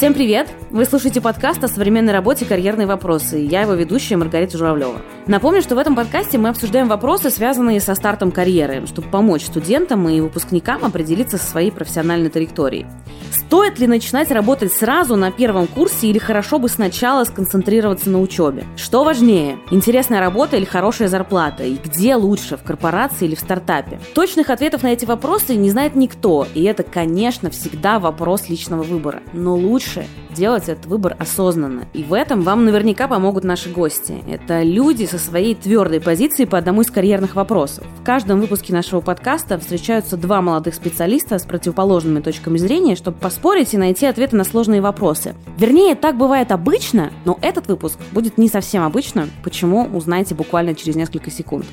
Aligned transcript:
Всем 0.00 0.14
привет! 0.14 0.48
Вы 0.70 0.86
слушаете 0.86 1.20
подкаст 1.20 1.62
о 1.62 1.68
современной 1.68 2.14
работе 2.14 2.46
«Карьерные 2.46 2.86
вопросы». 2.86 3.36
Я 3.36 3.60
его 3.60 3.74
ведущая 3.74 4.16
Маргарита 4.16 4.56
Журавлева. 4.56 5.02
Напомню, 5.26 5.60
что 5.60 5.74
в 5.74 5.78
этом 5.78 5.94
подкасте 5.94 6.38
мы 6.38 6.48
обсуждаем 6.48 6.88
вопросы, 6.88 7.28
связанные 7.28 7.80
со 7.80 7.94
стартом 7.94 8.32
карьеры, 8.32 8.86
чтобы 8.86 9.08
помочь 9.08 9.44
студентам 9.44 10.08
и 10.08 10.22
выпускникам 10.22 10.86
определиться 10.86 11.36
со 11.36 11.44
своей 11.44 11.70
профессиональной 11.70 12.30
траекторией. 12.30 12.86
Стоит 13.30 13.78
ли 13.78 13.86
начинать 13.86 14.30
работать 14.30 14.72
сразу 14.72 15.16
на 15.16 15.30
первом 15.30 15.66
курсе 15.66 16.06
или 16.06 16.18
хорошо 16.18 16.58
бы 16.58 16.68
сначала 16.68 17.24
сконцентрироваться 17.24 18.08
на 18.08 18.20
учебе? 18.20 18.64
Что 18.76 19.04
важнее, 19.04 19.58
интересная 19.70 20.20
работа 20.20 20.56
или 20.56 20.64
хорошая 20.64 21.08
зарплата? 21.08 21.64
И 21.64 21.76
где 21.76 22.14
лучше, 22.16 22.56
в 22.56 22.62
корпорации 22.62 23.26
или 23.26 23.34
в 23.34 23.40
стартапе? 23.40 24.00
Точных 24.14 24.50
ответов 24.50 24.82
на 24.82 24.92
эти 24.92 25.04
вопросы 25.04 25.56
не 25.56 25.68
знает 25.70 25.94
никто, 25.94 26.46
и 26.54 26.62
это, 26.62 26.84
конечно, 26.84 27.50
всегда 27.50 27.98
вопрос 27.98 28.48
личного 28.48 28.82
выбора. 28.82 29.20
Но 29.32 29.56
лучше 29.56 29.89
лучше 29.90 30.08
делать 30.34 30.68
этот 30.68 30.86
выбор 30.86 31.16
осознанно. 31.18 31.86
И 31.92 32.04
в 32.04 32.12
этом 32.12 32.42
вам 32.42 32.64
наверняка 32.64 33.08
помогут 33.08 33.44
наши 33.44 33.68
гости. 33.68 34.22
Это 34.28 34.62
люди 34.62 35.04
со 35.04 35.18
своей 35.18 35.54
твердой 35.54 36.00
позицией 36.00 36.46
по 36.46 36.56
одному 36.56 36.82
из 36.82 36.90
карьерных 36.90 37.34
вопросов. 37.34 37.84
В 38.00 38.04
каждом 38.04 38.40
выпуске 38.40 38.72
нашего 38.72 39.00
подкаста 39.00 39.58
встречаются 39.58 40.16
два 40.16 40.40
молодых 40.40 40.74
специалиста 40.74 41.38
с 41.38 41.42
противоположными 41.42 42.20
точками 42.20 42.58
зрения, 42.58 42.94
чтобы 42.94 43.18
поспорить 43.18 43.74
и 43.74 43.78
найти 43.78 44.06
ответы 44.06 44.36
на 44.36 44.44
сложные 44.44 44.80
вопросы. 44.80 45.34
Вернее, 45.58 45.94
так 45.94 46.16
бывает 46.16 46.52
обычно, 46.52 47.10
но 47.24 47.38
этот 47.42 47.66
выпуск 47.66 47.98
будет 48.12 48.38
не 48.38 48.48
совсем 48.48 48.84
обычно. 48.84 49.28
Почему, 49.42 49.88
узнаете 49.92 50.34
буквально 50.34 50.74
через 50.74 50.94
несколько 50.94 51.30
секунд. 51.30 51.66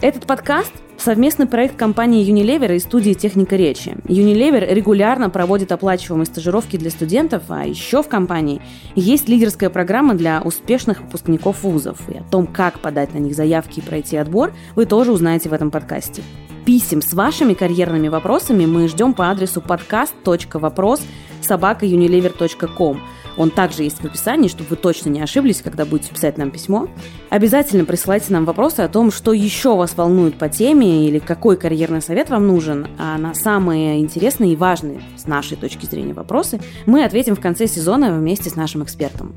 Этот 0.00 0.26
подкаст– 0.26 0.72
совместный 0.96 1.46
проект 1.46 1.74
компании 1.74 2.24
Unilever 2.24 2.76
и 2.76 2.78
студии 2.78 3.14
«Техника 3.14 3.56
речи». 3.56 3.96
Unilever 4.04 4.72
регулярно 4.72 5.28
проводит 5.28 5.72
оплачиваемые 5.72 6.26
стажировки 6.26 6.76
для 6.76 6.90
студентов, 6.90 7.42
а 7.48 7.66
еще 7.66 8.04
в 8.04 8.08
компании 8.08 8.62
есть 8.94 9.28
лидерская 9.28 9.70
программа 9.70 10.14
для 10.14 10.40
успешных 10.40 11.00
выпускников 11.00 11.64
вузов. 11.64 11.98
И 12.08 12.16
о 12.16 12.22
том, 12.22 12.46
как 12.46 12.78
подать 12.78 13.12
на 13.12 13.18
них 13.18 13.34
заявки 13.34 13.80
и 13.80 13.82
пройти 13.82 14.16
отбор, 14.16 14.52
вы 14.76 14.86
тоже 14.86 15.10
узнаете 15.10 15.48
в 15.48 15.52
этом 15.52 15.72
подкасте. 15.72 16.22
Писем 16.64 17.02
с 17.02 17.12
вашими 17.12 17.54
карьерными 17.54 18.06
вопросами 18.06 18.66
мы 18.66 18.86
ждем 18.86 19.14
по 19.14 19.30
адресу 19.32 19.60
podcast.вопрос 19.60 21.00
собакаunilever.com– 21.42 23.00
он 23.38 23.50
также 23.50 23.84
есть 23.84 23.98
в 23.98 24.04
описании, 24.04 24.48
чтобы 24.48 24.70
вы 24.70 24.76
точно 24.76 25.10
не 25.10 25.20
ошиблись, 25.20 25.62
когда 25.62 25.84
будете 25.84 26.12
писать 26.12 26.36
нам 26.36 26.50
письмо. 26.50 26.88
Обязательно 27.30 27.84
присылайте 27.84 28.32
нам 28.32 28.44
вопросы 28.44 28.80
о 28.80 28.88
том, 28.88 29.12
что 29.12 29.32
еще 29.32 29.76
вас 29.76 29.96
волнует 29.96 30.36
по 30.36 30.48
теме 30.48 31.06
или 31.08 31.20
какой 31.20 31.56
карьерный 31.56 32.02
совет 32.02 32.30
вам 32.30 32.46
нужен. 32.48 32.88
А 32.98 33.16
на 33.16 33.34
самые 33.34 34.00
интересные 34.00 34.54
и 34.54 34.56
важные 34.56 35.00
с 35.16 35.26
нашей 35.26 35.56
точки 35.56 35.86
зрения 35.86 36.14
вопросы 36.14 36.60
мы 36.84 37.04
ответим 37.04 37.36
в 37.36 37.40
конце 37.40 37.68
сезона 37.68 38.12
вместе 38.12 38.50
с 38.50 38.56
нашим 38.56 38.82
экспертом. 38.82 39.34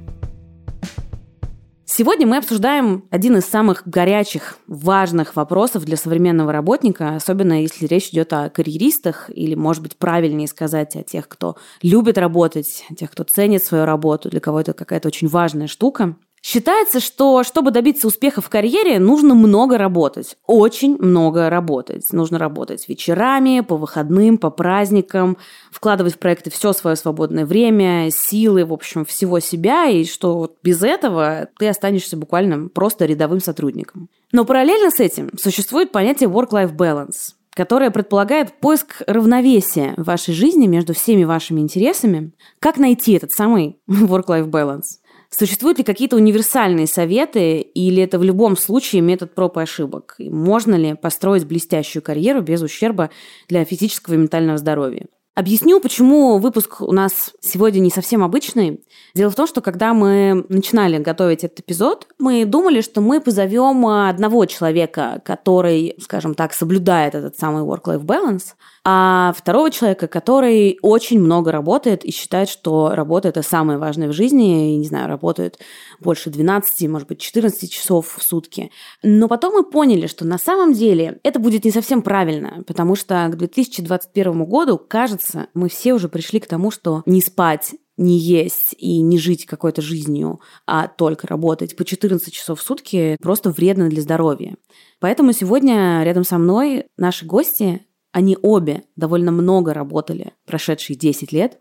Сегодня 1.93 2.25
мы 2.25 2.37
обсуждаем 2.37 3.03
один 3.11 3.35
из 3.35 3.43
самых 3.43 3.83
горячих, 3.85 4.59
важных 4.65 5.35
вопросов 5.35 5.83
для 5.83 5.97
современного 5.97 6.53
работника, 6.53 7.17
особенно 7.17 7.61
если 7.61 7.85
речь 7.85 8.11
идет 8.11 8.31
о 8.31 8.49
карьеристах 8.49 9.29
или, 9.29 9.55
может 9.55 9.83
быть, 9.83 9.97
правильнее 9.97 10.47
сказать, 10.47 10.95
о 10.95 11.03
тех, 11.03 11.27
кто 11.27 11.57
любит 11.81 12.17
работать, 12.17 12.85
о 12.89 12.95
тех, 12.95 13.11
кто 13.11 13.25
ценит 13.25 13.65
свою 13.65 13.83
работу, 13.83 14.29
для 14.29 14.39
кого 14.39 14.61
это 14.61 14.71
какая-то 14.71 15.09
очень 15.09 15.27
важная 15.27 15.67
штука. 15.67 16.15
Считается, 16.41 16.99
что 16.99 17.43
чтобы 17.43 17.69
добиться 17.69 18.07
успеха 18.07 18.41
в 18.41 18.49
карьере, 18.49 18.99
нужно 18.99 19.35
много 19.35 19.77
работать. 19.77 20.37
Очень 20.47 20.97
много 20.97 21.51
работать. 21.51 22.11
Нужно 22.11 22.39
работать 22.39 22.89
вечерами, 22.89 23.59
по 23.59 23.77
выходным, 23.77 24.39
по 24.39 24.49
праздникам, 24.49 25.37
вкладывать 25.71 26.15
в 26.15 26.17
проекты 26.17 26.49
все 26.49 26.73
свое 26.73 26.95
свободное 26.95 27.45
время, 27.45 28.09
силы, 28.09 28.65
в 28.65 28.73
общем, 28.73 29.05
всего 29.05 29.39
себя, 29.39 29.87
и 29.87 30.03
что 30.03 30.37
вот 30.37 30.55
без 30.63 30.81
этого 30.81 31.47
ты 31.59 31.67
останешься 31.67 32.17
буквально 32.17 32.69
просто 32.69 33.05
рядовым 33.05 33.39
сотрудником. 33.39 34.09
Но 34.31 34.43
параллельно 34.43 34.89
с 34.89 34.99
этим 34.99 35.29
существует 35.37 35.91
понятие 35.91 36.29
work-life 36.29 36.75
balance 36.75 37.35
которое 37.53 37.91
предполагает 37.91 38.59
поиск 38.59 39.01
равновесия 39.07 39.93
в 39.97 40.03
вашей 40.03 40.33
жизни 40.33 40.67
между 40.67 40.93
всеми 40.93 41.25
вашими 41.25 41.59
интересами. 41.59 42.31
Как 42.59 42.77
найти 42.77 43.13
этот 43.13 43.31
самый 43.31 43.77
work-life 43.89 44.49
balance? 44.49 45.00
Существуют 45.33 45.77
ли 45.77 45.83
какие-то 45.85 46.17
универсальные 46.17 46.87
советы, 46.87 47.61
или 47.61 48.03
это 48.03 48.19
в 48.19 48.23
любом 48.23 48.57
случае 48.57 49.01
метод 49.01 49.33
проб 49.33 49.57
и 49.57 49.61
ошибок? 49.61 50.15
И 50.17 50.29
можно 50.29 50.75
ли 50.75 50.93
построить 50.93 51.45
блестящую 51.45 52.03
карьеру 52.03 52.41
без 52.41 52.61
ущерба 52.61 53.09
для 53.47 53.63
физического 53.63 54.15
и 54.15 54.17
ментального 54.17 54.57
здоровья? 54.57 55.07
Объясню, 55.41 55.79
почему 55.79 56.37
выпуск 56.37 56.81
у 56.81 56.91
нас 56.91 57.31
сегодня 57.41 57.79
не 57.79 57.89
совсем 57.89 58.23
обычный. 58.23 58.83
Дело 59.15 59.31
в 59.31 59.35
том, 59.35 59.47
что 59.47 59.61
когда 59.61 59.95
мы 59.95 60.45
начинали 60.49 60.99
готовить 60.99 61.43
этот 61.43 61.61
эпизод, 61.61 62.05
мы 62.19 62.45
думали, 62.45 62.81
что 62.81 63.01
мы 63.01 63.19
позовем 63.19 63.87
одного 63.87 64.45
человека, 64.45 65.19
который, 65.25 65.95
скажем 65.99 66.35
так, 66.35 66.53
соблюдает 66.53 67.15
этот 67.15 67.39
самый 67.39 67.63
work-life 67.63 68.05
balance, 68.05 68.53
а 68.83 69.33
второго 69.37 69.69
человека, 69.69 70.07
который 70.07 70.79
очень 70.81 71.19
много 71.19 71.51
работает 71.51 72.03
и 72.03 72.11
считает, 72.11 72.49
что 72.49 72.91
работа 72.93 73.29
это 73.29 73.43
самое 73.43 73.77
важное 73.77 74.07
в 74.07 74.13
жизни, 74.13 74.73
и, 74.73 74.77
не 74.77 74.85
знаю, 74.85 75.07
работает 75.07 75.59
больше 75.99 76.31
12, 76.31 76.89
может 76.89 77.07
быть, 77.07 77.19
14 77.19 77.71
часов 77.71 78.15
в 78.17 78.23
сутки. 78.23 78.71
Но 79.03 79.27
потом 79.27 79.53
мы 79.53 79.63
поняли, 79.63 80.07
что 80.07 80.25
на 80.25 80.39
самом 80.39 80.73
деле 80.73 81.19
это 81.23 81.39
будет 81.39 81.63
не 81.63 81.71
совсем 81.71 82.01
правильно, 82.01 82.63
потому 82.65 82.95
что 82.95 83.27
к 83.31 83.37
2021 83.37 84.45
году, 84.45 84.79
кажется, 84.79 85.30
мы 85.53 85.69
все 85.69 85.93
уже 85.93 86.09
пришли 86.09 86.39
к 86.39 86.47
тому, 86.47 86.71
что 86.71 87.03
не 87.05 87.21
спать 87.21 87.73
не 87.97 88.17
есть 88.17 88.75
и 88.77 89.01
не 89.01 89.17
жить 89.17 89.45
какой-то 89.45 89.81
жизнью, 89.81 90.41
а 90.65 90.87
только 90.87 91.27
работать 91.27 91.75
по 91.75 91.85
14 91.85 92.33
часов 92.33 92.59
в 92.59 92.63
сутки 92.63 93.17
просто 93.21 93.51
вредно 93.51 93.89
для 93.89 94.01
здоровья. 94.01 94.55
Поэтому 94.99 95.33
сегодня 95.33 96.01
рядом 96.03 96.23
со 96.23 96.37
мной 96.37 96.85
наши 96.97 97.25
гости 97.25 97.85
они 98.11 98.37
обе 98.41 98.83
довольно 98.95 99.31
много 99.31 99.73
работали 99.73 100.33
прошедшие 100.45 100.97
10 100.97 101.31
лет, 101.31 101.59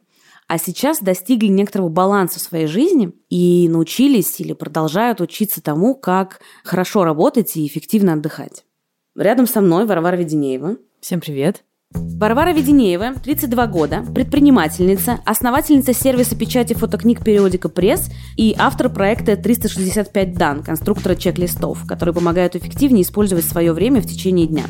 а 0.49 0.59
сейчас 0.59 0.99
достигли 1.01 1.47
некоторого 1.47 1.89
баланса 1.89 2.41
в 2.41 2.43
своей 2.43 2.67
жизни 2.67 3.13
и 3.29 3.69
научились 3.69 4.41
или 4.41 4.53
продолжают 4.53 5.21
учиться 5.21 5.63
тому, 5.63 5.95
как 5.95 6.41
хорошо 6.65 7.05
работать 7.05 7.57
и 7.57 7.67
эффективно 7.67 8.15
отдыхать. 8.15 8.65
Рядом 9.15 9.47
со 9.47 9.61
мной 9.61 9.87
Варвара 9.87 10.17
Веденеева. 10.17 10.77
Всем 11.01 11.21
привет. 11.21 11.70
Варвара 12.21 12.53
Веденеева, 12.53 13.15
32 13.15 13.67
года, 13.67 14.05
предпринимательница, 14.15 15.21
основательница 15.25 15.95
сервиса 15.95 16.37
печати 16.37 16.75
фотокниг 16.75 17.25
периодика 17.25 17.71
«Пресс» 17.71 18.11
и 18.37 18.55
автор 18.59 18.91
проекта 18.91 19.37
365 19.37 20.35
дан, 20.35 20.63
конструктора 20.63 21.15
чек-листов, 21.15 21.87
который 21.89 22.13
помогает 22.13 22.57
эффективнее 22.57 23.03
использовать 23.03 23.47
свое 23.47 23.73
время 23.73 24.03
в 24.03 24.07
течение 24.07 24.47
дня. 24.47 24.65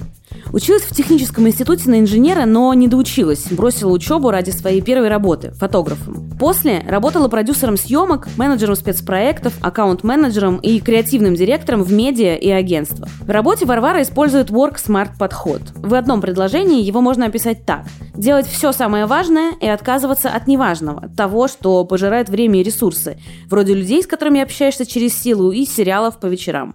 Училась 0.52 0.82
в 0.82 0.94
техническом 0.94 1.46
институте 1.46 1.88
на 1.88 2.00
инженера, 2.00 2.44
но 2.44 2.72
не 2.74 2.88
доучилась. 2.88 3.46
Бросила 3.50 3.92
учебу 3.92 4.30
ради 4.30 4.50
своей 4.50 4.80
первой 4.80 5.08
работы– 5.08 5.52
фотографом. 5.54 6.30
После 6.38 6.80
работала 6.88 7.28
продюсером 7.28 7.76
съемок, 7.76 8.28
менеджером 8.36 8.74
спецпроектов, 8.74 9.54
аккаунт-менеджером 9.60 10.56
и 10.56 10.80
креативным 10.80 11.34
директором 11.34 11.82
в 11.82 11.92
медиа 11.92 12.34
и 12.34 12.48
агентствах. 12.50 13.10
В 13.20 13.30
работе 13.30 13.66
Варвара 13.66 14.02
использует 14.02 14.50
Work 14.50 14.76
Smart 14.76 15.10
подход. 15.18 15.60
В 15.74 15.94
одном 15.94 16.20
предложении 16.20 16.82
его 16.82 17.00
можно 17.00 17.26
описать 17.26 17.66
так. 17.66 17.84
Делать 18.14 18.46
все 18.46 18.72
самое 18.72 19.06
важное 19.06 19.52
и 19.60 19.66
отказываться 19.66 20.30
от 20.30 20.46
неважного, 20.46 21.08
того, 21.16 21.46
что 21.48 21.84
пожирает 21.84 22.28
время 22.28 22.60
и 22.60 22.62
ресурсы, 22.62 23.18
вроде 23.48 23.74
людей, 23.74 24.02
с 24.02 24.06
которыми 24.06 24.40
общаешься 24.40 24.86
через 24.86 25.14
силу, 25.18 25.52
и 25.52 25.64
сериалов 25.64 26.18
по 26.18 26.26
вечерам. 26.26 26.74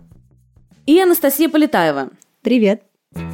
И 0.86 1.00
Анастасия 1.00 1.50
Полетаева. 1.50 2.10
Привет. 2.44 2.84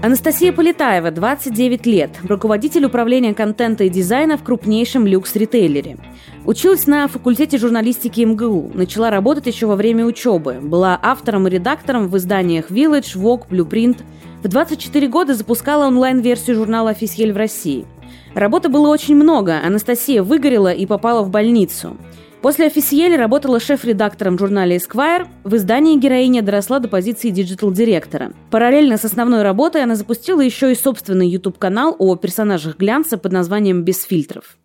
Анастасия 0.03 0.51
Полетаева, 0.51 1.11
29 1.11 1.85
лет, 1.85 2.09
руководитель 2.27 2.85
управления 2.85 3.35
контента 3.35 3.83
и 3.83 3.89
дизайна 3.89 4.35
в 4.35 4.43
крупнейшем 4.43 5.05
люкс-ритейлере. 5.05 5.99
Училась 6.43 6.87
на 6.87 7.07
факультете 7.07 7.59
журналистики 7.59 8.21
МГУ, 8.21 8.71
начала 8.73 9.11
работать 9.11 9.45
еще 9.45 9.67
во 9.67 9.75
время 9.75 10.07
учебы, 10.07 10.57
была 10.59 10.99
автором 10.99 11.47
и 11.47 11.51
редактором 11.51 12.07
в 12.07 12.17
изданиях 12.17 12.71
Village, 12.71 13.15
Vogue, 13.15 13.47
Blueprint. 13.47 13.99
В 14.41 14.47
24 14.47 15.07
года 15.07 15.35
запускала 15.35 15.85
онлайн-версию 15.85 16.55
журнала 16.55 16.89
«L'Officiel» 16.89 17.31
в 17.31 17.37
России. 17.37 17.85
Работы 18.33 18.69
было 18.69 18.87
очень 18.87 19.15
много, 19.15 19.59
Анастасия 19.63 20.23
выгорела 20.23 20.73
и 20.73 20.87
попала 20.87 21.21
в 21.21 21.29
больницу– 21.29 21.95
После 22.41 22.65
L'Officiel 22.65 23.15
работала 23.15 23.59
шеф-редактором 23.59 24.35
в 24.35 24.39
журнале 24.39 24.77
Esquire. 24.77 25.27
В 25.43 25.55
издании 25.55 25.99
героиня 25.99 26.41
доросла 26.41 26.79
до 26.79 26.87
позиции 26.87 27.29
digital-директора. 27.29 28.33
Параллельно 28.49 28.97
с 28.97 29.05
основной 29.05 29.43
работой 29.43 29.83
она 29.83 29.95
запустила 29.95 30.41
еще 30.41 30.71
и 30.71 30.75
собственный 30.75 31.29
YouTube-канал 31.29 31.95
о 31.99 32.15
персонажах 32.15 32.77
глянца 32.77 33.19
под 33.19 33.31
названием 33.31 33.83
«Без 33.83 34.01
фильтров». 34.01 34.57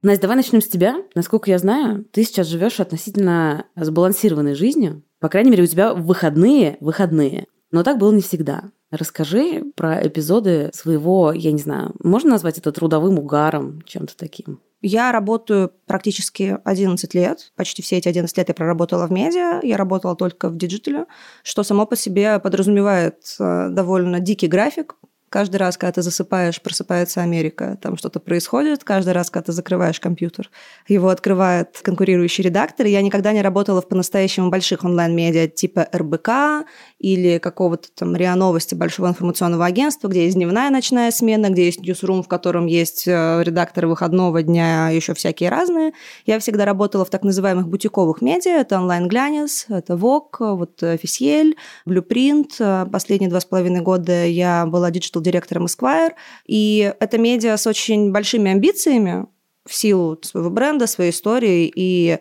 Настя, 0.00 0.22
давай 0.22 0.38
начнем 0.38 0.62
с 0.62 0.68
тебя. 0.68 0.96
Насколько 1.14 1.50
я 1.50 1.58
знаю, 1.58 2.06
ты 2.12 2.24
сейчас 2.24 2.46
живешь 2.46 2.80
относительно 2.80 3.66
сбалансированной 3.76 4.54
жизнью. 4.54 5.02
По 5.20 5.28
крайней 5.28 5.50
мере, 5.50 5.64
у 5.64 5.66
тебя 5.66 5.92
выходные, 5.92 6.78
выходные. 6.80 7.46
Но 7.70 7.82
так 7.82 7.98
было 7.98 8.12
не 8.12 8.22
всегда. 8.22 8.70
Расскажи 8.90 9.64
про 9.76 10.06
эпизоды 10.06 10.70
своего, 10.72 11.32
я 11.32 11.52
не 11.52 11.58
знаю, 11.58 11.94
можно 12.02 12.30
назвать 12.30 12.56
это 12.56 12.72
трудовым 12.72 13.18
угаром, 13.18 13.82
чем-то 13.82 14.16
таким? 14.16 14.60
Я 14.80 15.10
работаю 15.10 15.72
практически 15.86 16.58
11 16.64 17.14
лет. 17.14 17.52
Почти 17.56 17.82
все 17.82 17.96
эти 17.96 18.08
11 18.08 18.36
лет 18.38 18.48
я 18.48 18.54
проработала 18.54 19.06
в 19.06 19.12
медиа. 19.12 19.60
Я 19.62 19.76
работала 19.76 20.14
только 20.14 20.48
в 20.48 20.56
digital 20.56 20.95
е, 20.95 21.06
что 21.42 21.64
само 21.64 21.84
по 21.84 21.96
себе 21.96 22.38
подразумевает 22.38 23.36
э, 23.40 23.68
довольно 23.70 24.20
дикий 24.20 24.46
график, 24.46 24.94
Каждый 25.30 25.56
раз, 25.56 25.76
когда 25.76 25.92
ты 25.92 26.02
засыпаешь, 26.02 26.62
просыпается 26.62 27.20
Америка, 27.20 27.78
там 27.82 27.98
что-то 27.98 28.18
происходит. 28.18 28.82
Каждый 28.82 29.12
раз, 29.12 29.30
когда 29.30 29.46
ты 29.46 29.52
закрываешь 29.52 30.00
компьютер, 30.00 30.50
его 30.86 31.10
открывает 31.10 31.78
конкурирующий 31.82 32.44
редактор. 32.44 32.86
я 32.86 33.02
никогда 33.02 33.32
не 33.32 33.42
работала 33.42 33.82
в 33.82 33.88
по-настоящему 33.88 34.48
больших 34.48 34.84
онлайн-медиа 34.84 35.48
типа 35.48 35.86
РБК 35.94 36.66
или 36.98 37.38
какого-то 37.38 37.88
там 37.94 38.16
РИА 38.16 38.36
Новости, 38.36 38.74
большого 38.74 39.08
информационного 39.08 39.66
агентства, 39.66 40.08
где 40.08 40.24
есть 40.24 40.36
дневная 40.36 40.70
ночная 40.70 41.10
смена, 41.10 41.50
где 41.50 41.66
есть 41.66 41.80
ньюсрум, 41.80 42.22
в 42.22 42.28
котором 42.28 42.66
есть 42.66 43.06
э, 43.06 43.42
редакторы 43.42 43.86
выходного 43.86 44.42
дня, 44.42 44.88
еще 44.88 45.12
всякие 45.12 45.50
разные. 45.50 45.92
Я 46.24 46.38
всегда 46.38 46.64
работала 46.64 47.04
в 47.04 47.10
так 47.10 47.22
называемых 47.22 47.68
бутиковых 47.68 48.22
медиа. 48.22 48.60
Это 48.60 48.78
онлайн-глянец, 48.78 49.66
это 49.68 49.94
Vogue, 49.94 50.56
вот 50.56 50.82
Officiel, 50.82 51.52
Blueprint. 51.86 52.90
Последние 52.90 53.28
два 53.28 53.40
с 53.40 53.44
половиной 53.44 53.82
года 53.82 54.24
я 54.24 54.64
была 54.64 54.90
digital 54.90 55.17
директором 55.20 55.66
Esquire. 55.66 56.12
И 56.46 56.92
это 57.00 57.18
медиа 57.18 57.56
с 57.56 57.66
очень 57.66 58.12
большими 58.12 58.50
амбициями 58.50 59.26
в 59.66 59.74
силу 59.74 60.18
своего 60.22 60.50
бренда, 60.50 60.86
своей 60.86 61.10
истории 61.10 61.70
и 61.74 62.18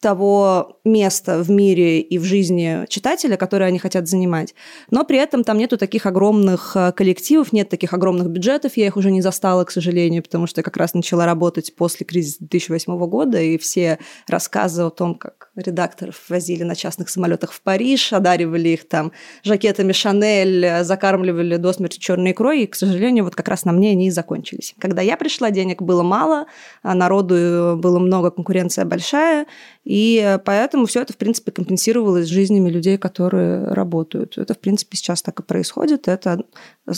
того 0.00 0.80
места 0.84 1.42
в 1.42 1.50
мире 1.50 2.00
и 2.00 2.18
в 2.18 2.24
жизни 2.24 2.86
читателя, 2.88 3.36
которое 3.36 3.66
они 3.66 3.78
хотят 3.78 4.08
занимать. 4.08 4.54
Но 4.90 5.04
при 5.04 5.18
этом 5.18 5.44
там 5.44 5.58
нету 5.58 5.76
таких 5.76 6.06
огромных 6.06 6.74
э, 6.74 6.92
коллективов, 6.92 7.52
нет 7.52 7.68
таких 7.68 7.92
огромных 7.92 8.28
бюджетов. 8.28 8.76
Я 8.76 8.86
их 8.86 8.96
уже 8.96 9.10
не 9.10 9.20
застала, 9.20 9.64
к 9.64 9.70
сожалению, 9.70 10.22
потому 10.22 10.46
что 10.46 10.60
я 10.60 10.62
как 10.62 10.78
раз 10.78 10.94
начала 10.94 11.26
работать 11.26 11.74
после 11.76 12.06
кризиса 12.06 12.38
2008 12.40 12.98
года, 13.06 13.40
и 13.40 13.58
все 13.58 13.98
рассказы 14.26 14.82
о 14.82 14.90
том, 14.90 15.14
как 15.14 15.39
редакторов 15.60 16.22
возили 16.28 16.62
на 16.62 16.74
частных 16.74 17.08
самолетах 17.08 17.52
в 17.52 17.60
Париж, 17.62 18.12
одаривали 18.12 18.70
их 18.70 18.88
там 18.88 19.12
жакетами 19.42 19.92
Шанель, 19.92 20.84
закармливали 20.84 21.56
до 21.56 21.72
смерти 21.72 21.98
черной 21.98 22.32
икрой, 22.32 22.62
и, 22.62 22.66
к 22.66 22.74
сожалению, 22.74 23.24
вот 23.24 23.34
как 23.34 23.48
раз 23.48 23.64
на 23.64 23.72
мне 23.72 23.90
они 23.90 24.08
и 24.08 24.10
закончились. 24.10 24.74
Когда 24.78 25.02
я 25.02 25.16
пришла, 25.16 25.50
денег 25.50 25.82
было 25.82 26.02
мало, 26.02 26.46
а 26.82 26.94
народу 26.94 27.76
было 27.76 27.98
много, 27.98 28.30
конкуренция 28.30 28.84
большая, 28.84 29.46
и 29.84 30.38
поэтому 30.44 30.86
все 30.86 31.02
это, 31.02 31.12
в 31.12 31.16
принципе, 31.16 31.52
компенсировалось 31.52 32.26
жизнями 32.26 32.70
людей, 32.70 32.98
которые 32.98 33.64
работают. 33.72 34.38
Это, 34.38 34.54
в 34.54 34.58
принципе, 34.58 34.96
сейчас 34.96 35.22
так 35.22 35.40
и 35.40 35.42
происходит. 35.42 36.08
Это 36.08 36.44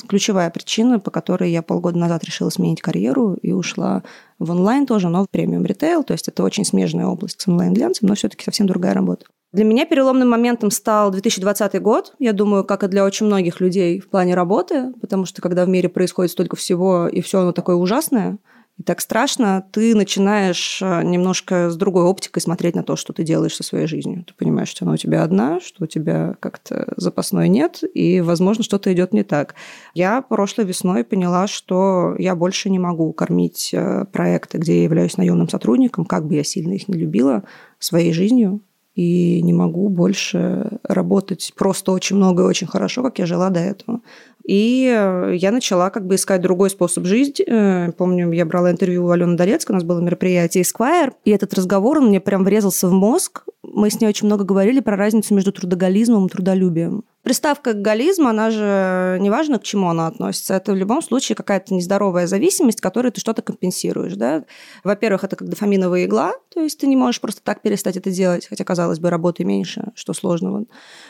ключевая 0.09 0.51
причина, 0.51 0.99
по 0.99 1.11
которой 1.11 1.51
я 1.51 1.63
полгода 1.63 1.99
назад 1.99 2.25
решила 2.25 2.51
сменить 2.51 2.81
карьеру 2.81 3.35
и 3.35 3.53
ушла 3.53 4.03
в 4.39 4.51
онлайн 4.51 4.87
тоже, 4.87 5.09
но 5.09 5.25
в 5.25 5.31
премиум 5.31 5.65
ритейл. 5.65 6.03
То 6.05 6.13
есть 6.13 6.29
это 6.29 6.43
очень 6.43 6.65
смежная 6.65 7.07
область 7.07 7.41
с 7.41 7.49
онлайн-глянцем, 7.49 8.09
но 8.09 8.15
все-таки 8.15 8.45
совсем 8.45 8.67
другая 8.67 8.95
работа. 8.95 9.27
Для 9.53 9.65
меня 9.65 9.85
переломным 9.85 10.31
моментом 10.31 10.71
стал 10.71 11.11
2020 11.11 11.81
год, 11.83 12.15
я 12.19 12.33
думаю, 12.33 12.65
как 12.65 12.85
и 12.85 12.89
для 12.89 13.05
очень 13.05 13.27
многих 13.27 13.61
людей 13.61 14.01
в 14.01 14.09
плане 14.09 14.35
работы, 14.35 14.95
потому 15.01 15.27
что 15.27 15.43
когда 15.43 15.67
в 15.67 15.69
мире 15.69 15.91
происходит 15.91 16.33
столько 16.33 16.57
всего, 16.57 17.07
и 17.07 17.21
все 17.21 17.41
оно 17.41 17.53
такое 17.53 17.77
ужасное, 17.77 18.39
и 18.79 18.83
так 18.83 19.03
страшно, 19.03 19.67
ты 19.71 19.95
начинаешь 19.95 20.81
э, 20.81 21.03
немножко 21.03 21.69
с 21.69 21.77
другой 21.77 22.05
оптикой 22.05 22.41
смотреть 22.41 22.75
на 22.75 22.83
то, 22.83 22.97
что 22.97 23.13
ты 23.13 23.23
делаешь 23.23 23.55
со 23.55 23.63
своей 23.63 23.87
жизнью. 23.87 24.25
Ты 24.27 24.33
понимаешь, 24.35 24.69
что 24.69 24.85
она 24.85 24.95
у 24.95 24.97
тебя 24.97 25.23
одна, 25.23 25.61
что 25.61 25.85
у 25.85 25.87
тебя 25.87 26.37
как-то 26.41 26.93
запасной 26.97 27.49
нет, 27.49 27.83
и, 27.95 28.23
возможно, 28.23 28.65
что-то 28.65 28.91
идет 28.93 29.13
не 29.13 29.25
так. 29.25 29.55
Я 29.93 30.23
прошлой 30.23 30.65
весной 30.65 31.05
поняла, 31.05 31.47
что 31.47 32.15
я 32.19 32.35
больше 32.35 32.71
не 32.71 32.79
могу 32.79 33.13
кормить 33.13 33.71
э, 33.75 34.07
проекты, 34.11 34.57
где 34.57 34.79
я 34.79 34.85
являюсь 34.85 35.19
наемным 35.19 35.51
сотрудником, 35.51 36.07
как 36.07 36.27
бы 36.27 36.35
я 36.35 36.45
сильно 36.45 36.73
их 36.73 36.89
не 36.89 36.99
любила, 36.99 37.45
своей 37.79 38.13
жизнью, 38.13 38.63
и 38.95 39.41
не 39.43 39.53
могу 39.53 39.89
больше 39.89 40.79
работать 40.83 41.53
просто 41.57 41.93
очень 41.93 42.17
много 42.17 42.43
и 42.43 42.47
очень 42.47 42.67
хорошо, 42.67 43.03
как 43.03 43.19
я 43.19 43.27
жила 43.27 43.49
до 43.49 43.61
этого. 43.61 44.01
И 44.45 44.93
э, 44.93 45.35
я 45.37 45.53
начала 45.53 45.91
как 45.91 46.07
бы 46.07 46.17
искать 46.17 46.41
другой 46.41 46.71
способ 46.71 47.05
жизни. 47.05 47.45
Э, 47.47 47.93
помню, 47.93 48.33
я 48.33 48.45
брала 48.45 48.71
интервью 48.71 49.07
у 49.07 49.11
Алены 49.11 49.37
Долецкой, 49.37 49.75
у 49.75 49.77
нас 49.77 49.85
было 49.85 50.01
мероприятие 50.01 50.65
Esquire, 50.65 51.13
и 51.25 51.31
этот 51.31 51.55
разговор, 51.55 51.99
он 51.99 52.09
мне 52.09 52.21
прям 52.21 52.45
врезался 52.45 52.89
в 52.89 52.93
мозг. 52.93 53.45
Мы 53.63 53.91
с 53.91 54.01
ней 54.01 54.09
очень 54.09 54.27
много 54.27 54.45
говорили 54.45 54.81
про 54.81 54.97
разницу 54.97 55.35
между 55.35 55.53
трудоголизмом 55.53 56.27
и 56.27 56.31
трудолюбием. 56.31 57.05
Приставка 57.23 57.73
«гализм», 57.73 58.27
она 58.27 58.51
же 58.51 59.17
неважно, 59.21 59.61
к 59.61 59.63
чему 59.63 59.89
она 59.89 60.09
относится. 60.09 60.55
Это 60.55 60.73
в 60.73 60.77
любом 60.77 61.03
случае 61.03 61.37
какая-то 61.37 61.73
нездоровая 61.73 62.27
зависимость, 62.27 62.81
которой 62.81 63.13
ты 63.13 63.21
что-то 63.21 63.43
компенсируешь. 63.43 64.15
Да? 64.15 64.45
Во-первых, 64.83 65.23
это 65.23 65.37
как 65.37 65.49
дофаминовая 65.49 66.07
игла, 66.07 66.33
то 66.53 66.61
есть 66.61 66.81
ты 66.81 66.89
не 66.89 66.97
можешь 66.97 67.21
просто 67.21 67.41
так 67.45 67.63
перестать 67.63 67.97
это 67.97 68.11
делать, 68.11 68.49
хотя, 68.49 68.65
казалось 68.65 68.99
бы, 68.99 69.09
работы 69.09 69.45
меньше, 69.45 69.93
что 69.95 70.15
сложного. 70.15 70.65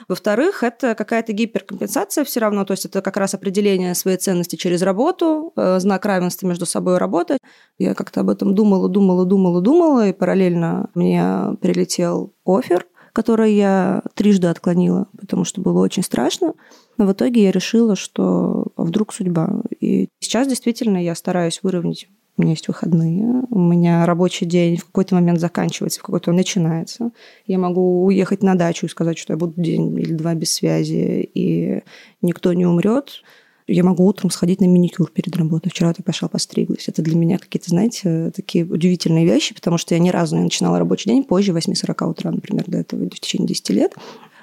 Во-вторых, 0.06 0.62
это 0.62 0.94
какая-то 0.94 1.32
гиперкомпенсация 1.32 2.24
все 2.24 2.40
равно, 2.40 2.66
то 2.66 2.72
есть 2.72 2.84
это 2.84 3.00
как 3.00 3.16
раз 3.16 3.32
определение 3.32 3.94
своей 3.94 4.18
ценности 4.18 4.56
через 4.56 4.82
работу, 4.82 5.54
э, 5.56 5.80
знак 5.80 6.04
равенства 6.04 6.46
между 6.46 6.66
собой 6.66 6.96
и 6.96 6.98
работой. 6.98 7.38
Я 7.78 7.94
как-то 7.94 8.20
об 8.20 8.28
этом 8.28 8.54
думала, 8.54 8.90
думала, 8.90 9.24
думала, 9.24 9.62
думала, 9.62 10.08
и 10.08 10.12
параллельно 10.12 10.90
мне 10.94 11.56
прилетел 11.62 12.34
офер 12.44 12.86
которое 13.12 13.50
я 13.50 14.02
трижды 14.14 14.48
отклонила, 14.48 15.08
потому 15.18 15.44
что 15.44 15.60
было 15.60 15.80
очень 15.80 16.02
страшно. 16.02 16.54
Но 16.98 17.06
в 17.06 17.12
итоге 17.12 17.44
я 17.44 17.50
решила, 17.50 17.96
что 17.96 18.68
а 18.76 18.82
вдруг 18.84 19.12
судьба. 19.12 19.62
И 19.80 20.08
сейчас 20.20 20.48
действительно 20.48 21.02
я 21.02 21.14
стараюсь 21.14 21.60
выровнять 21.62 22.08
у 22.38 22.42
меня 22.42 22.52
есть 22.52 22.68
выходные, 22.68 23.44
у 23.50 23.58
меня 23.58 24.06
рабочий 24.06 24.46
день 24.46 24.76
в 24.78 24.86
какой-то 24.86 25.14
момент 25.14 25.38
заканчивается, 25.38 26.00
в 26.00 26.02
какой-то 26.02 26.30
он 26.30 26.36
начинается. 26.36 27.10
Я 27.46 27.58
могу 27.58 28.04
уехать 28.04 28.42
на 28.42 28.54
дачу 28.54 28.86
и 28.86 28.88
сказать, 28.88 29.18
что 29.18 29.34
я 29.34 29.36
буду 29.36 29.52
день 29.60 29.98
или 29.98 30.14
два 30.14 30.34
без 30.34 30.54
связи, 30.54 31.28
и 31.34 31.82
никто 32.22 32.52
не 32.54 32.64
умрет 32.64 33.22
я 33.66 33.84
могу 33.84 34.06
утром 34.06 34.30
сходить 34.30 34.60
на 34.60 34.66
маникюр 34.66 35.10
перед 35.10 35.36
работой. 35.36 35.70
Вчера 35.70 35.92
ты 35.92 36.02
пошла 36.02 36.28
постриглась. 36.28 36.88
Это 36.88 37.02
для 37.02 37.16
меня 37.16 37.38
какие-то, 37.38 37.70
знаете, 37.70 38.30
такие 38.34 38.64
удивительные 38.64 39.24
вещи, 39.24 39.54
потому 39.54 39.78
что 39.78 39.94
я 39.94 40.00
ни 40.00 40.10
разу 40.10 40.36
не 40.36 40.42
начинала 40.42 40.78
рабочий 40.78 41.10
день 41.10 41.24
позже 41.24 41.52
8.40 41.52 42.10
утра, 42.10 42.30
например, 42.30 42.64
до 42.66 42.78
этого, 42.78 43.04
в 43.04 43.20
течение 43.20 43.48
10 43.48 43.70
лет. 43.70 43.94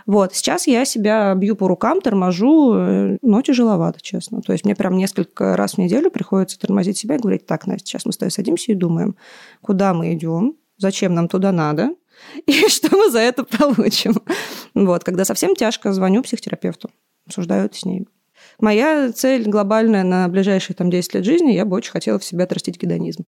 Вот, 0.05 0.33
сейчас 0.33 0.65
я 0.65 0.85
себя 0.85 1.35
бью 1.35 1.55
по 1.55 1.67
рукам, 1.67 2.01
торможу, 2.01 2.73
э, 2.73 3.17
но 3.21 3.43
тяжеловато, 3.43 4.01
честно. 4.01 4.41
То 4.41 4.53
есть 4.53 4.65
мне 4.65 4.75
прям 4.75 4.97
несколько 4.97 5.55
раз 5.55 5.73
в 5.73 5.77
неделю 5.77 6.09
приходится 6.09 6.59
тормозить 6.59 6.97
себя 6.97 7.15
и 7.15 7.19
говорить, 7.19 7.45
так, 7.45 7.67
Настя, 7.67 7.85
сейчас 7.85 8.05
мы 8.05 8.13
с 8.13 8.17
тобой 8.17 8.31
садимся 8.31 8.71
и 8.71 8.75
думаем, 8.75 9.15
куда 9.61 9.93
мы 9.93 10.13
идем, 10.15 10.55
зачем 10.77 11.13
нам 11.13 11.27
туда 11.27 11.51
надо, 11.51 11.93
и 12.47 12.51
что 12.69 12.95
мы 12.97 13.11
за 13.11 13.19
это 13.19 13.43
получим. 13.43 14.15
Вот, 14.73 15.03
когда 15.03 15.25
совсем 15.25 15.55
тяжко, 15.55 15.93
звоню 15.93 16.23
психотерапевту, 16.23 16.89
обсуждаю 17.27 17.65
это 17.65 17.77
с 17.77 17.85
ней. 17.85 18.07
Моя 18.59 19.11
цель 19.13 19.47
глобальная 19.47 20.03
на 20.03 20.27
ближайшие 20.27 20.75
там, 20.75 20.89
10 20.89 21.13
лет 21.15 21.25
жизни, 21.25 21.53
я 21.53 21.63
бы 21.63 21.77
очень 21.77 21.91
хотела 21.91 22.19
в 22.19 22.25
себе 22.25 22.43
отрастить 22.43 22.77
гедонизм. 22.81 23.23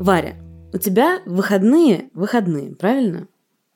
Варя, 0.00 0.36
у 0.72 0.78
тебя 0.78 1.18
выходные 1.26 2.10
выходные, 2.14 2.76
правильно? 2.76 3.26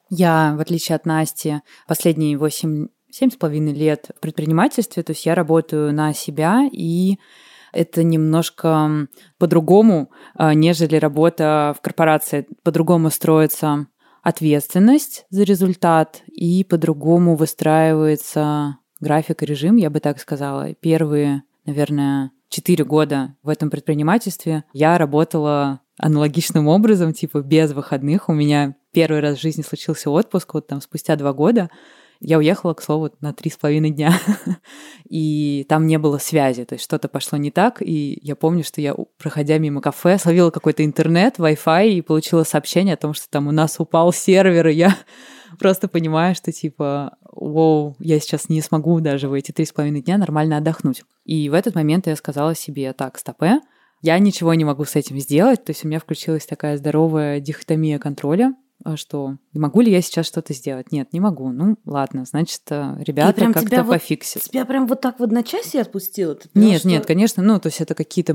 Я, 0.09 0.54
в 0.56 0.61
отличие 0.61 0.94
от 0.94 1.04
Насти, 1.04 1.62
последние 1.88 2.38
8 2.38 2.87
семь 3.11 3.30
с 3.30 3.37
половиной 3.37 3.73
лет 3.73 4.11
в 4.16 4.20
предпринимательстве, 4.20 5.02
то 5.02 5.11
есть 5.11 5.26
я 5.26 5.35
работаю 5.35 5.92
на 5.92 6.14
себя, 6.14 6.68
и 6.70 7.18
это 7.73 8.04
немножко 8.04 9.09
по-другому, 9.38 10.12
а, 10.35 10.54
нежели 10.54 10.94
работа 10.94 11.75
в 11.76 11.80
корпорации. 11.80 12.47
По-другому 12.62 13.11
строится 13.11 13.87
ответственность 14.23 15.27
за 15.31 15.43
результат, 15.43 16.23
и 16.27 16.65
по-другому 16.65 17.37
выстраивается 17.37 18.79
график 19.00 19.43
и 19.43 19.47
режим, 19.47 19.77
я 19.77 19.91
бы 19.91 20.00
так 20.00 20.21
сказала. 20.21 20.75
Первые, 20.75 21.43
наверное, 21.65 22.31
четыре 22.49 22.85
года 22.85 23.37
в 23.43 23.49
этом 23.49 23.71
предпринимательстве 23.71 24.65
я 24.73 24.99
работала 24.99 25.81
аналогичным 25.99 26.69
образом, 26.69 27.12
типа 27.12 27.41
без 27.41 27.73
выходных. 27.73 28.29
У 28.29 28.33
меня 28.33 28.77
первый 28.93 29.21
раз 29.21 29.39
в 29.39 29.43
жизни 29.43 29.62
случился 29.62 30.11
отпуск, 30.11 30.55
вот 30.55 30.67
там 30.67 30.81
спустя 30.81 31.17
два 31.17 31.33
года. 31.33 31.71
Я 32.21 32.37
уехала, 32.37 32.75
к 32.75 32.83
слову, 32.83 33.11
на 33.21 33.33
три 33.33 33.50
с 33.50 33.57
половиной 33.57 33.91
дня, 33.91 34.12
и 35.09 35.65
там 35.69 35.87
не 35.87 35.99
было 35.99 36.19
связи, 36.19 36.65
то 36.65 36.75
есть 36.75 36.85
что-то 36.85 37.09
пошло 37.09 37.39
не 37.39 37.50
так, 37.50 37.81
и 37.81 38.19
я 38.23 38.37
помню, 38.37 38.62
что 38.62 38.83
я, 38.83 38.95
проходя 39.17 39.57
мимо 39.57 39.81
кафе, 39.81 40.19
словила 40.19 40.50
какой-то 40.50 40.85
интернет, 40.85 41.39
Wi-Fi, 41.39 41.89
и 41.89 42.03
получила 42.03 42.45
сообщение 42.45 42.95
о 42.95 42.99
том, 42.99 43.15
что 43.15 43.29
там 43.31 43.49
у 43.49 43.53
нас 43.53 43.81
упал 43.81 44.12
сервер, 44.12 44.69
и 44.69 44.75
я 44.75 44.95
просто 45.59 45.89
понимаю, 45.89 46.35
что 46.35 46.53
типа, 46.53 47.17
вау, 47.33 47.97
я 47.99 48.21
сейчас 48.21 48.50
не 48.50 48.61
смогу 48.61 49.00
даже 49.00 49.29
в 49.29 49.33
эти 49.33 49.53
три 49.53 49.65
с 49.65 49.73
половиной 49.73 50.03
дня 50.03 50.19
нормально 50.19 50.59
отдохнуть. 50.59 51.03
И 51.25 51.49
в 51.49 51.55
этот 51.55 51.75
момент 51.75 52.07
я 52.07 52.17
сказала 52.17 52.55
себе, 52.55 52.93
так, 52.93 53.19
стопе, 53.19 53.61
я 54.03 54.19
ничего 54.19 54.53
не 54.55 54.65
могу 54.65 54.85
с 54.85 54.97
этим 54.97 55.19
сделать, 55.19 55.65
то 55.65 55.71
есть 55.71 55.85
у 55.85 55.89
меня 55.89 56.00
включилась 56.00 56.47
такая 56.47 56.77
здоровая 56.77 57.41
дихотомия 57.41 57.99
контроля, 57.99 58.55
что, 58.97 59.37
могу 59.53 59.81
ли 59.81 59.91
я 59.91 60.01
сейчас 60.01 60.27
что-то 60.27 60.55
сделать? 60.55 60.91
Нет, 60.91 61.13
не 61.13 61.21
могу. 61.21 61.51
Ну, 61.51 61.77
ладно, 61.85 62.25
значит, 62.25 62.63
э, 62.71 62.97
ребята 63.01 63.53
как-то 63.53 63.85
пофиксят. 63.85 64.43
Вот, 64.43 64.51
тебя 64.51 64.65
прям 64.65 64.87
вот 64.87 65.01
так 65.01 65.21
вот 65.21 65.31
на 65.31 65.43
часе 65.43 65.83
отпустила? 65.83 66.39
нет, 66.55 66.81
что... 66.81 66.89
нет, 66.89 67.07
конечно, 67.07 67.43
ну, 67.43 67.61
то 67.61 67.69
есть 67.69 67.81
это 67.81 67.95
какие-то 67.95 68.35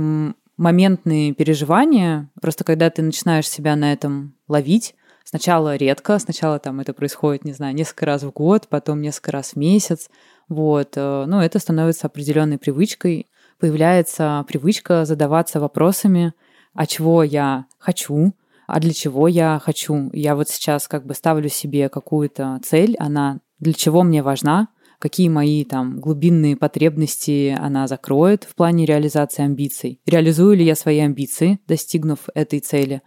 моментные 0.58 1.34
переживания, 1.34 2.30
просто 2.42 2.64
когда 2.64 2.90
ты 2.90 3.02
начинаешь 3.02 3.50
себя 3.50 3.76
на 3.76 3.92
этом 3.92 4.36
ловить, 4.48 4.96
сначала 5.24 5.76
редко, 5.76 6.20
сначала 6.20 6.60
там 6.60 6.80
это 6.80 6.94
происходит, 6.94 7.44
не 7.44 7.54
знаю, 7.54 7.76
несколько 7.76 8.06
раз 8.06 8.24
в 8.24 8.32
год, 8.32 8.68
потом 8.70 9.02
несколько 9.02 9.32
раз 9.32 9.52
в 9.52 9.56
месяц, 9.56 10.10
вот, 10.48 10.94
э, 10.96 11.26
ну, 11.28 11.42
это 11.42 11.60
становится 11.60 12.08
определенной 12.08 12.58
привычкой, 12.58 13.28
появляется 13.60 14.46
привычка 14.48 15.06
задаваться 15.06 15.60
вопросами, 15.60 16.34
а 16.74 16.86
чего 16.86 17.24
я 17.24 17.66
хочу, 17.80 18.34
а 18.68 18.80
для 18.80 18.94
чего 18.94 19.28
я 19.28 19.60
хочу. 19.64 20.10
Я 20.14 20.36
вот 20.36 20.50
сейчас 20.50 20.88
как 20.88 21.06
бы 21.06 21.14
ставлю 21.14 21.50
себе 21.50 21.90
какую-то 21.90 22.60
цель, 22.64 22.96
она 23.00 23.40
для 23.60 23.74
чего 23.74 24.04
мне 24.04 24.22
важна, 24.22 24.68
какие 25.00 25.30
мои 25.30 25.64
там 25.64 26.00
глубинные 26.00 26.56
потребности 26.56 27.56
она 27.60 27.88
закроет 27.88 28.44
в 28.44 28.56
плане 28.56 28.86
реализации 28.86 29.44
амбиций. 29.44 30.02
Реализую 30.06 30.58
ли 30.58 30.66
я 30.66 30.76
свои 30.76 31.00
амбиции, 31.00 31.60
достигнув 31.68 32.30
этой 32.34 32.60
цели? 32.60 33.02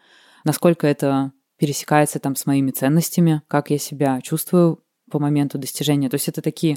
Насколько 0.45 0.87
это 0.87 1.33
пересекается 1.59 2.21
там 2.21 2.37
с 2.37 2.47
моими 2.47 2.71
ценностями, 2.71 3.43
как 3.49 3.71
я 3.71 3.79
себя 3.79 4.21
чувствую 4.23 4.83
по 5.11 5.19
моменту 5.19 5.59
достижения. 5.59 6.09
То 6.09 6.15
есть 6.15 6.29
это 6.29 6.43
такие, 6.43 6.77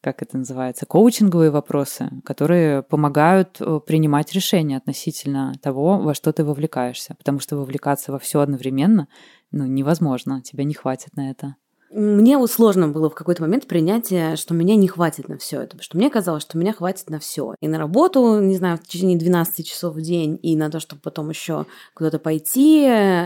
как 0.00 0.22
это 0.22 0.38
называется, 0.38 0.86
коучинговые 0.86 1.50
вопросы, 1.50 2.10
которые 2.24 2.82
помогают 2.82 3.60
э, 3.60 3.80
принимать 3.84 4.32
решения 4.32 4.76
относительно 4.76 5.54
того, 5.60 5.98
во 5.98 6.14
что 6.14 6.32
ты 6.32 6.44
вовлекаешься. 6.44 7.14
Потому 7.16 7.40
что 7.40 7.56
вовлекаться 7.56 8.12
во 8.12 8.18
все 8.18 8.40
одновременно 8.40 9.08
ну, 9.50 9.66
невозможно, 9.66 10.42
тебя 10.42 10.64
не 10.64 10.74
хватит 10.74 11.16
на 11.16 11.30
это. 11.30 11.56
Мне 11.90 12.36
вот 12.36 12.50
сложно 12.50 12.88
было 12.88 13.08
в 13.08 13.14
какой-то 13.14 13.40
момент 13.40 13.66
принятие, 13.66 14.36
что 14.36 14.52
меня 14.52 14.76
не 14.76 14.88
хватит 14.88 15.26
на 15.28 15.38
все 15.38 15.62
это, 15.62 15.68
потому 15.68 15.82
что 15.82 15.96
мне 15.96 16.10
казалось, 16.10 16.42
что 16.42 16.58
меня 16.58 16.74
хватит 16.74 17.08
на 17.08 17.18
все. 17.18 17.54
И 17.60 17.68
на 17.68 17.78
работу, 17.78 18.40
не 18.40 18.56
знаю, 18.56 18.76
в 18.76 18.86
течение 18.86 19.18
12 19.18 19.66
часов 19.66 19.94
в 19.94 20.00
день, 20.02 20.38
и 20.42 20.54
на 20.54 20.70
то, 20.70 20.80
чтобы 20.80 21.00
потом 21.00 21.30
еще 21.30 21.64
куда-то 21.94 22.18
пойти, 22.18 22.84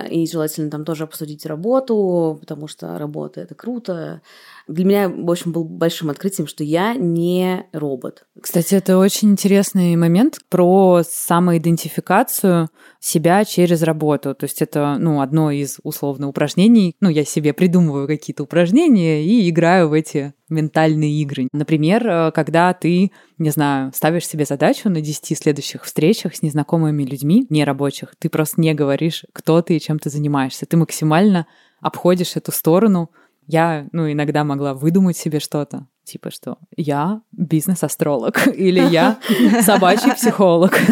и 0.08 0.28
желательно 0.30 0.70
там 0.70 0.84
тоже 0.84 1.04
обсудить 1.04 1.44
работу, 1.44 2.38
потому 2.40 2.68
что 2.68 2.96
работа 2.98 3.40
это 3.40 3.56
круто. 3.56 4.22
Для 4.68 4.84
меня, 4.84 5.08
в 5.08 5.30
общем, 5.30 5.52
был 5.52 5.64
большим 5.64 6.10
открытием, 6.10 6.46
что 6.46 6.64
я 6.64 6.94
не 6.94 7.66
робот. 7.72 8.24
Кстати, 8.40 8.74
это 8.74 8.98
очень 8.98 9.30
интересный 9.30 9.96
момент 9.96 10.38
про 10.48 11.02
самоидентификацию 11.04 12.68
себя 13.00 13.44
через 13.44 13.82
работу. 13.82 14.34
То 14.34 14.44
есть 14.44 14.62
это, 14.62 14.96
ну, 14.98 15.20
одно 15.20 15.50
из 15.50 15.78
условно 15.82 16.28
упражнений. 16.28 16.94
Ну, 17.00 17.08
я 17.08 17.24
себе 17.24 17.52
придумываю 17.52 18.06
какие-то 18.06 18.44
упражнения 18.44 19.24
и 19.24 19.48
играю 19.48 19.88
в 19.88 19.92
эти 19.92 20.34
ментальные 20.48 21.22
игры. 21.22 21.48
Например, 21.52 22.06
э, 22.06 22.32
когда 22.32 22.72
ты, 22.74 23.10
не 23.38 23.50
знаю, 23.50 23.90
ставишь 23.94 24.26
себе 24.26 24.44
задачу 24.44 24.88
на 24.88 25.00
10 25.00 25.36
следующих 25.36 25.84
встречах 25.84 26.36
с 26.36 26.42
незнакомыми 26.42 27.02
людьми, 27.02 27.46
нерабочих, 27.48 28.14
ты 28.18 28.28
просто 28.28 28.60
не 28.60 28.74
говоришь, 28.74 29.24
кто 29.32 29.60
ты 29.62 29.76
и 29.76 29.80
чем 29.80 29.98
ты 29.98 30.10
занимаешься. 30.10 30.66
Ты 30.66 30.76
максимально 30.76 31.46
обходишь 31.80 32.36
эту 32.36 32.52
сторону, 32.52 33.10
я, 33.46 33.88
ну, 33.92 34.10
иногда 34.10 34.44
могла 34.44 34.74
выдумать 34.74 35.16
себе 35.16 35.40
что-то, 35.40 35.86
типа 36.04 36.30
что 36.30 36.58
я 36.76 37.22
бизнес-астролог 37.32 38.46
или 38.54 38.80
я 38.80 39.18
собачий 39.62 40.14
психолог. 40.14 40.78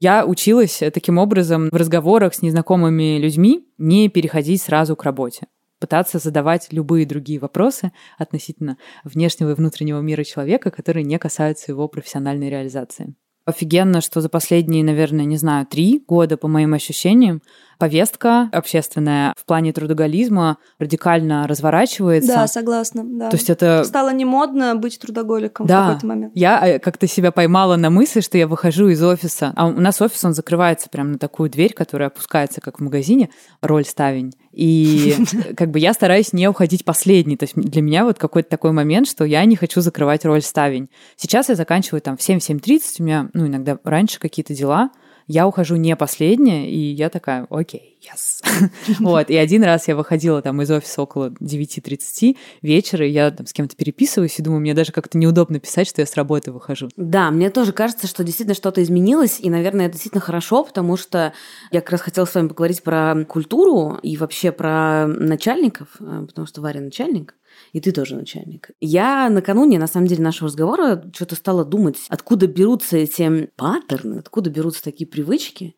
Я 0.00 0.24
училась 0.24 0.80
таким 0.94 1.18
образом 1.18 1.70
в 1.72 1.74
разговорах 1.74 2.32
с 2.32 2.40
незнакомыми 2.40 3.18
людьми 3.18 3.66
не 3.78 4.08
переходить 4.08 4.62
сразу 4.62 4.94
к 4.94 5.02
работе 5.02 5.48
пытаться 5.78 6.18
задавать 6.18 6.68
любые 6.72 7.06
другие 7.06 7.38
вопросы 7.38 7.92
относительно 8.18 8.78
внешнего 9.04 9.50
и 9.50 9.54
внутреннего 9.54 10.00
мира 10.00 10.24
человека, 10.24 10.70
которые 10.70 11.04
не 11.04 11.18
касаются 11.18 11.72
его 11.72 11.88
профессиональной 11.88 12.50
реализации. 12.50 13.14
Офигенно, 13.44 14.02
что 14.02 14.20
за 14.20 14.28
последние, 14.28 14.84
наверное, 14.84 15.24
не 15.24 15.38
знаю, 15.38 15.66
три 15.66 16.04
года, 16.06 16.36
по 16.36 16.48
моим 16.48 16.74
ощущениям, 16.74 17.40
повестка 17.78 18.48
общественная 18.52 19.32
в 19.36 19.44
плане 19.44 19.72
трудоголизма 19.72 20.58
радикально 20.78 21.46
разворачивается. 21.46 22.34
Да, 22.34 22.46
согласна. 22.46 23.04
Да. 23.04 23.30
То 23.30 23.36
есть 23.36 23.48
это... 23.48 23.84
Стало 23.84 24.12
не 24.12 24.24
модно 24.24 24.74
быть 24.74 24.98
трудоголиком 24.98 25.66
да. 25.66 25.82
в 25.82 25.86
какой-то 25.86 26.06
момент. 26.06 26.32
Я 26.34 26.66
э, 26.66 26.78
как-то 26.78 27.06
себя 27.06 27.30
поймала 27.32 27.76
на 27.76 27.90
мысли, 27.90 28.20
что 28.20 28.36
я 28.36 28.46
выхожу 28.48 28.88
из 28.88 29.02
офиса, 29.02 29.52
а 29.56 29.66
у 29.66 29.80
нас 29.80 30.00
офис, 30.02 30.24
он 30.24 30.34
закрывается 30.34 30.88
прямо 30.90 31.10
на 31.10 31.18
такую 31.18 31.50
дверь, 31.50 31.72
которая 31.72 32.08
опускается, 32.08 32.60
как 32.60 32.80
в 32.80 32.82
магазине, 32.82 33.30
роль 33.62 33.84
ставень. 33.84 34.32
И 34.52 35.14
как 35.56 35.70
бы 35.70 35.78
я 35.78 35.92
стараюсь 35.92 36.32
не 36.32 36.48
уходить 36.48 36.84
последней. 36.84 37.36
То 37.36 37.44
есть 37.44 37.54
для 37.54 37.80
меня 37.80 38.04
вот 38.04 38.18
какой-то 38.18 38.50
такой 38.50 38.72
момент, 38.72 39.08
что 39.08 39.24
я 39.24 39.44
не 39.44 39.54
хочу 39.54 39.80
закрывать 39.80 40.24
роль 40.24 40.42
ставень. 40.42 40.88
Сейчас 41.16 41.48
я 41.48 41.54
заканчиваю 41.54 42.00
там 42.00 42.16
в 42.16 42.20
7-7.30, 42.20 42.80
у 42.98 43.02
меня, 43.04 43.30
ну, 43.34 43.46
иногда 43.46 43.78
раньше 43.84 44.18
какие-то 44.18 44.54
дела, 44.54 44.90
я 45.28 45.46
ухожу 45.46 45.76
не 45.76 45.94
последняя, 45.94 46.68
и 46.68 46.78
я 46.78 47.10
такая, 47.10 47.46
окей, 47.50 47.97
yes. 48.00 48.42
вот, 49.00 49.30
и 49.30 49.36
один 49.36 49.64
раз 49.64 49.88
я 49.88 49.96
выходила 49.96 50.42
там 50.42 50.60
из 50.62 50.70
офиса 50.70 51.02
около 51.02 51.30
9.30 51.30 52.36
вечера, 52.62 53.06
и 53.06 53.10
я 53.10 53.30
там 53.30 53.46
с 53.46 53.52
кем-то 53.52 53.76
переписываюсь, 53.76 54.38
и 54.38 54.42
думаю, 54.42 54.60
мне 54.60 54.74
даже 54.74 54.92
как-то 54.92 55.18
неудобно 55.18 55.60
писать, 55.60 55.88
что 55.88 56.00
я 56.00 56.06
с 56.06 56.14
работы 56.14 56.52
выхожу. 56.52 56.88
Да, 56.96 57.30
мне 57.30 57.50
тоже 57.50 57.72
кажется, 57.72 58.06
что 58.06 58.24
действительно 58.24 58.54
что-то 58.54 58.82
изменилось, 58.82 59.40
и, 59.40 59.50
наверное, 59.50 59.86
это 59.86 59.94
действительно 59.94 60.22
хорошо, 60.22 60.64
потому 60.64 60.96
что 60.96 61.32
я 61.70 61.80
как 61.80 61.90
раз 61.90 62.00
хотела 62.00 62.24
с 62.24 62.34
вами 62.34 62.48
поговорить 62.48 62.82
про 62.82 63.24
культуру 63.28 63.98
и 64.02 64.16
вообще 64.16 64.52
про 64.52 65.06
начальников, 65.06 65.88
э, 66.00 66.24
потому 66.26 66.46
что 66.46 66.60
Варя 66.60 66.80
начальник, 66.80 67.34
и 67.72 67.80
ты 67.80 67.92
тоже 67.92 68.14
начальник. 68.14 68.70
Я 68.80 69.28
накануне, 69.30 69.78
на 69.78 69.86
самом 69.86 70.06
деле, 70.06 70.22
нашего 70.22 70.48
разговора 70.48 71.10
что-то 71.14 71.34
стала 71.34 71.64
думать, 71.64 71.96
откуда 72.08 72.46
берутся 72.46 72.96
эти 72.96 73.50
паттерны, 73.56 74.18
откуда 74.18 74.50
берутся 74.50 74.82
такие 74.82 75.06
привычки, 75.06 75.76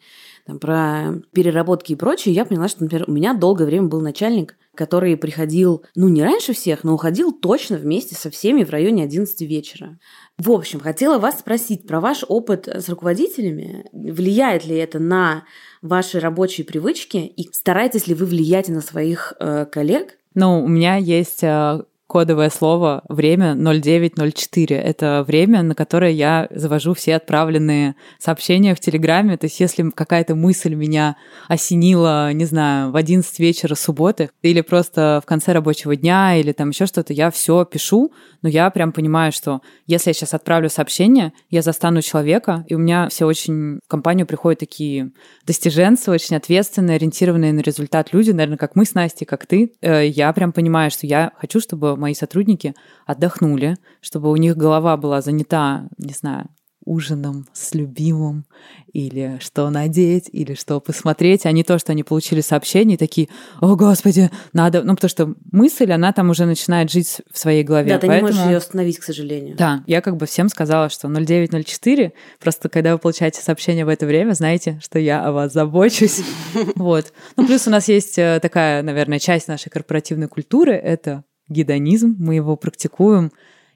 про 0.58 1.14
переработки 1.32 1.92
и 1.92 1.96
прочее. 1.96 2.34
Я 2.34 2.44
поняла, 2.44 2.68
что, 2.68 2.82
например, 2.82 3.04
у 3.08 3.12
меня 3.12 3.34
долгое 3.34 3.64
время 3.64 3.88
был 3.88 4.00
начальник, 4.00 4.56
который 4.74 5.16
приходил, 5.16 5.84
ну, 5.94 6.08
не 6.08 6.22
раньше 6.22 6.52
всех, 6.52 6.84
но 6.84 6.94
уходил 6.94 7.32
точно 7.32 7.76
вместе 7.76 8.14
со 8.14 8.30
всеми 8.30 8.64
в 8.64 8.70
районе 8.70 9.04
11 9.04 9.40
вечера. 9.42 9.98
В 10.38 10.50
общем, 10.50 10.80
хотела 10.80 11.18
вас 11.18 11.40
спросить 11.40 11.86
про 11.86 12.00
ваш 12.00 12.24
опыт 12.26 12.66
с 12.66 12.88
руководителями. 12.88 13.84
Влияет 13.92 14.64
ли 14.64 14.76
это 14.76 14.98
на 14.98 15.44
ваши 15.82 16.20
рабочие 16.20 16.64
привычки? 16.64 17.18
И 17.18 17.48
стараетесь 17.52 18.06
ли 18.06 18.14
вы 18.14 18.26
влиять 18.26 18.68
на 18.68 18.80
своих 18.80 19.34
э, 19.38 19.66
коллег? 19.66 20.18
Ну, 20.34 20.62
у 20.64 20.68
меня 20.68 20.96
есть 20.96 21.42
э, 21.42 21.82
кодовое 22.10 22.50
слово 22.50 23.04
время 23.08 23.54
0904. 23.54 24.76
Это 24.76 25.24
время, 25.24 25.62
на 25.62 25.76
которое 25.76 26.10
я 26.10 26.48
завожу 26.50 26.92
все 26.94 27.14
отправленные 27.14 27.94
сообщения 28.18 28.74
в 28.74 28.80
Телеграме. 28.80 29.36
То 29.36 29.46
есть 29.46 29.60
если 29.60 29.88
какая-то 29.90 30.34
мысль 30.34 30.74
меня 30.74 31.14
осенила, 31.46 32.32
не 32.32 32.46
знаю, 32.46 32.90
в 32.90 32.96
11 32.96 33.38
вечера 33.38 33.76
субботы 33.76 34.30
или 34.42 34.60
просто 34.60 35.20
в 35.22 35.26
конце 35.26 35.52
рабочего 35.52 35.94
дня 35.94 36.34
или 36.36 36.50
там 36.50 36.70
еще 36.70 36.86
что-то, 36.86 37.12
я 37.12 37.30
все 37.30 37.64
пишу, 37.64 38.12
но 38.42 38.48
я 38.48 38.68
прям 38.70 38.90
понимаю, 38.90 39.30
что 39.30 39.60
если 39.86 40.10
я 40.10 40.14
сейчас 40.14 40.34
отправлю 40.34 40.68
сообщение, 40.68 41.32
я 41.48 41.62
застану 41.62 42.02
человека, 42.02 42.64
и 42.66 42.74
у 42.74 42.78
меня 42.78 43.08
все 43.08 43.24
очень 43.24 43.78
в 43.84 43.88
компанию 43.88 44.26
приходят 44.26 44.58
такие 44.58 45.12
достиженцы, 45.46 46.10
очень 46.10 46.34
ответственные, 46.34 46.96
ориентированные 46.96 47.52
на 47.52 47.60
результат 47.60 48.12
люди, 48.12 48.32
наверное, 48.32 48.58
как 48.58 48.74
мы 48.74 48.84
с 48.84 48.94
Настей, 48.94 49.26
как 49.26 49.46
ты. 49.46 49.74
Э, 49.80 50.04
я 50.04 50.32
прям 50.32 50.52
понимаю, 50.52 50.90
что 50.90 51.06
я 51.06 51.30
хочу, 51.36 51.60
чтобы 51.60 51.99
мои 52.00 52.14
сотрудники 52.14 52.74
отдохнули, 53.06 53.76
чтобы 54.00 54.30
у 54.30 54.36
них 54.36 54.56
голова 54.56 54.96
была 54.96 55.20
занята, 55.20 55.88
не 55.98 56.12
знаю, 56.12 56.48
ужином 56.84 57.46
с 57.52 57.74
любимым, 57.74 58.46
или 58.92 59.38
что 59.40 59.70
надеть, 59.70 60.28
или 60.32 60.54
что 60.54 60.80
посмотреть, 60.80 61.46
а 61.46 61.52
не 61.52 61.62
то, 61.62 61.78
что 61.78 61.92
они 61.92 62.02
получили 62.02 62.40
сообщение 62.40 62.96
и 62.96 62.98
такие, 62.98 63.28
о, 63.60 63.76
Господи, 63.76 64.30
надо... 64.52 64.82
Ну, 64.82 64.94
потому 64.94 65.08
что 65.08 65.34
мысль, 65.52 65.92
она 65.92 66.12
там 66.12 66.30
уже 66.30 66.46
начинает 66.46 66.90
жить 66.90 67.20
в 67.30 67.38
своей 67.38 67.62
голове. 67.62 67.90
Да, 67.90 67.98
ты 67.98 68.06
Поэтому... 68.06 68.30
не 68.30 68.34
можешь 68.34 68.50
ее 68.50 68.56
остановить, 68.56 68.98
к 68.98 69.02
сожалению. 69.02 69.56
Да, 69.56 69.84
я 69.86 70.00
как 70.00 70.16
бы 70.16 70.26
всем 70.26 70.48
сказала, 70.48 70.88
что 70.88 71.08
0904, 71.08 72.12
просто 72.40 72.68
когда 72.68 72.92
вы 72.92 72.98
получаете 72.98 73.42
сообщение 73.42 73.84
в 73.84 73.88
это 73.88 74.06
время, 74.06 74.32
знаете, 74.32 74.80
что 74.82 74.98
я 74.98 75.24
о 75.24 75.32
вас 75.32 75.52
забочусь. 75.52 76.22
Вот. 76.74 77.12
Ну, 77.36 77.46
плюс 77.46 77.66
у 77.66 77.70
нас 77.70 77.88
есть 77.88 78.18
э, 78.18 78.38
такая, 78.40 78.82
наверное, 78.82 79.18
часть 79.18 79.48
нашей 79.48 79.70
корпоративной 79.70 80.28
культуры, 80.28 80.72
это 80.72 81.24
гедонизм, 81.50 82.16
мы 82.18 82.36
его 82.36 82.56
практикуем. 82.56 83.32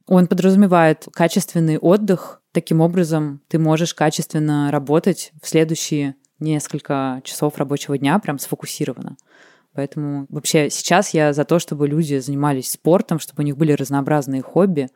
Он 0.07 0.27
подразумевает 0.27 1.07
качественный 1.13 1.79
отдых. 1.79 2.41
Таким 2.53 2.81
образом, 2.81 3.41
ты 3.49 3.59
можешь 3.59 3.95
качественно 3.95 4.71
работать 4.71 5.33
в 5.43 5.49
следующие 5.49 6.15
несколько 6.39 7.21
часов 7.25 7.59
рабочего 7.59 7.99
дня, 7.99 8.19
прям 8.19 8.39
сфокусированно. 8.39 9.17
Поэтому 9.73 10.27
вообще 10.29 10.71
сейчас 10.71 11.11
я 11.11 11.33
за 11.33 11.45
то, 11.45 11.59
чтобы 11.59 11.89
люди 11.89 12.19
занимались 12.19 12.71
спортом, 12.71 13.19
чтобы 13.19 13.43
у 13.43 13.45
них 13.45 13.57
были 13.57 13.73
разнообразные 13.73 14.41
хобби 14.41 14.89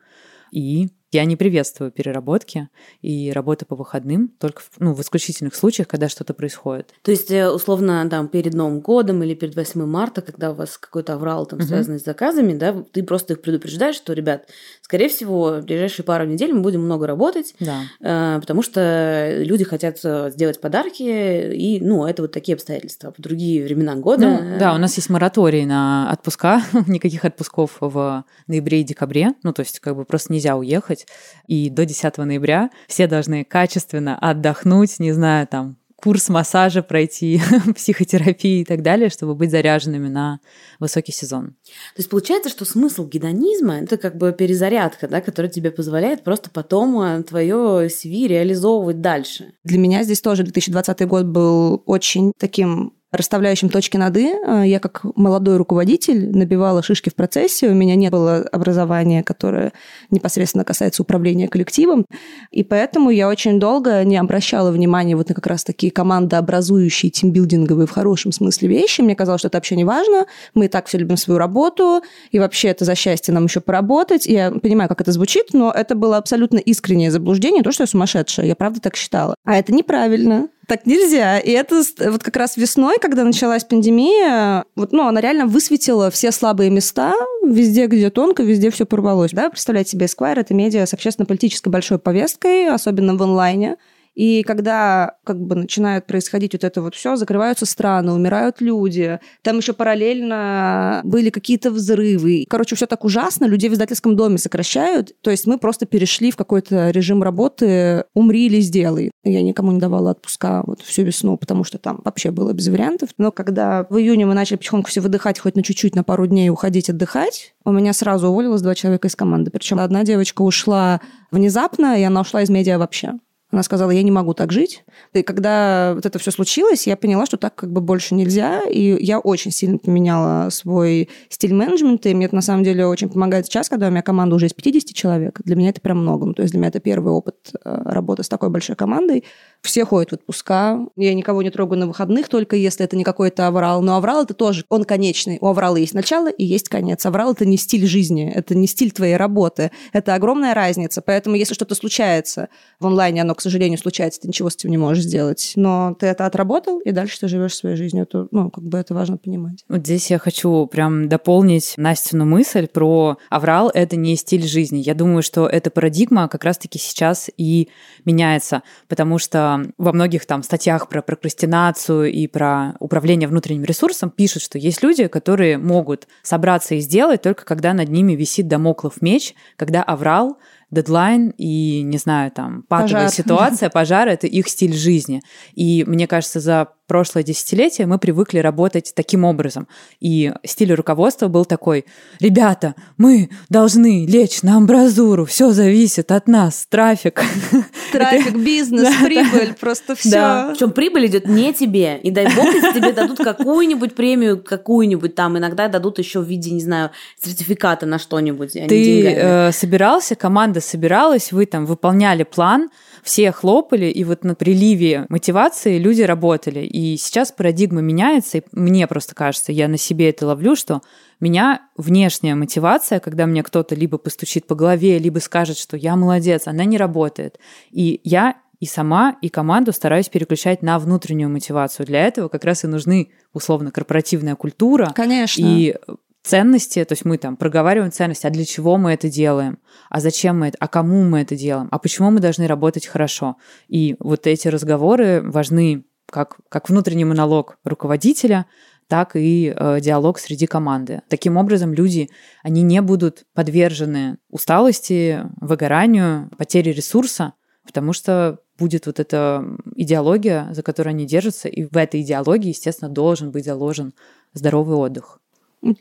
и 0.51 0.89
Я 1.11 1.25
не 1.25 1.35
приветствую 1.35 1.91
переработки 1.91 2.69
и 3.01 3.31
работы 3.31 3.65
по 3.65 3.75
выходным, 3.75 4.31
только 4.39 4.61
в, 4.61 4.69
ну, 4.77 4.93
в 4.93 5.01
исключительных 5.01 5.55
случаях, 5.55 5.87
когда 5.87 6.07
что-то 6.07 6.35
происходит. 6.35 6.93
То 7.01 7.09
есть, 7.09 7.31
э, 7.31 7.49
условно, 7.49 8.07
там, 8.09 8.27
перед 8.27 8.53
Новым 8.53 8.79
годом 8.79 9.23
или 9.23 9.33
перед 9.33 9.55
8 9.55 9.87
марта, 9.87 10.21
когда 10.21 10.51
у 10.51 10.53
вас 10.53 10.77
какой-то 10.77 11.15
аврал, 11.15 11.47
там, 11.47 11.61
связанный 11.61 11.97
uh-huh. 11.97 12.01
с 12.01 12.05
заказами, 12.05 12.53
да, 12.53 12.83
ты 12.91 13.01
просто 13.01 13.33
их 13.33 13.41
предупреждаешь, 13.41 13.95
что, 13.95 14.13
ребят, 14.13 14.49
скорее 14.81 15.09
всего, 15.09 15.59
в 15.59 15.63
ближайшие 15.63 16.05
пару 16.05 16.25
недель 16.25 16.53
мы 16.53 16.61
будем 16.61 16.83
много 16.83 17.07
работать, 17.07 17.55
да. 17.59 17.81
э, 18.01 18.39
потому 18.39 18.61
что 18.61 19.37
люди 19.39 19.63
хотят 19.63 19.97
э, 20.03 20.29
сделать 20.29 20.61
подарки, 20.61 21.53
и, 21.55 21.79
ну, 21.81 22.05
это 22.05 22.21
вот 22.21 22.33
такие 22.33 22.53
обстоятельства. 22.53 23.15
В 23.17 23.21
другие 23.21 23.63
времена 23.63 23.95
года... 23.95 24.27
Ну, 24.27 24.59
да, 24.59 24.75
у 24.75 24.77
нас 24.77 24.95
есть 24.97 25.09
мораторий 25.09 25.65
на 25.65 26.11
отпуска, 26.11 26.61
никаких 26.87 27.25
отпусков 27.25 27.77
в 27.79 28.25
ноябре 28.45 28.81
и 28.81 28.83
декабре, 28.83 29.33
ну, 29.41 29.53
то 29.53 29.61
есть, 29.61 29.79
как 29.79 29.95
бы 29.95 30.05
просто 30.05 30.33
нельзя 30.33 30.55
уехать, 30.55 30.98
работать. 30.99 31.07
И 31.47 31.69
до 31.69 31.85
10 31.85 32.17
ноября 32.17 32.69
все 32.87 33.07
должны 33.07 33.43
качественно 33.43 34.17
отдохнуть, 34.17 34.99
не 34.99 35.11
знаю, 35.11 35.47
там, 35.47 35.77
курс 35.95 36.29
массажа 36.29 36.81
пройти, 36.81 37.41
психотерапии 37.75 38.61
и 38.61 38.65
так 38.65 38.81
далее, 38.81 39.09
чтобы 39.09 39.35
быть 39.35 39.51
заряженными 39.51 40.07
на 40.07 40.39
высокий 40.79 41.11
сезон. 41.11 41.47
То 41.95 41.97
есть 41.97 42.09
получается, 42.09 42.49
что 42.49 42.63
смысл 42.63 43.05
гедонизма– 43.05 43.79
это 43.81 43.97
как 43.97 44.15
бы 44.17 44.31
перезарядка, 44.31 45.07
да, 45.07 45.19
которая 45.19 45.51
тебе 45.51 45.71
позволяет 45.71 46.23
просто 46.23 46.49
потом 46.49 47.01
э, 47.01 47.23
твое 47.23 47.87
CV 47.87 48.27
реализовывать 48.27 49.01
дальше. 49.01 49.53
Для 49.65 49.77
меня 49.77 50.03
здесь 50.03 50.21
тоже 50.21 50.43
2020 50.43 51.05
год 51.05 51.25
был 51.25 51.83
очень 51.85 52.31
таким 52.37 52.93
расставляющим 53.11 53.69
точки 53.69 53.97
над 53.97 54.15
«и». 54.17 54.31
А, 54.45 54.63
я 54.63 54.79
как 54.79 55.01
молодой 55.15 55.57
руководитель 55.57 56.29
набивала 56.29 56.83
шишки 56.83 57.09
в 57.09 57.15
процессе. 57.15 57.67
У 57.67 57.73
меня 57.73 57.95
не 57.95 58.09
было 58.09 58.47
образования, 58.51 59.23
которое 59.23 59.73
непосредственно 60.11 60.63
касается 60.63 61.01
управления 61.01 61.47
коллективом. 61.47 62.05
И 62.51 62.63
поэтому 62.63 63.09
я 63.09 63.27
очень 63.27 63.59
долго 63.59 64.03
не 64.03 64.17
обращала 64.17 64.71
внимания 64.71 65.15
вот 65.15 65.29
на 65.29 65.35
как 65.35 65.47
раз 65.47 65.63
такие 65.63 65.91
командообразующие, 65.91 67.09
тимбилдинговые 67.09 67.87
в 67.87 67.91
хорошем 67.91 68.31
смысле 68.31 68.69
вещи. 68.69 69.01
Мне 69.01 69.15
казалось, 69.15 69.41
что 69.41 69.47
это 69.47 69.57
вообще 69.57 69.75
не 69.75 69.85
важно. 69.85 70.27
Мы 70.53 70.65
и 70.65 70.67
так 70.67 70.85
все 70.85 70.97
любим 70.97 71.17
свою 71.17 71.39
работу. 71.39 72.01
И 72.31 72.39
вообще 72.39 72.69
это 72.69 72.85
за 72.85 72.95
счастье 72.95 73.33
нам 73.33 73.45
еще 73.45 73.59
поработать. 73.59 74.27
Я 74.27 74.51
понимаю, 74.51 74.87
как 74.87 75.01
это 75.01 75.11
звучит, 75.11 75.47
но 75.53 75.71
это 75.71 75.95
было 75.95 76.17
абсолютно 76.17 76.57
искреннее 76.57 77.11
заблуждение, 77.11 77.63
то, 77.63 77.71
что 77.71 77.83
я 77.83 77.87
сумасшедшая. 77.87 78.45
Я 78.45 78.55
правда 78.55 78.79
так 78.79 78.95
считала. 78.95 79.35
А 79.45 79.55
это 79.55 79.73
неправильно 79.73 80.49
так 80.69 80.85
нельзя. 80.85 81.39
И 81.39 81.51
это 81.51 81.81
вот 82.09 82.23
как 82.23 82.37
раз 82.37 82.55
весной, 82.55 82.97
когда 83.01 83.23
началась 83.25 83.65
пандемия, 83.65 84.63
вот, 84.75 84.93
ну, 84.93 85.07
она 85.07 85.19
реально 85.19 85.47
высветила 85.47 86.09
все 86.11 86.31
слабые 86.31 86.69
места, 86.69 87.13
везде, 87.45 87.87
где 87.87 88.09
тонко, 88.09 88.43
везде 88.43 88.69
все 88.69 88.85
порвалось. 88.85 89.31
Да? 89.31 89.49
Представляете 89.49 89.91
себе, 89.91 90.05
Esquire— 90.05 90.35
это 90.39 90.53
медиа 90.53 90.85
с 90.85 90.93
общественно-политической 90.93 91.69
большой 91.69 91.99
повесткой, 91.99 92.69
особенно 92.69 93.15
в 93.15 93.23
онлайне. 93.23 93.75
И 94.15 94.43
когда 94.43 95.15
как 95.23 95.39
бы 95.39 95.55
начинает 95.55 96.07
происходить 96.07 96.53
вот 96.53 96.63
это 96.63 96.81
вот 96.81 96.95
все, 96.95 97.15
закрываются 97.15 97.65
страны, 97.65 98.11
умирают 98.11 98.61
люди, 98.61 99.19
там 99.41 99.57
еще 99.57 99.73
параллельно 99.73 101.01
были 101.03 101.29
какие-то 101.29 101.71
взрывы. 101.71 102.45
Короче, 102.49 102.75
все 102.75 102.85
так 102.85 103.05
ужасно, 103.05 103.45
людей 103.45 103.69
в 103.69 103.73
издательском 103.73 104.15
доме 104.15 104.37
сокращают. 104.37 105.13
То 105.21 105.31
есть 105.31 105.47
мы 105.47 105.57
просто 105.57 105.85
перешли 105.85 106.31
в 106.31 106.35
какой-то 106.35 106.89
режим 106.91 107.23
работы 107.23 108.05
«умри 108.13 108.47
или 108.47 108.59
сделай». 108.59 109.11
Я 109.23 109.41
никому 109.41 109.71
не 109.71 109.79
давала 109.79 110.11
отпуска 110.11 110.63
вот 110.65 110.81
всю 110.81 111.03
весну, 111.03 111.37
потому 111.37 111.63
что 111.63 111.77
там 111.77 112.01
вообще 112.03 112.31
было 112.31 112.53
без 112.53 112.67
вариантов. 112.67 113.09
Но 113.17 113.31
когда 113.31 113.85
в 113.89 113.97
июне 113.97 114.25
мы 114.25 114.33
начали 114.33 114.57
потихоньку 114.57 114.89
все 114.89 115.01
выдыхать, 115.01 115.39
хоть 115.39 115.55
на 115.55 115.63
чуть-чуть, 115.63 115.95
на 115.95 116.03
пару 116.03 116.27
дней 116.27 116.49
уходить 116.49 116.89
отдыхать, 116.89 117.53
у 117.65 117.71
меня 117.71 117.93
сразу 117.93 118.29
уволилось 118.29 118.61
два 118.61 118.75
человека 118.75 119.07
из 119.07 119.15
команды. 119.15 119.51
Причем 119.51 119.79
одна 119.79 120.03
девочка 120.03 120.41
ушла 120.41 121.01
внезапно, 121.31 121.99
и 121.99 122.03
она 122.03 122.21
ушла 122.21 122.41
из 122.41 122.49
медиа 122.49 122.77
вообще. 122.77 123.13
Она 123.51 123.63
сказала, 123.63 123.89
я 123.89 124.03
не 124.03 124.11
могу 124.11 124.35
так 124.35 124.51
жить. 124.51 124.83
И 125.13 125.23
когда 125.23 125.93
вот 125.95 126.05
это 126.05 126.19
все 126.19 126.29
случилось, 126.29 126.85
я 126.85 126.95
поняла, 126.95 127.25
что 127.25 127.37
так 127.37 127.55
как 127.55 127.71
бы 127.71 127.81
больше 127.81 128.13
нельзя. 128.13 128.61
И 128.69 129.03
я 129.03 129.17
очень 129.19 129.51
сильно 129.51 129.79
поменяла 129.79 130.51
свой 130.51 131.09
стиль 131.29 131.55
менеджмента. 131.55 132.09
И 132.09 132.13
мне 132.13 132.27
это 132.27 132.35
на 132.35 132.41
самом 132.41 132.63
деле 132.63 132.85
очень 132.85 133.09
помогает 133.09 133.47
сейчас, 133.47 133.67
когда 133.67 133.87
у 133.87 133.89
меня 133.89 134.03
команда 134.03 134.35
уже 134.35 134.45
из 134.45 134.53
50 134.53 134.93
человек. 134.93 135.41
Для 135.43 135.55
меня 135.55 135.69
это 135.69 135.81
прям 135.81 135.97
много. 135.97 136.27
Ну, 136.27 136.33
то 136.35 136.43
есть 136.43 136.51
для 136.51 136.59
меня 136.59 136.69
это 136.69 136.79
первый 136.79 137.11
опыт 137.11 137.51
э, 137.53 137.81
работы 137.85 138.21
с 138.21 138.29
такой 138.29 138.49
большой 138.49 138.75
командой. 138.75 139.23
Все 139.61 139.85
ходят 139.85 140.11
в 140.11 140.13
отпуска. 140.13 140.79
Я 140.95 141.13
никого 141.13 141.41
не 141.41 141.49
трогаю 141.49 141.79
на 141.79 141.87
выходных, 141.87 142.29
только 142.29 142.55
если 142.55 142.85
это 142.85 142.95
не 142.95 143.03
какой-то 143.03 143.47
аврал. 143.47 143.81
Но 143.81 143.97
аврал 143.97 144.23
это 144.23 144.33
тоже, 144.33 144.63
он 144.69 144.85
конечный. 144.85 145.37
У 145.41 145.47
аврала 145.47 145.77
есть 145.77 145.93
начало 145.93 146.29
и 146.29 146.45
есть 146.45 146.69
конец. 146.69 147.05
Аврал 147.05 147.33
это 147.33 147.45
не 147.45 147.57
стиль 147.57 147.85
жизни, 147.85 148.31
это 148.33 148.55
не 148.55 148.67
стиль 148.67 148.91
твоей 148.91 149.17
работы. 149.17 149.71
Это 149.91 150.15
огромная 150.15 150.53
разница. 150.53 151.01
Поэтому 151.01 151.35
если 151.35 151.53
что-то 151.53 151.75
случается 151.75 152.49
в 152.79 152.87
онлайне, 152.87 153.21
оно, 153.21 153.35
к 153.35 153.41
сожалению, 153.41 153.77
случается, 153.77 154.21
ты 154.21 154.27
ничего 154.29 154.49
с 154.49 154.55
этим 154.55 154.69
не 154.69 154.77
можешь 154.77 155.03
сделать. 155.03 155.53
Но 155.55 155.95
ты 155.99 156.07
это 156.07 156.25
отработал, 156.25 156.79
и 156.79 156.91
дальше 156.91 157.19
ты 157.19 157.27
живешь 157.27 157.55
своей 157.55 157.75
жизнью. 157.75 158.03
Это, 158.03 158.27
ну, 158.31 158.49
как 158.49 158.63
бы 158.63 158.77
это 158.77 158.93
важно 158.93 159.17
понимать. 159.17 159.65
Вот 159.67 159.79
здесь 159.79 160.09
я 160.09 160.19
хочу 160.19 160.67
прям 160.67 161.09
дополнить 161.09 161.73
Настину 161.77 162.25
мысль 162.25 162.67
про 162.67 163.17
аврал– 163.29 163.69
это 163.73 163.95
не 163.95 164.15
стиль 164.15 164.47
жизни. 164.47 164.77
Я 164.79 164.93
думаю, 164.93 165.21
что 165.21 165.47
эта 165.47 165.69
парадигма 165.69 166.27
как 166.27 166.43
раз-таки 166.43 166.79
сейчас 166.79 167.29
и 167.37 167.69
меняется, 168.05 168.63
потому 168.87 169.17
что 169.17 169.48
во 169.77 169.93
многих 169.93 170.25
там 170.25 170.43
статьях 170.43 170.89
про 170.89 171.01
прокрастинацию 171.01 172.11
и 172.11 172.27
про 172.27 172.75
управление 172.79 173.27
внутренним 173.27 173.63
ресурсом 173.63 174.09
пишут, 174.09 174.41
что 174.43 174.57
есть 174.57 174.83
люди, 174.83 175.07
которые 175.07 175.57
могут 175.57 176.07
собраться 176.23 176.75
и 176.75 176.79
сделать 176.79 177.21
только 177.21 177.45
когда 177.45 177.73
над 177.73 177.89
ними 177.89 178.13
висит 178.13 178.47
домоклов 178.47 179.01
меч, 179.01 179.33
когда 179.55 179.83
аврал 179.83 180.37
дедлайн 180.71 181.33
и, 181.37 181.81
не 181.81 181.97
знаю, 181.97 182.31
там, 182.31 182.63
патовая 182.67 183.05
Пожар. 183.05 183.11
ситуация, 183.11 183.69
пожар— 183.69 184.07
это 184.09 184.27
их 184.27 184.47
стиль 184.47 184.73
жизни. 184.73 185.21
И 185.53 185.83
мне 185.87 186.07
кажется, 186.07 186.39
за 186.39 186.67
прошлое 186.89 187.23
десятилетие 187.23 187.87
мы 187.87 187.99
привыкли 187.99 188.39
работать 188.39 188.91
таким 188.95 189.23
образом. 189.23 189.67
И 190.01 190.33
стиль 190.43 190.73
руководства 190.73 191.27
был 191.27 191.45
такой, 191.45 191.85
ребята, 192.19 192.75
мы 192.97 193.29
должны 193.47 194.05
лечь 194.07 194.41
на 194.41 194.57
амбразуру, 194.57 195.23
все 195.25 195.51
зависит 195.51 196.11
от 196.11 196.27
нас, 196.27 196.65
трафик. 196.67 197.23
Трафик, 197.91 198.35
бизнес, 198.35 198.93
прибыль, 199.03 199.53
просто 199.59 199.95
все. 199.95 200.09
Да. 200.09 200.49
Причем 200.51 200.71
прибыль 200.71 201.07
идет 201.07 201.27
не 201.27 201.53
тебе. 201.53 201.97
И 201.99 202.11
дай 202.11 202.25
бог, 202.35 202.53
если 202.53 202.73
тебе 202.79 202.91
дадут 202.91 203.19
какую-нибудь 203.19 203.95
премию, 203.95 204.41
какую-нибудь 204.43 205.15
там, 205.15 205.37
иногда 205.37 205.67
дадут 205.67 205.99
еще 205.99 206.19
в 206.19 206.25
виде, 206.25 206.51
не 206.51 206.61
знаю, 206.61 206.89
сертификата 207.23 207.85
на 207.85 207.99
что-нибудь. 207.99 208.55
А 208.55 208.67
Ты 208.67 209.05
э, 209.05 209.51
собирался, 209.51 210.15
команда 210.15 210.59
собиралась, 210.59 211.31
вы 211.31 211.45
там 211.45 211.65
выполняли 211.65 212.23
план, 212.23 212.69
все 213.03 213.31
хлопали, 213.31 213.85
и 213.85 214.03
вот 214.03 214.23
на 214.23 214.35
приливе 214.35 215.05
мотивации 215.09 215.77
люди 215.77 216.01
работали. 216.01 216.67
И 216.79 216.95
сейчас 216.95 217.33
парадигма 217.33 217.81
меняется, 217.81 218.37
и 218.37 218.43
мне 218.53 218.87
просто 218.87 219.13
кажется, 219.13 219.51
я 219.51 219.67
на 219.67 219.75
себе 219.75 220.11
это 220.11 220.25
ловлю, 220.25 220.55
что 220.55 220.81
меня 221.19 221.63
внешняя 221.75 222.35
мотивация, 222.35 223.01
когда 223.01 223.25
мне 223.25 223.43
кто-то 223.43 223.75
либо 223.75 223.97
постучит 223.97 224.47
по 224.47 224.55
голове, 224.55 224.97
либо 224.97 225.19
скажет, 225.19 225.57
что 225.57 225.75
я 225.75 225.97
молодец, 225.97 226.47
она 226.47 226.63
не 226.63 226.77
работает. 226.77 227.37
И 227.69 227.99
я 228.05 228.37
и 228.61 228.65
сама, 228.65 229.17
и 229.21 229.27
команду 229.27 229.73
стараюсь 229.73 230.07
переключать 230.07 230.61
на 230.61 230.79
внутреннюю 230.79 231.29
мотивацию. 231.29 231.85
Для 231.85 232.07
этого 232.07 232.29
как 232.29 232.45
раз 232.45 232.63
и 232.63 232.67
нужны 232.67 233.11
условно 233.33 233.71
корпоративная 233.71 234.35
культура. 234.35 234.93
Конечно. 234.95 235.41
И 235.43 235.75
ценности, 236.23 236.81
то 236.85 236.93
есть 236.93 237.03
мы 237.03 237.17
там 237.17 237.35
проговариваем 237.35 237.91
ценности, 237.91 238.25
а 238.25 238.29
для 238.29 238.45
чего 238.45 238.77
мы 238.77 238.93
это 238.93 239.09
делаем, 239.09 239.59
а 239.89 239.99
зачем 239.99 240.39
мы 240.39 240.47
это, 240.47 240.57
а 240.61 240.69
кому 240.69 241.03
мы 241.03 241.19
это 241.19 241.35
делаем, 241.35 241.67
а 241.71 241.79
почему 241.79 242.09
мы 242.09 242.21
должны 242.21 242.47
работать 242.47 242.87
хорошо. 242.87 243.35
И 243.67 243.97
вот 243.99 244.27
эти 244.27 244.47
разговоры 244.47 245.21
важны 245.21 245.83
как, 246.09 246.37
как 246.49 246.69
внутренний 246.69 247.05
монолог 247.05 247.57
руководителя, 247.63 248.45
так 248.87 249.15
и 249.15 249.53
э, 249.55 249.79
диалог 249.81 250.17
среди 250.17 250.47
команды. 250.47 251.01
Таким 251.09 251.37
образом, 251.37 251.73
люди, 251.73 252.09
они 252.43 252.63
не 252.63 252.81
будут 252.81 253.25
подвержены 253.33 254.17
усталости, 254.29 255.23
выгоранию, 255.39 256.29
потере 256.37 256.73
ресурса, 256.73 257.33
потому 257.65 257.93
что 257.93 258.39
будет 258.57 258.87
вот 258.87 258.99
эта 258.99 259.45
идеология, 259.75 260.49
за 260.51 260.63
которую 260.63 260.91
они 260.91 261.05
держатся, 261.05 261.47
и 261.47 261.63
в 261.63 261.77
этой 261.77 262.01
идеологии, 262.01 262.49
естественно, 262.49 262.89
должен 262.89 263.31
быть 263.31 263.45
заложен 263.45 263.93
здоровый 264.33 264.75
отдых. 264.75 265.19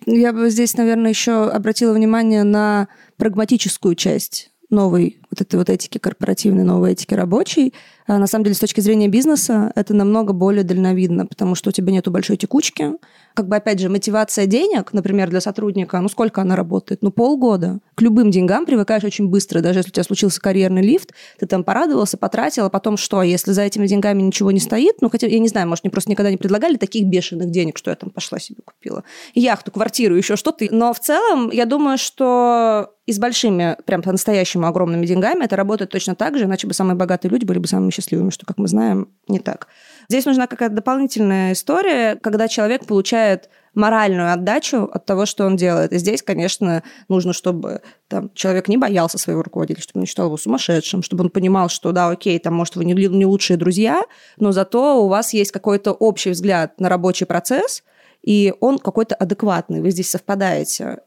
Я 0.06 0.32
бы 0.32 0.50
здесь, 0.50 0.76
наверное, 0.76 1.10
еще 1.10 1.48
обратила 1.48 1.92
внимание 1.92 2.42
на 2.44 2.88
прагматическую 3.16 3.94
часть 3.94 4.50
новой 4.70 5.20
вот 5.30 5.40
этой 5.40 5.56
вот 5.56 5.70
этики 5.70 5.98
корпоративной, 5.98 6.64
новой 6.64 6.92
этики 6.92 7.14
рабочей. 7.14 7.74
А 8.08 8.18
на 8.18 8.26
самом 8.26 8.44
деле, 8.44 8.54
с 8.56 8.58
точки 8.58 8.80
зрения 8.80 9.06
бизнеса, 9.06 9.70
это 9.74 9.92
намного 9.92 10.32
более 10.32 10.64
дальновидно, 10.64 11.26
потому 11.26 11.54
что 11.54 11.68
у 11.68 11.72
тебя 11.72 11.92
нету 11.92 12.10
большой 12.10 12.38
текучки. 12.38 12.92
Как 13.34 13.46
бы, 13.46 13.56
опять 13.56 13.80
же, 13.80 13.90
мотивация 13.90 14.46
денег, 14.46 14.94
например, 14.94 15.28
для 15.28 15.42
сотрудника, 15.42 16.00
ну, 16.00 16.08
сколько 16.08 16.40
она 16.40 16.56
работает? 16.56 17.02
Ну, 17.02 17.12
полгода. 17.12 17.80
К 17.94 18.00
любым 18.00 18.30
деньгам 18.30 18.64
привыкаешь 18.64 19.04
очень 19.04 19.28
быстро. 19.28 19.60
Даже 19.60 19.80
если 19.80 19.90
у 19.90 19.92
тебя 19.92 20.04
случился 20.04 20.40
карьерный 20.40 20.80
лифт, 20.80 21.12
ты 21.38 21.46
там 21.46 21.62
порадовался, 21.64 22.16
потратил, 22.16 22.64
а 22.64 22.70
потом 22.70 22.96
что? 22.96 23.22
Если 23.22 23.52
за 23.52 23.60
этими 23.60 23.86
деньгами 23.86 24.22
ничего 24.22 24.50
не 24.52 24.60
стоит, 24.60 25.02
ну, 25.02 25.10
хотя, 25.10 25.26
я 25.26 25.38
не 25.38 25.48
знаю, 25.48 25.68
может, 25.68 25.84
мне 25.84 25.90
просто 25.90 26.10
никогда 26.10 26.30
не 26.30 26.38
предлагали 26.38 26.76
таких 26.76 27.06
бешеных 27.06 27.50
денег, 27.50 27.76
что 27.76 27.90
я 27.90 27.96
там 27.96 28.08
пошла 28.08 28.38
себе 28.38 28.62
купила. 28.64 29.04
Яхту, 29.34 29.70
квартиру, 29.70 30.16
еще 30.16 30.36
что-то. 30.36 30.66
Но 30.70 30.94
в 30.94 30.98
целом, 30.98 31.50
я 31.50 31.66
думаю, 31.66 31.98
что 31.98 32.94
и 33.08 33.12
с 33.12 33.18
большими, 33.18 33.74
прям 33.86 34.02
по-настоящему 34.02 34.66
огромными 34.66 35.06
деньгами 35.06 35.44
это 35.44 35.56
работает 35.56 35.90
точно 35.90 36.14
так 36.14 36.36
же, 36.36 36.44
иначе 36.44 36.66
бы 36.66 36.74
самые 36.74 36.94
богатые 36.94 37.30
люди 37.30 37.46
были 37.46 37.58
бы 37.58 37.66
самыми 37.66 37.90
счастливыми, 37.98 38.30
что, 38.30 38.46
как 38.46 38.58
мы 38.58 38.68
знаем, 38.68 39.08
не 39.26 39.40
так. 39.40 39.66
Здесь 40.08 40.24
нужна 40.24 40.46
какая-то 40.46 40.76
дополнительная 40.76 41.52
история, 41.52 42.16
когда 42.16 42.48
человек 42.48 42.86
получает 42.86 43.50
моральную 43.74 44.32
отдачу 44.32 44.84
от 44.84 45.04
того, 45.04 45.26
что 45.26 45.44
он 45.44 45.56
делает. 45.56 45.92
И 45.92 45.98
здесь, 45.98 46.22
конечно, 46.22 46.82
нужно, 47.08 47.32
чтобы 47.32 47.82
там, 48.08 48.30
человек 48.34 48.68
не 48.68 48.76
боялся 48.76 49.18
своего 49.18 49.42
руководителя, 49.42 49.82
чтобы 49.82 49.98
он 49.98 50.02
не 50.02 50.06
считал 50.06 50.26
его 50.26 50.36
сумасшедшим, 50.36 51.02
чтобы 51.02 51.24
он 51.24 51.30
понимал, 51.30 51.68
что 51.68 51.92
да, 51.92 52.08
окей, 52.08 52.38
там, 52.38 52.54
может, 52.54 52.76
вы 52.76 52.84
не, 52.84 52.94
не 52.94 53.26
лучшие 53.26 53.56
друзья, 53.56 54.02
но 54.38 54.52
зато 54.52 55.02
у 55.04 55.08
вас 55.08 55.32
есть 55.32 55.52
какой-то 55.52 55.92
общий 55.92 56.30
взгляд 56.30 56.80
на 56.80 56.88
рабочий 56.88 57.26
процесс, 57.26 57.82
и 58.22 58.54
он 58.60 58.78
какой-то 58.78 59.14
адекватный, 59.14 59.80
вы 59.80 59.90
здесь 59.90 60.10
совпадаете. 60.10 60.98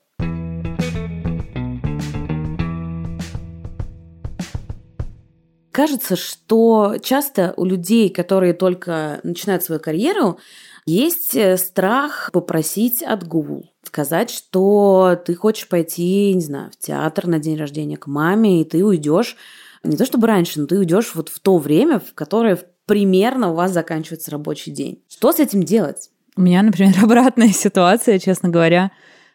Кажется, 5.71 6.15
что 6.15 6.97
часто 7.01 7.53
у 7.55 7.65
людей, 7.65 8.09
которые 8.09 8.53
только 8.53 9.19
начинают 9.23 9.63
свою 9.63 9.79
карьеру, 9.79 10.37
есть 10.85 11.35
э, 11.35 11.57
страх 11.57 12.29
попросить 12.33 13.01
отгул, 13.01 13.71
сказать, 13.83 14.29
что 14.29 15.17
ты 15.25 15.35
хочешь 15.35 15.67
пойти, 15.67 16.33
не 16.33 16.41
знаю, 16.41 16.71
в 16.71 16.77
театр 16.77 17.27
на 17.27 17.39
день 17.39 17.57
рождения 17.57 17.97
к 17.97 18.07
маме, 18.07 18.61
и 18.61 18.65
ты 18.65 18.83
уйдешь 18.83 19.37
не 19.83 19.97
то 19.97 20.05
чтобы 20.05 20.27
раньше, 20.27 20.59
но 20.59 20.67
ты 20.67 20.77
уйдешь 20.77 21.15
вот 21.15 21.29
в 21.29 21.39
то 21.39 21.57
время, 21.57 21.99
в 21.99 22.13
которое 22.13 22.59
примерно 22.85 23.51
у 23.51 23.55
вас 23.55 23.71
заканчивается 23.71 24.31
рабочий 24.31 24.71
день. 24.71 25.01
Что 25.07 25.31
с 25.31 25.39
этим 25.39 25.63
делать? 25.63 26.09
У 26.35 26.41
меня, 26.41 26.61
например, 26.61 26.93
обратная 27.03 27.49
ситуация, 27.49 28.19
честно 28.19 28.49
говоря. 28.49 28.91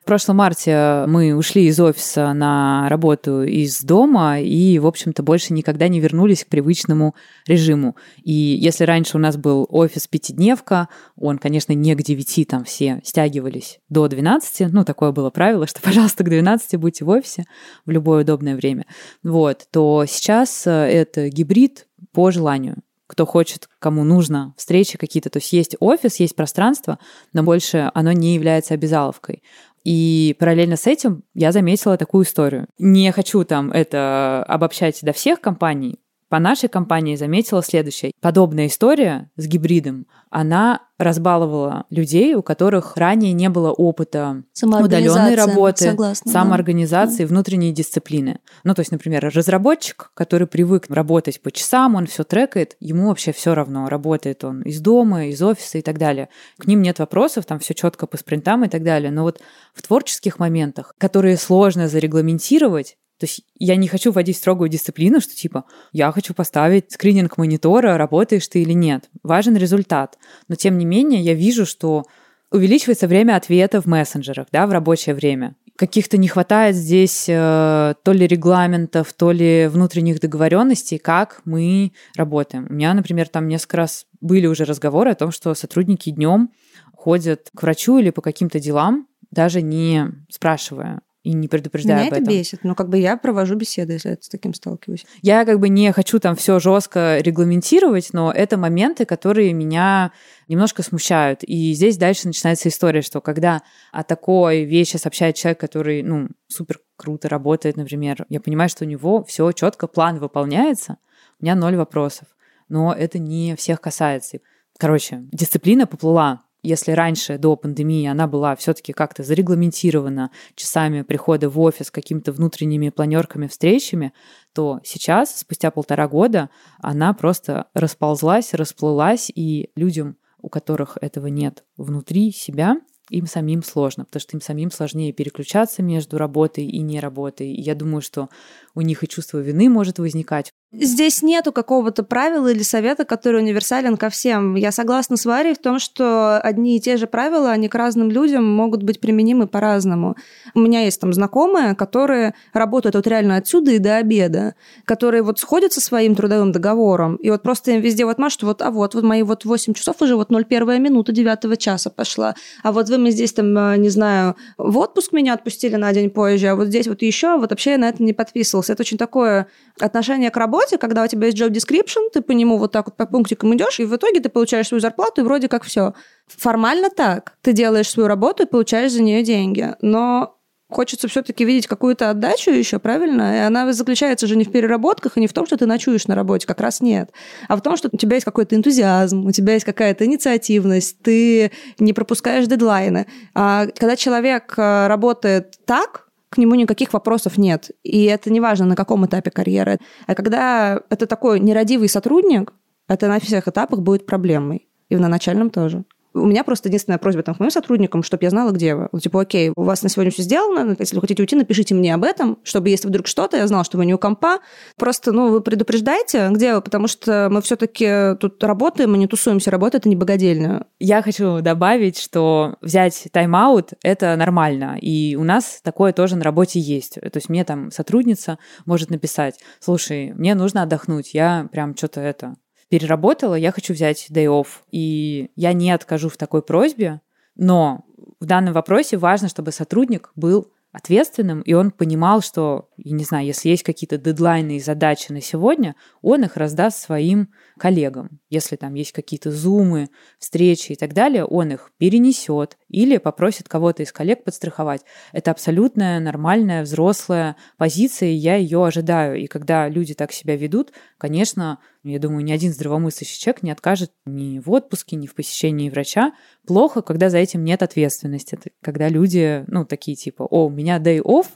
В 0.06 0.08
прошлом 0.08 0.36
марте 0.36 1.02
мы 1.08 1.34
ушли 1.34 1.64
из 1.64 1.80
офиса 1.80 2.32
на 2.32 2.88
работу 2.88 3.42
из 3.42 3.82
дома 3.82 4.38
и, 4.38 4.78
в 4.78 4.86
общем-то, 4.86 5.24
больше 5.24 5.52
никогда 5.52 5.88
не 5.88 5.98
вернулись 5.98 6.44
к 6.44 6.48
привычному 6.48 7.16
режиму. 7.48 7.96
И 8.22 8.32
если 8.32 8.84
раньше 8.84 9.16
у 9.16 9.20
нас 9.20 9.36
был 9.36 9.66
офис 9.68 10.06
пятидневка, 10.06 10.88
он, 11.16 11.38
конечно, 11.38 11.72
не 11.72 11.92
к 11.96 12.04
9, 12.04 12.46
там 12.46 12.62
все 12.62 13.00
стягивались 13.02 13.80
до 13.88 14.06
12, 14.06 14.72
ну, 14.72 14.84
такое 14.84 15.10
было 15.10 15.30
правило, 15.30 15.66
что, 15.66 15.80
пожалуйста, 15.82 16.22
к 16.22 16.28
12 16.28 16.78
будьте 16.78 17.04
в 17.04 17.08
офисе 17.08 17.44
в 17.84 17.90
любое 17.90 18.22
удобное 18.22 18.54
время, 18.54 18.86
вот, 19.24 19.66
то 19.72 20.04
сейчас 20.06 20.68
э, 20.68 20.70
это 20.70 21.30
гибрид 21.30 21.88
по 22.12 22.30
желанию 22.30 22.76
кто 23.08 23.24
хочет, 23.24 23.68
кому 23.78 24.02
нужно, 24.02 24.52
встречи 24.56 24.98
какие-то. 24.98 25.30
То 25.30 25.38
есть 25.38 25.52
есть 25.52 25.76
офис, 25.78 26.16
есть 26.16 26.34
пространство, 26.34 26.98
но 27.32 27.42
больше 27.44 27.90
оно 27.94 28.12
не 28.12 28.34
является 28.34 28.74
обязаловкой. 28.74 29.42
И 29.86 30.34
параллельно 30.40 30.74
с 30.74 30.88
этим 30.88 31.22
я 31.32 31.52
заметила 31.52 31.96
такую 31.96 32.24
историю. 32.24 32.66
Не 32.76 33.12
хочу 33.12 33.44
там 33.44 33.70
это 33.70 34.44
обобщать 34.48 34.98
до 35.02 35.12
всех 35.12 35.40
компаний, 35.40 36.00
по 36.36 36.40
нашей 36.40 36.68
компании 36.68 37.16
заметила 37.16 37.62
следующее. 37.62 38.12
Подобная 38.20 38.66
история 38.66 39.30
с 39.36 39.46
гибридом, 39.46 40.06
она 40.28 40.82
разбаловала 40.98 41.86
людей, 41.88 42.34
у 42.34 42.42
которых 42.42 42.94
ранее 42.98 43.32
не 43.32 43.48
было 43.48 43.70
опыта 43.72 44.42
удаленной 44.62 45.34
работы, 45.34 45.92
согласна, 45.92 46.30
самоорганизации, 46.30 47.24
да. 47.24 47.28
внутренней 47.28 47.72
дисциплины. 47.72 48.40
Ну, 48.64 48.74
то 48.74 48.80
есть, 48.80 48.92
например, 48.92 49.24
разработчик, 49.34 50.10
который 50.12 50.46
привык 50.46 50.84
работать 50.90 51.40
по 51.40 51.50
часам, 51.50 51.94
он 51.94 52.04
все 52.04 52.22
трекает, 52.22 52.76
ему 52.80 53.08
вообще 53.08 53.32
все 53.32 53.54
равно, 53.54 53.88
работает 53.88 54.44
он 54.44 54.60
из 54.60 54.78
дома, 54.82 55.28
из 55.28 55.40
офиса 55.40 55.78
и 55.78 55.82
так 55.82 55.96
далее. 55.96 56.28
К 56.58 56.66
ним 56.66 56.82
нет 56.82 56.98
вопросов, 56.98 57.46
там 57.46 57.60
все 57.60 57.72
четко 57.72 58.06
по 58.06 58.18
спринтам 58.18 58.62
и 58.66 58.68
так 58.68 58.82
далее. 58.82 59.10
Но 59.10 59.22
вот 59.22 59.40
в 59.72 59.80
творческих 59.80 60.38
моментах, 60.38 60.92
которые 60.98 61.38
сложно 61.38 61.88
зарегламентировать, 61.88 62.98
то 63.18 63.24
есть 63.24 63.42
я 63.58 63.76
не 63.76 63.88
хочу 63.88 64.12
вводить 64.12 64.36
строгую 64.36 64.68
дисциплину, 64.68 65.20
что 65.20 65.34
типа 65.34 65.64
я 65.92 66.12
хочу 66.12 66.34
поставить 66.34 66.92
скрининг 66.92 67.38
монитора, 67.38 67.96
работаешь 67.96 68.46
ты 68.46 68.60
или 68.60 68.72
нет. 68.72 69.08
Важен 69.22 69.56
результат. 69.56 70.18
Но 70.48 70.54
тем 70.54 70.76
не 70.76 70.84
менее 70.84 71.22
я 71.22 71.32
вижу, 71.32 71.64
что 71.64 72.04
увеличивается 72.52 73.08
время 73.08 73.36
ответа 73.36 73.80
в 73.80 73.86
мессенджерах, 73.86 74.48
да, 74.52 74.66
в 74.66 74.70
рабочее 74.70 75.14
время. 75.14 75.56
Каких-то 75.76 76.16
не 76.16 76.28
хватает 76.28 76.74
здесь 76.74 77.26
э, 77.28 77.94
то 78.02 78.12
ли 78.12 78.26
регламентов, 78.26 79.12
то 79.12 79.30
ли 79.30 79.66
внутренних 79.66 80.20
договоренностей, 80.20 80.98
как 80.98 81.42
мы 81.44 81.92
работаем. 82.16 82.66
У 82.68 82.72
меня, 82.72 82.94
например, 82.94 83.28
там 83.28 83.46
несколько 83.46 83.78
раз 83.78 84.06
были 84.20 84.46
уже 84.46 84.64
разговоры 84.64 85.10
о 85.10 85.14
том, 85.14 85.32
что 85.32 85.54
сотрудники 85.54 86.10
днем 86.10 86.50
ходят 86.94 87.50
к 87.54 87.62
врачу 87.62 87.98
или 87.98 88.10
по 88.10 88.22
каким-то 88.22 88.58
делам, 88.58 89.06
даже 89.30 89.60
не 89.60 90.06
спрашивая, 90.30 91.00
и 91.26 91.32
не 91.32 91.48
предупреждая 91.48 91.96
Меня 91.96 92.06
об 92.06 92.12
этом. 92.12 92.22
это 92.22 92.32
бесит, 92.32 92.62
но 92.62 92.76
как 92.76 92.88
бы 92.88 92.98
я 92.98 93.16
провожу 93.16 93.56
беседы, 93.56 93.94
если 93.94 94.10
я 94.10 94.16
с 94.20 94.28
таким 94.28 94.54
сталкиваюсь. 94.54 95.04
Я 95.22 95.44
как 95.44 95.58
бы 95.58 95.68
не 95.68 95.90
хочу 95.90 96.20
там 96.20 96.36
все 96.36 96.60
жестко 96.60 97.18
регламентировать, 97.18 98.10
но 98.12 98.30
это 98.30 98.56
моменты, 98.56 99.04
которые 99.06 99.52
меня 99.52 100.12
немножко 100.46 100.84
смущают. 100.84 101.40
И 101.42 101.72
здесь 101.74 101.96
дальше 101.96 102.28
начинается 102.28 102.68
история, 102.68 103.02
что 103.02 103.20
когда 103.20 103.62
о 103.90 104.04
такой 104.04 104.62
вещи 104.62 104.98
сообщает 104.98 105.34
человек, 105.34 105.58
который, 105.58 106.04
ну, 106.04 106.28
супер 106.46 106.78
круто 106.94 107.28
работает, 107.28 107.76
например, 107.76 108.24
я 108.28 108.40
понимаю, 108.40 108.68
что 108.68 108.84
у 108.84 108.86
него 108.86 109.24
все 109.24 109.50
четко, 109.50 109.88
план 109.88 110.20
выполняется, 110.20 110.98
у 111.40 111.44
меня 111.44 111.56
ноль 111.56 111.74
вопросов. 111.74 112.28
Но 112.68 112.92
это 112.92 113.18
не 113.18 113.56
всех 113.56 113.80
касается. 113.80 114.38
Короче, 114.78 115.24
дисциплина 115.32 115.88
поплыла 115.88 116.45
если 116.66 116.92
раньше, 116.92 117.38
до 117.38 117.56
пандемии, 117.56 118.06
она 118.06 118.26
была 118.26 118.56
все-таки 118.56 118.92
как-то 118.92 119.22
зарегламентирована 119.22 120.30
часами 120.54 121.02
прихода 121.02 121.48
в 121.48 121.60
офис, 121.60 121.90
какими-то 121.90 122.32
внутренними 122.32 122.90
планерками, 122.90 123.46
встречами, 123.46 124.12
то 124.52 124.80
сейчас, 124.84 125.38
спустя 125.38 125.70
полтора 125.70 126.08
года, 126.08 126.50
она 126.78 127.14
просто 127.14 127.66
расползлась, 127.74 128.52
расплылась, 128.54 129.30
и 129.34 129.70
людям, 129.76 130.16
у 130.40 130.48
которых 130.48 130.98
этого 131.00 131.28
нет 131.28 131.64
внутри 131.76 132.32
себя, 132.32 132.76
им 133.10 133.26
самим 133.26 133.62
сложно, 133.62 134.04
потому 134.04 134.20
что 134.20 134.36
им 134.36 134.40
самим 134.40 134.70
сложнее 134.70 135.12
переключаться 135.12 135.82
между 135.82 136.18
работой 136.18 136.64
и 136.66 136.80
не 136.80 136.98
работой. 136.98 137.52
И 137.52 137.60
я 137.60 137.74
думаю, 137.74 138.02
что 138.02 138.28
у 138.74 138.80
них 138.80 139.04
и 139.04 139.08
чувство 139.08 139.38
вины 139.38 139.68
может 139.68 139.98
возникать. 139.98 140.50
Здесь 140.72 141.22
нету 141.22 141.52
какого-то 141.52 142.02
правила 142.02 142.48
или 142.48 142.62
совета, 142.62 143.04
который 143.04 143.40
универсален 143.40 143.96
ко 143.96 144.10
всем. 144.10 144.56
Я 144.56 144.72
согласна 144.72 145.16
с 145.16 145.24
Варей 145.24 145.54
в 145.54 145.58
том, 145.58 145.78
что 145.78 146.38
одни 146.40 146.76
и 146.76 146.80
те 146.80 146.96
же 146.96 147.06
правила, 147.06 147.52
они 147.52 147.68
к 147.68 147.74
разным 147.76 148.10
людям 148.10 148.44
могут 148.44 148.82
быть 148.82 148.98
применимы 149.00 149.46
по-разному. 149.46 150.16
У 150.54 150.60
меня 150.60 150.82
есть 150.82 151.00
там 151.00 151.12
знакомые, 151.12 151.76
которые 151.76 152.34
работают 152.52 152.96
вот 152.96 153.06
реально 153.06 153.36
отсюда 153.36 153.70
и 153.70 153.78
до 153.78 153.96
обеда, 153.96 154.54
которые 154.84 155.22
вот 155.22 155.38
сходят 155.38 155.72
со 155.72 155.80
своим 155.80 156.14
трудовым 156.16 156.50
договором, 156.50 157.16
и 157.16 157.30
вот 157.30 157.42
просто 157.42 157.70
им 157.70 157.80
везде 157.80 158.04
вот 158.04 158.18
машут, 158.18 158.42
вот, 158.42 158.60
а 158.60 158.70
вот, 158.70 158.94
вот 158.94 159.04
мои 159.04 159.22
вот 159.22 159.44
8 159.44 159.72
часов 159.72 160.02
уже 160.02 160.16
вот 160.16 160.30
01 160.30 160.82
минута 160.82 161.12
9 161.12 161.58
часа 161.58 161.90
пошла, 161.90 162.34
а 162.62 162.72
вот 162.72 162.88
вы 162.88 162.98
мне 162.98 163.12
здесь 163.12 163.32
там, 163.32 163.56
э, 163.56 163.76
не 163.78 163.88
знаю, 163.88 164.34
в 164.58 164.76
отпуск 164.78 165.12
меня 165.12 165.34
отпустили 165.34 165.76
на 165.76 165.92
день 165.92 166.10
позже, 166.10 166.48
а 166.48 166.56
вот 166.56 166.66
здесь 166.66 166.88
вот 166.88 167.02
еще, 167.02 167.34
а 167.34 167.36
вот 167.36 167.50
вообще 167.50 167.72
я 167.72 167.78
на 167.78 167.88
это 167.88 168.02
не 168.02 168.12
подписывался. 168.12 168.72
Это 168.72 168.82
очень 168.82 168.98
такое 168.98 169.46
отношение 169.78 170.30
к 170.30 170.36
работе, 170.36 170.55
работе, 170.56 170.78
когда 170.78 171.04
у 171.04 171.06
тебя 171.06 171.26
есть 171.26 171.38
job 171.38 171.50
description, 171.50 172.08
ты 172.12 172.20
по 172.20 172.32
нему 172.32 172.58
вот 172.58 172.72
так 172.72 172.86
вот 172.86 172.96
по 172.96 173.06
пунктикам 173.06 173.54
идешь, 173.54 173.80
и 173.80 173.84
в 173.84 173.94
итоге 173.94 174.20
ты 174.20 174.28
получаешь 174.28 174.68
свою 174.68 174.80
зарплату, 174.80 175.20
и 175.20 175.24
вроде 175.24 175.48
как 175.48 175.64
все. 175.64 175.94
Формально 176.26 176.88
так. 176.90 177.34
Ты 177.42 177.52
делаешь 177.52 177.90
свою 177.90 178.08
работу 178.08 178.42
и 178.42 178.46
получаешь 178.46 178.92
за 178.92 179.02
нее 179.02 179.22
деньги. 179.22 179.74
Но 179.82 180.32
Хочется 180.68 181.06
все-таки 181.06 181.44
видеть 181.44 181.68
какую-то 181.68 182.10
отдачу 182.10 182.50
еще, 182.50 182.80
правильно? 182.80 183.36
И 183.36 183.38
она 183.38 183.72
заключается 183.72 184.26
же 184.26 184.34
не 184.34 184.42
в 184.42 184.50
переработках 184.50 185.16
и 185.16 185.20
не 185.20 185.28
в 185.28 185.32
том, 185.32 185.46
что 185.46 185.56
ты 185.56 185.64
ночуешь 185.64 186.08
на 186.08 186.16
работе, 186.16 186.44
как 186.44 186.60
раз 186.60 186.80
нет. 186.80 187.10
А 187.46 187.54
в 187.54 187.60
том, 187.60 187.76
что 187.76 187.88
у 187.92 187.96
тебя 187.96 188.16
есть 188.16 188.24
какой-то 188.24 188.56
энтузиазм, 188.56 189.26
у 189.26 189.30
тебя 189.30 189.52
есть 189.52 189.64
какая-то 189.64 190.04
инициативность, 190.06 191.00
ты 191.02 191.52
не 191.78 191.92
пропускаешь 191.92 192.48
дедлайны. 192.48 193.06
А 193.32 193.68
когда 193.76 193.94
человек 193.94 194.54
э, 194.56 194.88
работает 194.88 195.54
так, 195.66 196.05
к 196.36 196.38
нему 196.38 196.54
никаких 196.54 196.92
вопросов 196.92 197.38
нет. 197.38 197.70
И 197.82 198.04
это 198.04 198.30
не 198.30 198.40
важно, 198.40 198.66
на 198.66 198.76
каком 198.76 199.06
этапе 199.06 199.30
карьеры. 199.30 199.78
А 200.06 200.14
когда 200.14 200.82
это 200.90 201.06
такой 201.06 201.40
нерадивый 201.40 201.88
сотрудник, 201.88 202.52
это 202.88 203.08
на 203.08 203.18
всех 203.18 203.48
этапах 203.48 203.80
будет 203.80 204.04
проблемой. 204.04 204.68
И 204.90 204.96
на 204.96 205.08
начальном 205.08 205.48
тоже. 205.48 205.84
У 206.16 206.26
меня 206.26 206.44
просто 206.44 206.68
единственная 206.68 206.98
просьба 206.98 207.22
там 207.22 207.34
к 207.34 207.40
моим 207.40 207.50
сотрудникам, 207.50 208.02
чтобы 208.02 208.24
я 208.24 208.30
знала, 208.30 208.50
где 208.50 208.74
вы. 208.74 208.88
Ну, 208.90 208.98
типа, 208.98 209.20
окей, 209.20 209.52
у 209.54 209.62
вас 209.62 209.82
на 209.82 209.88
сегодня 209.88 210.10
все 210.10 210.22
сделано, 210.22 210.74
если 210.78 210.96
вы 210.96 211.02
хотите 211.02 211.22
уйти, 211.22 211.36
напишите 211.36 211.74
мне 211.74 211.94
об 211.94 212.04
этом, 212.04 212.38
чтобы 212.42 212.70
если 212.70 212.88
вдруг 212.88 213.06
что-то, 213.06 213.36
я 213.36 213.46
знала, 213.46 213.64
что 213.64 213.76
вы 213.76 213.84
не 213.84 213.94
у 213.94 213.98
компа. 213.98 214.38
Просто, 214.78 215.12
ну, 215.12 215.30
вы 215.30 215.40
предупреждаете, 215.42 216.28
где 216.30 216.54
вы, 216.54 216.62
потому 216.62 216.88
что 216.88 217.28
мы 217.30 217.42
все-таки 217.42 218.16
тут 218.18 218.42
работаем, 218.42 218.92
мы 218.92 218.98
не 218.98 219.06
тусуемся, 219.06 219.50
работа 219.50 219.76
это 219.76 219.88
не 219.88 219.96
богадельня. 219.96 220.66
Я 220.78 221.02
хочу 221.02 221.40
добавить, 221.40 221.98
что 221.98 222.56
взять 222.60 223.08
тайм-аут– 223.12 223.74
это 223.82 224.16
нормально, 224.16 224.78
и 224.80 225.16
у 225.16 225.24
нас 225.24 225.60
такое 225.62 225.92
тоже 225.92 226.16
на 226.16 226.24
работе 226.24 226.58
есть. 226.58 226.94
То 226.94 227.10
есть 227.14 227.28
мне 227.28 227.44
там 227.44 227.70
сотрудница 227.70 228.38
может 228.64 228.90
написать, 228.90 229.38
слушай, 229.60 230.12
мне 230.14 230.34
нужно 230.34 230.62
отдохнуть, 230.62 231.14
я 231.14 231.48
прям 231.52 231.76
что-то 231.76 232.00
это 232.00 232.36
переработала, 232.68 233.34
я 233.34 233.52
хочу 233.52 233.72
взять 233.72 234.08
day 234.10 234.26
off. 234.26 234.48
И 234.70 235.30
я 235.36 235.52
не 235.52 235.70
откажу 235.70 236.08
в 236.08 236.16
такой 236.16 236.42
просьбе, 236.42 237.00
но 237.34 237.84
в 238.20 238.26
данном 238.26 238.54
вопросе 238.54 238.96
важно, 238.96 239.28
чтобы 239.28 239.52
сотрудник 239.52 240.10
был 240.14 240.52
ответственным, 240.72 241.40
и 241.40 241.54
он 241.54 241.70
понимал, 241.70 242.20
что, 242.20 242.68
я 242.76 242.94
не 242.94 243.04
знаю, 243.04 243.26
если 243.26 243.48
есть 243.48 243.62
какие-то 243.62 243.96
дедлайны 243.96 244.56
и 244.56 244.60
задачи 244.60 245.10
на 245.10 245.22
сегодня, 245.22 245.74
он 246.02 246.24
их 246.24 246.36
раздаст 246.36 246.78
своим 246.78 247.30
коллегам. 247.58 248.20
Если 248.36 248.56
там 248.56 248.74
есть 248.74 248.92
какие-то 248.92 249.30
зумы, 249.30 249.88
встречи 250.18 250.72
и 250.72 250.76
так 250.76 250.92
далее, 250.92 251.24
он 251.24 251.52
их 251.52 251.72
перенесет 251.78 252.58
или 252.68 252.98
попросит 252.98 253.48
кого-то 253.48 253.82
из 253.82 253.92
коллег 253.92 254.24
подстраховать. 254.24 254.82
Это 255.12 255.30
абсолютная 255.30 256.00
нормальная 256.00 256.62
взрослая 256.62 257.36
позиция, 257.56 258.10
и 258.10 258.14
я 258.14 258.36
ее 258.36 258.64
ожидаю. 258.66 259.16
И 259.16 259.26
когда 259.26 259.70
люди 259.70 259.94
так 259.94 260.12
себя 260.12 260.36
ведут, 260.36 260.72
конечно, 260.98 261.60
я 261.82 261.98
думаю, 261.98 262.24
ни 262.24 262.32
один 262.32 262.52
здравомыслящий 262.52 263.18
человек 263.18 263.42
не 263.42 263.50
откажет 263.50 263.92
ни 264.04 264.38
в 264.38 264.50
отпуске, 264.50 264.96
ни 264.96 265.06
в 265.06 265.14
посещении 265.14 265.70
врача. 265.70 266.12
Плохо, 266.46 266.82
когда 266.82 267.08
за 267.08 267.16
этим 267.18 267.42
нет 267.42 267.62
ответственности. 267.62 268.34
Это 268.34 268.50
когда 268.62 268.90
люди, 268.90 269.44
ну, 269.46 269.64
такие 269.64 269.96
типа, 269.96 270.24
о, 270.24 270.46
у 270.46 270.50
меня 270.50 270.78
day 270.78 271.00
off, 271.00 271.28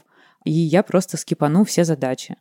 и 0.45 0.51
я 0.51 0.83
просто 0.83 1.17
скипану 1.17 1.65
все 1.65 1.83
задачи. 1.83 2.35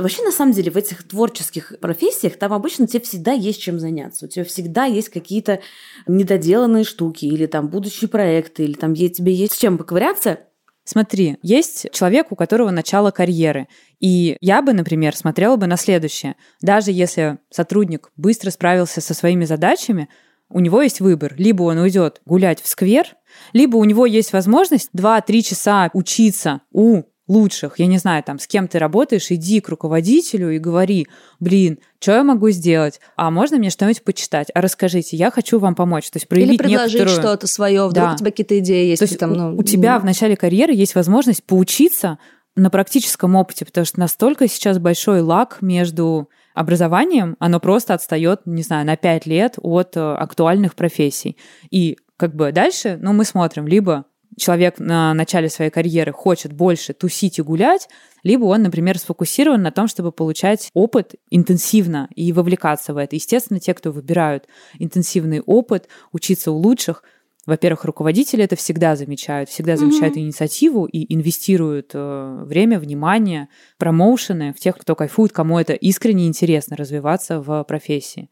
Вообще, 0.00 0.22
на 0.22 0.32
самом 0.32 0.52
деле, 0.52 0.70
в 0.70 0.76
этих 0.76 1.06
творческих 1.06 1.74
профессиях 1.80 2.36
там 2.36 2.52
обычно 2.52 2.86
тебе 2.86 3.00
всегда 3.00 3.32
есть 3.32 3.60
чем 3.60 3.78
заняться. 3.78 4.26
У 4.26 4.28
тебя 4.28 4.44
всегда 4.44 4.84
есть 4.84 5.08
какие-то 5.08 5.60
недоделанные 6.06 6.84
штуки, 6.84 7.24
или 7.24 7.46
там 7.46 7.68
будущие 7.68 8.08
проекты, 8.08 8.64
или 8.64 8.74
там 8.74 8.94
тебе 8.94 9.32
есть 9.32 9.54
с 9.54 9.58
чем 9.58 9.78
поковыряться. 9.78 10.40
Смотри, 10.84 11.36
есть 11.42 11.88
человек, 11.92 12.32
у 12.32 12.36
которого 12.36 12.70
начало 12.70 13.10
карьеры. 13.10 13.68
И 14.00 14.38
я 14.40 14.62
бы, 14.62 14.72
например, 14.72 15.14
смотрела 15.14 15.56
бы 15.56 15.66
на 15.66 15.76
следующее. 15.76 16.36
Даже 16.62 16.92
если 16.92 17.38
сотрудник 17.50 18.10
быстро 18.16 18.50
справился 18.50 19.02
со 19.02 19.12
своими 19.12 19.44
задачами, 19.44 20.08
у 20.48 20.60
него 20.60 20.80
есть 20.80 21.00
выбор. 21.00 21.34
Либо 21.36 21.64
он 21.64 21.78
уйдет 21.78 22.22
гулять 22.24 22.62
в 22.62 22.68
сквер, 22.68 23.16
либо 23.52 23.76
у 23.76 23.84
него 23.84 24.06
есть 24.06 24.32
возможность 24.32 24.88
2-3 24.96 25.42
часа 25.42 25.90
учиться 25.92 26.62
у 26.72 27.02
лучших, 27.28 27.78
я 27.78 27.86
не 27.86 27.98
знаю, 27.98 28.22
там, 28.24 28.38
с 28.38 28.46
кем 28.46 28.66
ты 28.66 28.78
работаешь, 28.78 29.30
иди 29.30 29.60
к 29.60 29.68
руководителю 29.68 30.50
и 30.50 30.58
говори, 30.58 31.06
блин, 31.38 31.78
что 32.00 32.12
я 32.12 32.24
могу 32.24 32.50
сделать? 32.50 33.00
А 33.16 33.30
можно 33.30 33.58
мне 33.58 33.70
что-нибудь 33.70 34.02
почитать? 34.02 34.48
А 34.54 34.60
расскажите, 34.60 35.16
я 35.16 35.30
хочу 35.30 35.58
вам 35.58 35.74
помочь. 35.74 36.10
То 36.10 36.16
есть 36.16 36.26
проявить 36.26 36.54
Или 36.54 36.58
предложить 36.58 36.94
некоторую... 36.94 37.22
что-то 37.22 37.46
свое, 37.46 37.86
вдруг 37.86 38.08
да. 38.08 38.14
у 38.14 38.16
тебя 38.16 38.30
какие-то 38.30 38.58
идеи 38.58 38.86
есть. 38.88 39.00
То 39.00 39.04
есть 39.04 39.18
там, 39.18 39.32
ну... 39.32 39.56
у 39.56 39.62
тебя 39.62 39.98
в 39.98 40.04
начале 40.04 40.36
карьеры 40.36 40.72
есть 40.72 40.94
возможность 40.94 41.44
поучиться 41.44 42.18
на 42.56 42.70
практическом 42.70 43.36
опыте, 43.36 43.64
потому 43.64 43.84
что 43.84 44.00
настолько 44.00 44.48
сейчас 44.48 44.78
большой 44.78 45.20
лак 45.20 45.58
между 45.60 46.28
образованием, 46.54 47.36
оно 47.38 47.60
просто 47.60 47.94
отстает, 47.94 48.40
не 48.46 48.62
знаю, 48.62 48.84
на 48.84 48.96
5 48.96 49.26
лет 49.26 49.54
от 49.58 49.96
э, 49.96 50.00
актуальных 50.00 50.74
профессий. 50.74 51.36
И 51.70 51.98
как 52.16 52.34
бы 52.34 52.50
дальше, 52.50 52.98
ну, 53.00 53.12
мы 53.12 53.24
смотрим, 53.24 53.68
либо 53.68 54.06
человек 54.36 54.78
на 54.78 55.14
начале 55.14 55.48
своей 55.48 55.70
карьеры 55.70 56.12
хочет 56.12 56.52
больше 56.52 56.92
тусить 56.92 57.38
и 57.38 57.42
гулять, 57.42 57.88
либо 58.22 58.44
он, 58.44 58.62
например, 58.62 58.98
сфокусирован 58.98 59.62
на 59.62 59.70
том, 59.70 59.88
чтобы 59.88 60.12
получать 60.12 60.70
опыт 60.74 61.14
интенсивно 61.30 62.08
и 62.14 62.32
вовлекаться 62.32 62.94
в 62.94 62.96
это. 62.96 63.16
Естественно, 63.16 63.60
те, 63.60 63.74
кто 63.74 63.92
выбирают 63.92 64.46
интенсивный 64.78 65.40
опыт, 65.40 65.88
учиться 66.12 66.50
у 66.52 66.56
лучших, 66.56 67.02
во-первых, 67.46 67.86
руководители 67.86 68.44
это 68.44 68.56
всегда 68.56 68.94
замечают, 68.94 69.48
всегда 69.48 69.78
замечают 69.78 70.16
mm-hmm. 70.16 70.20
инициативу 70.20 70.84
и 70.84 71.14
инвестируют 71.14 71.92
э, 71.94 72.42
время, 72.44 72.78
внимание, 72.78 73.48
промоушены 73.78 74.52
в 74.52 74.60
тех, 74.60 74.76
кто 74.76 74.94
кайфует, 74.94 75.32
кому 75.32 75.58
это 75.58 75.72
искренне 75.72 76.26
интересно 76.26 76.76
развиваться 76.76 77.40
в 77.40 77.64
профессии. 77.64 78.28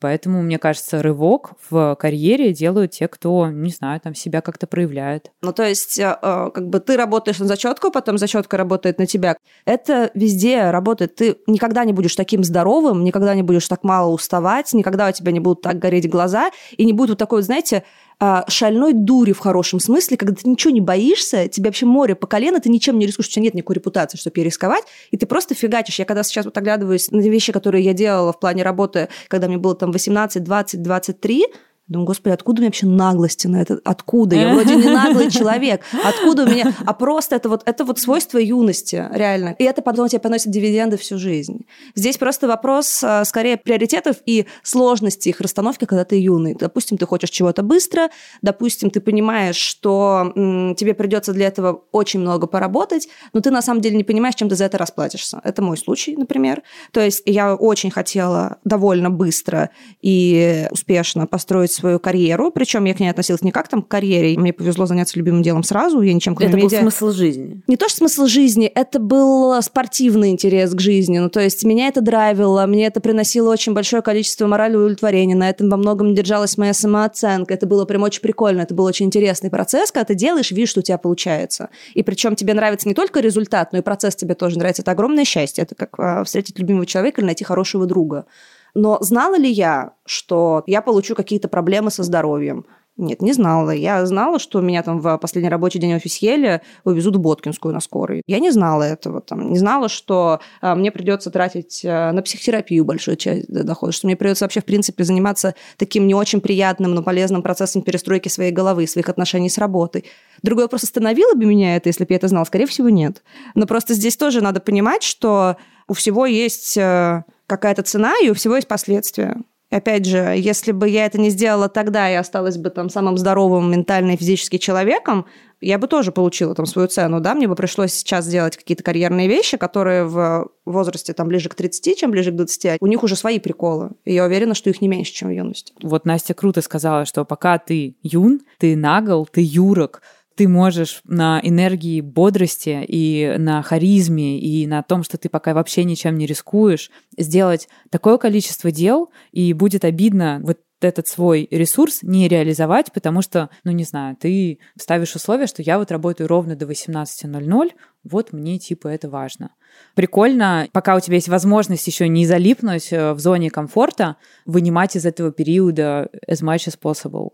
Поэтому, 0.00 0.42
мне 0.42 0.58
кажется, 0.58 1.02
рывок 1.02 1.52
в 1.68 1.94
карьере 1.96 2.52
делают 2.52 2.92
те, 2.92 3.06
кто, 3.06 3.48
не 3.48 3.70
знаю, 3.70 4.00
там 4.00 4.14
себя 4.14 4.40
как-то 4.40 4.66
проявляет. 4.66 5.30
Ну, 5.42 5.52
то 5.52 5.62
есть, 5.62 5.98
э, 5.98 6.16
э, 6.20 6.50
как 6.52 6.68
бы 6.68 6.80
ты 6.80 6.96
работаешь 6.96 7.38
на 7.38 7.46
зачетку, 7.46 7.90
потом 7.90 8.16
зачетка 8.16 8.56
работает 8.56 8.98
на 8.98 9.06
тебя. 9.06 9.36
Это 9.66 10.10
везде 10.14 10.70
работает. 10.70 11.14
Ты 11.16 11.36
никогда 11.46 11.84
не 11.84 11.92
будешь 11.92 12.16
таким 12.16 12.42
здоровым, 12.44 13.04
никогда 13.04 13.34
не 13.34 13.42
будешь 13.42 13.68
так 13.68 13.84
мало 13.84 14.10
уставать, 14.10 14.72
никогда 14.72 15.08
у 15.08 15.12
тебя 15.12 15.32
не 15.32 15.40
будут 15.40 15.62
так 15.62 15.78
гореть 15.78 16.08
глаза, 16.08 16.50
и 16.76 16.84
не 16.84 16.94
будет 16.94 17.10
вот 17.10 17.18
такой, 17.18 17.42
знаете, 17.42 17.84
а, 18.22 18.44
шальной 18.48 18.92
дури 18.92 19.32
в 19.32 19.38
хорошем 19.38 19.80
смысле, 19.80 20.18
когда 20.18 20.34
ты 20.34 20.46
ничего 20.48 20.72
не 20.72 20.82
боишься, 20.82 21.48
тебе 21.48 21.68
вообще 21.70 21.86
море 21.86 22.14
по 22.14 22.26
колено, 22.26 22.60
ты 22.60 22.68
ничем 22.68 22.98
не 22.98 23.06
рискуешь, 23.06 23.28
у 23.28 23.30
тебя 23.30 23.44
нет 23.44 23.54
никакой 23.54 23.76
репутации, 23.76 24.18
чтобы 24.18 24.34
перерисковать, 24.34 24.84
и 25.10 25.16
ты 25.16 25.24
просто 25.24 25.54
фигачишь. 25.54 25.98
Я 25.98 26.04
когда 26.04 26.22
сейчас 26.22 26.44
вот 26.44 26.56
оглядываюсь 26.58 27.10
на 27.10 27.20
вещи, 27.20 27.50
которые 27.50 27.82
я 27.82 27.94
делала 27.94 28.34
в 28.34 28.38
плане 28.38 28.62
работы, 28.62 29.08
когда 29.28 29.48
мне 29.48 29.56
было 29.56 29.74
там 29.74 29.90
18, 29.90 30.44
20, 30.44 30.82
23, 30.82 31.46
Думаю, 31.90 32.06
господи, 32.06 32.32
откуда 32.32 32.58
у 32.58 32.60
меня 32.60 32.68
вообще 32.68 32.86
наглости 32.86 33.48
на 33.48 33.60
это? 33.60 33.80
Откуда? 33.84 34.36
Я 34.36 34.54
вроде 34.54 34.76
не 34.76 34.88
наглый 34.88 35.28
человек. 35.30 35.82
Откуда 36.04 36.44
у 36.44 36.46
меня? 36.46 36.72
А 36.86 36.94
просто 36.94 37.34
это 37.34 37.48
вот, 37.48 37.62
это 37.66 37.84
вот 37.84 37.98
свойство 37.98 38.38
юности, 38.38 39.08
реально. 39.10 39.56
И 39.58 39.64
это 39.64 39.82
потом 39.82 40.06
тебе 40.06 40.20
приносит 40.20 40.52
дивиденды 40.52 40.96
всю 40.96 41.18
жизнь. 41.18 41.66
Здесь 41.96 42.16
просто 42.16 42.46
вопрос 42.46 43.02
а, 43.02 43.24
скорее 43.24 43.56
приоритетов 43.56 44.18
и 44.24 44.46
сложности 44.62 45.30
их 45.30 45.40
расстановки, 45.40 45.84
когда 45.84 46.04
ты 46.04 46.14
юный. 46.20 46.54
Допустим, 46.54 46.96
ты 46.96 47.06
хочешь 47.06 47.30
чего-то 47.30 47.64
быстро, 47.64 48.10
допустим, 48.40 48.90
ты 48.90 49.00
понимаешь, 49.00 49.56
что 49.56 50.32
м, 50.36 50.76
тебе 50.76 50.94
придется 50.94 51.32
для 51.32 51.48
этого 51.48 51.82
очень 51.90 52.20
много 52.20 52.46
поработать, 52.46 53.08
но 53.32 53.40
ты 53.40 53.50
на 53.50 53.62
самом 53.62 53.80
деле 53.80 53.96
не 53.96 54.04
понимаешь, 54.04 54.36
чем 54.36 54.48
ты 54.48 54.54
за 54.54 54.66
это 54.66 54.78
расплатишься. 54.78 55.40
Это 55.42 55.60
мой 55.60 55.76
случай, 55.76 56.14
например. 56.16 56.62
То 56.92 57.00
есть 57.00 57.24
я 57.26 57.56
очень 57.56 57.90
хотела 57.90 58.58
довольно 58.62 59.10
быстро 59.10 59.70
и 60.02 60.68
успешно 60.70 61.26
построить 61.26 61.79
свою 61.80 61.98
карьеру, 61.98 62.50
причем 62.50 62.84
я 62.84 62.94
к 62.94 63.00
ней 63.00 63.08
относилась 63.08 63.42
не 63.42 63.50
как 63.50 63.68
там 63.68 63.82
к 63.82 63.88
карьере, 63.88 64.38
мне 64.38 64.52
повезло 64.52 64.86
заняться 64.86 65.18
любимым 65.18 65.42
делом 65.42 65.62
сразу, 65.62 66.00
я 66.00 66.12
ничем 66.12 66.34
кроме 66.34 66.52
Это 66.52 66.56
медиа... 66.58 66.80
был 66.82 66.90
смысл 66.90 67.10
жизни? 67.10 67.62
Не 67.66 67.76
то, 67.76 67.88
что 67.88 67.98
смысл 67.98 68.26
жизни, 68.26 68.66
это 68.66 68.98
был 68.98 69.60
спортивный 69.62 70.30
интерес 70.30 70.72
к 70.74 70.80
жизни, 70.80 71.18
ну 71.18 71.28
то 71.28 71.40
есть 71.40 71.64
меня 71.64 71.88
это 71.88 72.00
драйвило, 72.00 72.66
мне 72.66 72.86
это 72.86 73.00
приносило 73.00 73.50
очень 73.50 73.72
большое 73.74 74.02
количество 74.02 74.46
морали 74.46 74.74
и 74.74 74.76
удовлетворения, 74.76 75.34
на 75.34 75.50
этом 75.50 75.68
во 75.68 75.76
многом 75.76 76.14
держалась 76.14 76.56
моя 76.56 76.74
самооценка, 76.74 77.54
это 77.54 77.66
было 77.66 77.84
прям 77.84 78.02
очень 78.02 78.22
прикольно, 78.22 78.62
это 78.62 78.74
был 78.74 78.84
очень 78.84 79.06
интересный 79.06 79.50
процесс, 79.50 79.90
когда 79.90 80.04
ты 80.04 80.14
делаешь, 80.14 80.50
видишь, 80.50 80.70
что 80.70 80.80
у 80.80 80.82
тебя 80.82 80.98
получается. 80.98 81.70
И 81.94 82.02
причем 82.02 82.36
тебе 82.36 82.54
нравится 82.54 82.88
не 82.88 82.94
только 82.94 83.20
результат, 83.20 83.72
но 83.72 83.78
и 83.78 83.82
процесс 83.82 84.16
тебе 84.16 84.34
тоже 84.34 84.58
нравится. 84.58 84.82
Это 84.82 84.92
огромное 84.92 85.24
счастье, 85.24 85.62
это 85.62 85.74
как 85.74 85.98
а, 85.98 86.24
встретить 86.24 86.58
любимого 86.58 86.86
человека 86.86 87.20
или 87.20 87.26
найти 87.26 87.44
хорошего 87.44 87.86
друга. 87.86 88.26
Но 88.74 88.98
знала 89.00 89.38
ли 89.38 89.50
я, 89.50 89.94
что 90.04 90.62
я 90.66 90.82
получу 90.82 91.14
какие-то 91.14 91.48
проблемы 91.48 91.90
со 91.90 92.02
здоровьем? 92.02 92.66
Нет, 93.00 93.22
не 93.22 93.32
знала. 93.32 93.70
Я 93.70 94.04
знала, 94.04 94.38
что 94.38 94.60
меня 94.60 94.82
там 94.82 95.00
в 95.00 95.16
последний 95.16 95.48
рабочий 95.48 95.78
день 95.78 95.94
в 95.94 95.96
офисьеле 95.96 96.60
увезут 96.84 97.16
в 97.16 97.20
Боткинскую 97.20 97.72
на 97.72 97.80
скорой. 97.80 98.22
Я 98.26 98.40
не 98.40 98.50
знала 98.50 98.82
этого. 98.82 99.22
Там, 99.22 99.52
не 99.52 99.58
знала, 99.58 99.88
что 99.88 100.40
а, 100.60 100.74
мне 100.74 100.92
придется 100.92 101.30
тратить 101.30 101.82
а, 101.82 102.12
на 102.12 102.20
психотерапию 102.20 102.84
большую 102.84 103.16
часть 103.16 103.48
дохода, 103.48 103.92
что 103.92 104.06
мне 104.06 104.16
придется 104.16 104.44
вообще, 104.44 104.60
в 104.60 104.66
принципе, 104.66 105.04
заниматься 105.04 105.54
таким 105.78 106.06
не 106.06 106.14
очень 106.14 106.42
приятным, 106.42 106.94
но 106.94 107.02
полезным 107.02 107.42
процессом 107.42 107.80
перестройки 107.80 108.28
своей 108.28 108.52
головы, 108.52 108.86
своих 108.86 109.08
отношений 109.08 109.48
с 109.48 109.56
работой. 109.56 110.04
Другое 110.42 110.66
вопрос, 110.66 110.84
остановило 110.84 111.34
бы 111.34 111.46
меня 111.46 111.76
это, 111.76 111.88
если 111.88 112.04
бы 112.04 112.12
я 112.12 112.16
это 112.16 112.28
знала? 112.28 112.44
Скорее 112.44 112.66
всего, 112.66 112.90
нет. 112.90 113.22
Но 113.54 113.66
просто 113.66 113.94
здесь 113.94 114.18
тоже 114.18 114.42
надо 114.42 114.60
понимать, 114.60 115.02
что 115.02 115.56
у 115.88 115.94
всего 115.94 116.26
есть 116.26 116.76
э, 116.76 117.24
какая-то 117.50 117.82
цена, 117.82 118.14
и 118.22 118.30
у 118.30 118.34
всего 118.34 118.56
есть 118.56 118.68
последствия. 118.68 119.36
Опять 119.70 120.04
же, 120.04 120.34
если 120.36 120.72
бы 120.72 120.88
я 120.88 121.06
это 121.06 121.20
не 121.20 121.30
сделала 121.30 121.68
тогда 121.68 122.10
и 122.10 122.14
осталась 122.14 122.56
бы 122.56 122.70
там 122.70 122.88
самым 122.90 123.16
здоровым 123.16 123.70
ментально 123.70 124.12
и 124.12 124.16
физически 124.16 124.58
человеком, 124.58 125.26
я 125.60 125.78
бы 125.78 125.86
тоже 125.86 126.10
получила 126.10 126.54
там 126.54 126.66
свою 126.66 126.88
цену, 126.88 127.20
да, 127.20 127.34
мне 127.34 127.46
бы 127.46 127.54
пришлось 127.54 127.92
сейчас 127.92 128.26
делать 128.26 128.56
какие-то 128.56 128.82
карьерные 128.82 129.28
вещи, 129.28 129.58
которые 129.58 130.04
в 130.04 130.48
возрасте 130.64 131.12
там 131.12 131.28
ближе 131.28 131.48
к 131.48 131.54
30, 131.54 131.98
чем 131.98 132.10
ближе 132.10 132.32
к 132.32 132.36
20, 132.36 132.78
у 132.80 132.86
них 132.86 133.02
уже 133.04 133.14
свои 133.14 133.38
приколы, 133.38 133.90
и 134.04 134.14
я 134.14 134.24
уверена, 134.24 134.54
что 134.54 134.70
их 134.70 134.80
не 134.80 134.88
меньше, 134.88 135.12
чем 135.12 135.28
в 135.28 135.32
юности. 135.32 135.72
Вот 135.82 136.04
Настя 136.04 136.34
круто 136.34 136.62
сказала, 136.62 137.04
что 137.04 137.24
пока 137.24 137.58
ты 137.58 137.96
юн, 138.02 138.40
ты 138.58 138.74
нагл, 138.74 139.28
ты 139.30 139.40
юрок, 139.44 140.02
ты 140.36 140.48
можешь 140.48 141.00
на 141.04 141.40
энергии 141.42 142.00
бодрости 142.00 142.84
и 142.86 143.34
на 143.38 143.62
харизме 143.62 144.38
и 144.38 144.66
на 144.66 144.82
том, 144.82 145.02
что 145.02 145.18
ты 145.18 145.28
пока 145.28 145.54
вообще 145.54 145.84
ничем 145.84 146.16
не 146.16 146.26
рискуешь, 146.26 146.90
сделать 147.16 147.68
такое 147.90 148.16
количество 148.18 148.70
дел, 148.70 149.10
и 149.32 149.52
будет 149.52 149.84
обидно 149.84 150.40
вот 150.42 150.58
этот 150.80 151.06
свой 151.08 151.46
ресурс 151.50 151.98
не 152.02 152.28
реализовать, 152.28 152.92
потому 152.92 153.22
что, 153.22 153.50
ну 153.64 153.72
не 153.72 153.84
знаю, 153.84 154.16
ты 154.16 154.58
ставишь 154.78 155.14
условие, 155.14 155.46
что 155.46 155.62
я 155.62 155.78
вот 155.78 155.90
работаю 155.90 156.26
ровно 156.26 156.56
до 156.56 156.66
18.00, 156.66 157.70
вот 158.04 158.32
мне 158.32 158.58
типа 158.58 158.88
это 158.88 159.08
важно. 159.08 159.50
Прикольно, 159.94 160.68
пока 160.72 160.96
у 160.96 161.00
тебя 161.00 161.16
есть 161.16 161.28
возможность 161.28 161.86
еще 161.86 162.08
не 162.08 162.26
залипнуть 162.26 162.92
э, 162.92 163.12
в 163.12 163.20
зоне 163.20 163.50
комфорта, 163.50 164.16
вынимать 164.46 164.96
из 164.96 165.04
этого 165.04 165.32
периода 165.32 166.08
as 166.28 166.42
much 166.42 166.66
as 166.66 166.78
possible. 166.80 167.30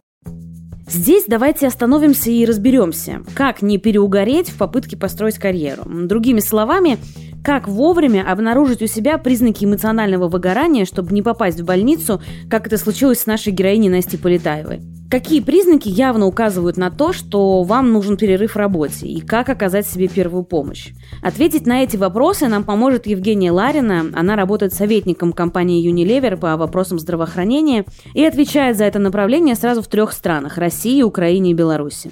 Здесь 0.89 1.25
давайте 1.27 1.67
остановимся 1.67 2.31
и 2.31 2.45
разберемся, 2.45 3.23
как 3.35 3.61
не 3.61 3.77
переугореть 3.79 4.51
в 4.51 4.57
попытке 4.57 4.97
построить 4.97 5.37
карьеру. 5.39 5.83
Другими 5.85 6.39
словами, 6.39 6.99
как 7.45 7.69
вовремя 7.69 8.31
обнаружить 8.31 8.83
у 8.83 8.87
себя 8.87 9.19
признаки 9.19 9.65
эмоционального 9.65 10.29
выгорания, 10.29 10.85
чтобы 10.85 11.13
не 11.15 11.23
попасть 11.23 11.61
в 11.61 11.65
больницу, 11.65 12.21
как 12.51 12.67
это 12.67 12.77
случилось 12.79 13.21
с 13.21 13.27
нашей 13.27 13.53
героиней 13.53 13.89
Настей 13.89 14.19
Полетаевой. 14.19 14.83
Какие 15.09 15.41
признаки 15.41 15.89
явно 15.89 16.27
указывают 16.27 16.77
на 16.77 16.91
то, 16.91 17.13
что 17.13 17.63
вам 17.63 17.93
нужен 17.93 18.17
перерыв 18.17 18.55
в 18.55 18.57
работе 18.57 19.07
и 19.07 19.21
как 19.21 19.49
оказать 19.49 19.87
себе 19.87 20.09
первую 20.09 20.43
помощь? 20.43 20.93
Ответить 21.23 21.65
на 21.65 21.85
эти 21.85 21.97
вопросы 21.97 22.49
нам 22.49 22.65
поможет 22.65 23.07
Евгения 23.07 23.53
Ларина. 23.53 24.07
Она 24.15 24.35
работает 24.35 24.75
советником 24.75 25.33
компании 25.33 25.89
Unilever 25.89 26.37
по 26.37 26.57
вопросам 26.57 26.99
здравоохранения 26.99 27.85
и 28.15 28.25
отвечает 28.25 28.77
за 28.79 28.85
это 28.85 28.99
направление 28.99 29.55
сразу 29.55 29.81
в 29.81 29.87
трех 29.87 30.13
странах– 30.13 30.59
России, 30.59 31.03
Украине 31.03 31.53
и 31.53 31.55
Беларуси. 31.55 32.11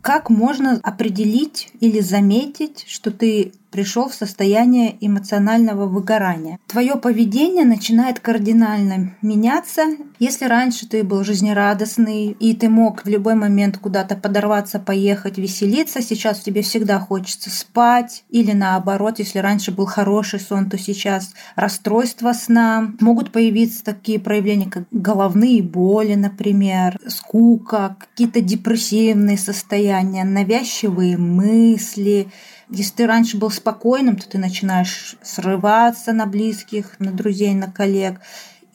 Как 0.00 0.28
можно 0.28 0.80
определить 0.82 1.68
или 1.80 2.00
заметить, 2.00 2.84
что 2.88 3.12
ты 3.12 3.52
пришел 3.76 4.08
в 4.08 4.14
состояние 4.14 4.96
эмоционального 5.02 5.84
выгорания. 5.84 6.58
Твое 6.66 6.96
поведение 6.96 7.66
начинает 7.66 8.20
кардинально 8.20 9.14
меняться. 9.20 9.82
Если 10.18 10.46
раньше 10.46 10.88
ты 10.88 11.04
был 11.04 11.22
жизнерадостный 11.24 12.28
и 12.28 12.54
ты 12.54 12.70
мог 12.70 13.04
в 13.04 13.08
любой 13.08 13.34
момент 13.34 13.76
куда-то 13.76 14.16
подорваться, 14.16 14.78
поехать, 14.78 15.36
веселиться, 15.36 16.00
сейчас 16.00 16.40
тебе 16.40 16.62
всегда 16.62 16.98
хочется 16.98 17.50
спать. 17.50 18.24
Или 18.30 18.52
наоборот, 18.52 19.18
если 19.18 19.40
раньше 19.40 19.72
был 19.72 19.84
хороший 19.84 20.40
сон, 20.40 20.70
то 20.70 20.78
сейчас 20.78 21.34
расстройство 21.54 22.32
сна. 22.32 22.94
Могут 23.00 23.30
появиться 23.30 23.84
такие 23.84 24.18
проявления, 24.18 24.70
как 24.70 24.84
головные 24.90 25.62
боли, 25.62 26.14
например, 26.14 26.98
скука, 27.08 27.96
какие-то 28.00 28.40
депрессивные 28.40 29.36
состояния, 29.36 30.24
навязчивые 30.24 31.18
мысли, 31.18 32.28
если 32.68 32.96
ты 32.96 33.06
раньше 33.06 33.36
был 33.36 33.50
спокойным, 33.50 34.16
то 34.16 34.28
ты 34.28 34.38
начинаешь 34.38 35.16
срываться 35.22 36.12
на 36.12 36.26
близких, 36.26 36.98
на 36.98 37.12
друзей, 37.12 37.54
на 37.54 37.70
коллег. 37.70 38.20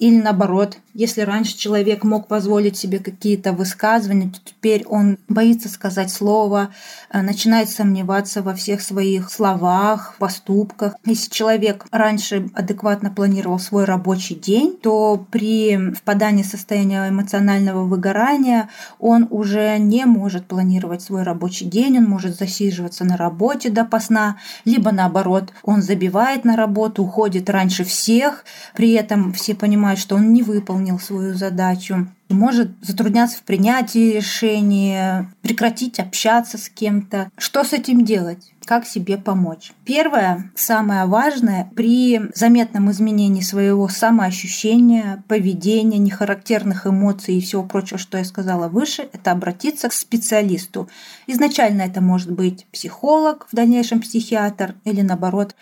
Или 0.01 0.19
наоборот, 0.19 0.79
если 0.95 1.21
раньше 1.21 1.55
человек 1.55 2.03
мог 2.03 2.27
позволить 2.27 2.75
себе 2.75 2.97
какие-то 2.97 3.53
высказывания, 3.53 4.31
то 4.31 4.39
теперь 4.43 4.83
он 4.87 5.19
боится 5.29 5.69
сказать 5.69 6.11
слово, 6.11 6.71
э, 7.13 7.21
начинает 7.21 7.69
сомневаться 7.69 8.41
во 8.41 8.55
всех 8.55 8.81
своих 8.81 9.29
словах, 9.29 10.15
поступках. 10.17 10.95
Если 11.05 11.29
человек 11.29 11.85
раньше 11.91 12.49
адекватно 12.55 13.11
планировал 13.11 13.59
свой 13.59 13.85
рабочий 13.85 14.33
день, 14.33 14.75
то 14.81 15.23
при 15.29 15.93
впадании 15.93 16.41
в 16.41 16.47
состояние 16.47 17.07
эмоционального 17.09 17.83
выгорания 17.83 18.69
он 18.97 19.27
уже 19.29 19.77
не 19.77 20.05
может 20.05 20.47
планировать 20.47 21.03
свой 21.03 21.21
рабочий 21.21 21.65
день, 21.65 21.99
он 21.99 22.05
может 22.05 22.35
засиживаться 22.35 23.05
на 23.05 23.17
работе 23.17 23.69
до 23.69 23.85
посна, 23.85 24.37
либо 24.65 24.91
наоборот, 24.91 25.53
он 25.61 25.83
забивает 25.83 26.43
на 26.43 26.55
работу, 26.55 27.03
уходит 27.03 27.51
раньше 27.51 27.83
всех, 27.83 28.45
при 28.73 28.93
этом 28.93 29.31
все 29.33 29.53
понимают, 29.53 29.90
что 29.99 30.15
он 30.15 30.33
не 30.33 30.43
выполнил 30.43 30.99
свою 30.99 31.33
задачу, 31.33 32.07
может 32.29 32.71
затрудняться 32.81 33.37
в 33.37 33.43
принятии 33.43 34.13
решения, 34.15 35.31
прекратить 35.41 35.99
общаться 35.99 36.57
с 36.57 36.69
кем-то. 36.69 37.29
Что 37.37 37.63
с 37.63 37.73
этим 37.73 38.05
делать? 38.05 38.51
Как 38.65 38.85
себе 38.85 39.17
помочь? 39.17 39.73
Первое, 39.85 40.51
самое 40.55 41.05
важное, 41.05 41.69
при 41.75 42.21
заметном 42.35 42.91
изменении 42.91 43.41
своего 43.41 43.89
самоощущения, 43.89 45.23
поведения, 45.27 45.97
нехарактерных 45.97 46.85
эмоций 46.87 47.35
и 47.35 47.41
всего 47.41 47.63
прочего, 47.63 47.97
что 47.97 48.17
я 48.17 48.23
сказала 48.23 48.69
выше, 48.69 49.09
это 49.11 49.31
обратиться 49.31 49.89
к 49.89 49.93
специалисту. 49.93 50.87
Изначально 51.27 51.81
это 51.81 52.01
может 52.01 52.31
быть 52.31 52.67
психолог, 52.71 53.47
в 53.51 53.55
дальнейшем 53.55 53.99
психиатр 53.99 54.75
или 54.85 55.01
наоборот. 55.01 55.55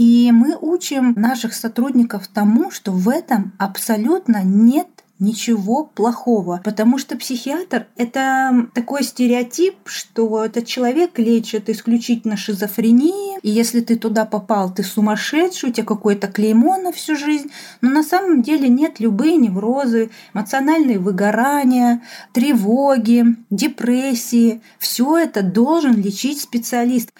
И 0.00 0.32
мы 0.32 0.56
учим 0.58 1.12
наших 1.14 1.52
сотрудников 1.52 2.26
тому, 2.26 2.70
что 2.70 2.90
в 2.90 3.06
этом 3.06 3.52
абсолютно 3.58 4.42
нет 4.42 4.88
ничего 5.20 5.84
плохого, 5.84 6.60
потому 6.64 6.98
что 6.98 7.16
психиатр— 7.16 7.86
это 7.96 8.68
такой 8.74 9.04
стереотип, 9.04 9.76
что 9.84 10.46
этот 10.46 10.66
человек 10.66 11.18
лечит 11.18 11.68
исключительно 11.68 12.38
шизофрении, 12.38 13.38
и 13.42 13.50
если 13.50 13.80
ты 13.80 13.96
туда 13.96 14.24
попал, 14.24 14.72
ты 14.72 14.82
сумасшедший, 14.82 15.68
у 15.68 15.72
тебя 15.72 15.84
какое-то 15.84 16.26
клеймо 16.26 16.78
на 16.78 16.90
всю 16.90 17.16
жизнь, 17.16 17.50
но 17.82 17.90
на 17.90 18.02
самом 18.02 18.42
деле 18.42 18.68
нет 18.68 18.98
любые 18.98 19.36
неврозы, 19.36 20.10
эмоциональные 20.32 20.98
выгорания, 20.98 22.02
тревоги, 22.32 23.36
депрессии, 23.50 24.62
все 24.78 25.18
это 25.18 25.42
должен 25.42 26.00
лечить 26.00 26.40
специалист 26.40 27.12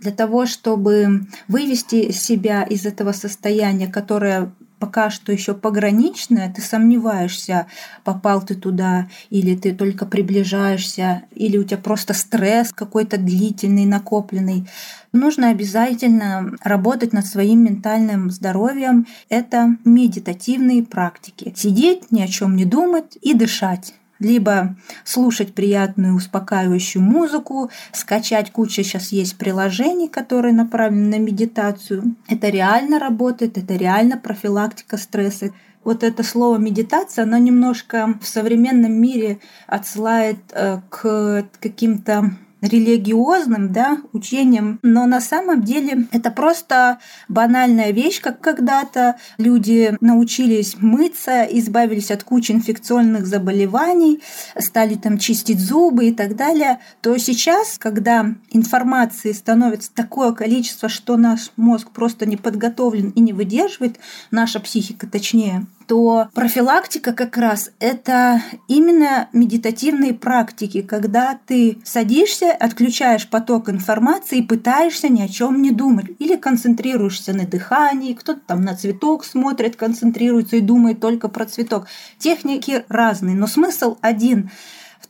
для 0.00 0.12
того, 0.12 0.46
чтобы 0.46 1.26
вывести 1.48 2.12
себя 2.12 2.62
из 2.62 2.86
этого 2.86 3.12
состояния, 3.12 3.88
которое 3.88 4.52
пока 4.78 5.10
что 5.10 5.32
еще 5.32 5.54
пограничное, 5.54 6.52
ты 6.54 6.62
сомневаешься, 6.62 7.66
попал 8.04 8.42
ты 8.42 8.54
туда, 8.54 9.08
или 9.30 9.56
ты 9.56 9.74
только 9.74 10.06
приближаешься, 10.06 11.22
или 11.34 11.56
у 11.58 11.64
тебя 11.64 11.78
просто 11.78 12.14
стресс 12.14 12.72
какой-то 12.72 13.18
длительный, 13.18 13.86
накопленный. 13.86 14.68
Нужно 15.12 15.50
обязательно 15.50 16.52
работать 16.62 17.12
над 17.12 17.26
своим 17.26 17.64
ментальным 17.64 18.30
здоровьем. 18.30 19.06
Это 19.28 19.76
медитативные 19.84 20.82
практики. 20.82 21.52
Сидеть, 21.56 22.12
ни 22.12 22.20
о 22.20 22.28
чем 22.28 22.56
не 22.56 22.64
думать 22.64 23.18
и 23.20 23.34
дышать 23.34 23.94
либо 24.18 24.76
слушать 25.04 25.54
приятную 25.54 26.14
успокаивающую 26.14 27.02
музыку, 27.02 27.70
скачать 27.92 28.50
куча 28.50 28.82
сейчас 28.82 29.12
есть 29.12 29.36
приложений, 29.36 30.08
которые 30.08 30.54
направлены 30.54 31.18
на 31.18 31.20
медитацию. 31.20 32.16
Это 32.28 32.48
реально 32.48 32.98
работает, 32.98 33.58
это 33.58 33.74
реально 33.74 34.16
профилактика 34.16 34.96
стресса. 34.96 35.52
Вот 35.84 36.02
это 36.02 36.22
слово 36.22 36.58
медитация, 36.58 37.22
оно 37.22 37.38
немножко 37.38 38.14
в 38.20 38.26
современном 38.26 38.92
мире 38.92 39.38
отсылает 39.66 40.38
э, 40.52 40.80
к 40.90 41.44
каким-то 41.60 42.32
религиозным 42.60 43.72
да, 43.72 43.98
учением, 44.12 44.78
но 44.82 45.06
на 45.06 45.20
самом 45.20 45.62
деле 45.62 46.06
это 46.12 46.30
просто 46.30 46.98
банальная 47.28 47.92
вещь, 47.92 48.20
как 48.20 48.40
когда-то 48.40 49.16
люди 49.38 49.96
научились 50.00 50.76
мыться, 50.78 51.44
избавились 51.44 52.10
от 52.10 52.24
кучи 52.24 52.52
инфекционных 52.52 53.26
заболеваний, 53.26 54.20
стали 54.58 54.94
там 54.94 55.18
чистить 55.18 55.60
зубы 55.60 56.08
и 56.08 56.14
так 56.14 56.36
далее, 56.36 56.80
то 57.00 57.16
сейчас, 57.18 57.78
когда 57.78 58.34
информации 58.50 59.32
становится 59.32 59.92
такое 59.94 60.32
количество, 60.32 60.88
что 60.88 61.16
наш 61.16 61.52
мозг 61.56 61.90
просто 61.90 62.26
не 62.26 62.36
подготовлен 62.36 63.10
и 63.10 63.20
не 63.20 63.32
выдерживает, 63.32 63.98
наша 64.30 64.60
психика 64.60 65.06
точнее, 65.06 65.66
то 65.88 66.28
профилактика 66.34 67.14
как 67.14 67.36
раз 67.38 67.70
это 67.80 68.42
именно 68.68 69.28
медитативные 69.32 70.12
практики, 70.12 70.82
когда 70.82 71.38
ты 71.46 71.78
садишься, 71.82 72.52
отключаешь 72.52 73.28
поток 73.28 73.70
информации 73.70 74.38
и 74.38 74.46
пытаешься 74.46 75.08
ни 75.08 75.22
о 75.22 75.28
чем 75.28 75.62
не 75.62 75.70
думать. 75.70 76.06
Или 76.18 76.36
концентрируешься 76.36 77.32
на 77.32 77.46
дыхании, 77.46 78.12
кто-то 78.12 78.40
там 78.46 78.60
на 78.60 78.76
цветок 78.76 79.24
смотрит, 79.24 79.76
концентрируется 79.76 80.56
и 80.56 80.60
думает 80.60 81.00
только 81.00 81.28
про 81.28 81.46
цветок. 81.46 81.86
Техники 82.18 82.84
разные, 82.88 83.34
но 83.34 83.46
смысл 83.46 83.96
один– 84.02 84.50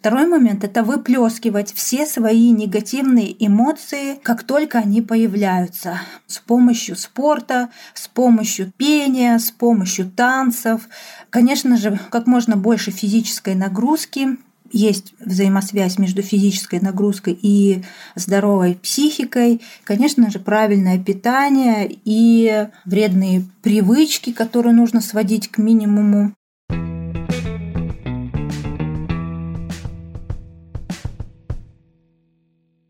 Второй 0.01 0.29
момент– 0.29 0.63
это 0.65 0.85
выплескивать 0.85 1.73
все 1.73 2.07
свои 2.07 2.51
негативные 2.51 3.35
эмоции, 3.45 4.15
как 4.23 4.45
только 4.45 4.79
они 4.79 5.03
появляются. 5.03 6.01
С 6.29 6.39
помощью 6.39 6.95
спорта, 6.95 7.71
с 7.95 8.07
помощью 8.07 8.73
пения, 8.77 9.41
с 9.41 9.51
помощью 9.51 10.09
танцев. 10.09 10.89
Конечно 11.31 11.77
же, 11.77 11.99
как 12.11 12.29
можно 12.29 12.57
больше 12.57 12.93
физической 12.93 13.57
нагрузки, 13.57 14.39
есть 14.71 15.15
взаимосвязь 15.19 15.99
между 15.99 16.23
физической 16.23 16.79
нагрузкой 16.79 17.37
и 17.41 17.83
здоровой 18.15 18.75
психикой, 18.75 19.63
конечно 19.83 20.31
же, 20.31 20.39
правильное 20.39 21.03
питание 21.03 21.91
и 22.05 22.69
вредные 22.85 23.45
привычки, 23.63 24.33
которые 24.33 24.75
нужно 24.75 25.01
сводить 25.01 25.49
к 25.49 25.59
минимуму. 25.59 26.35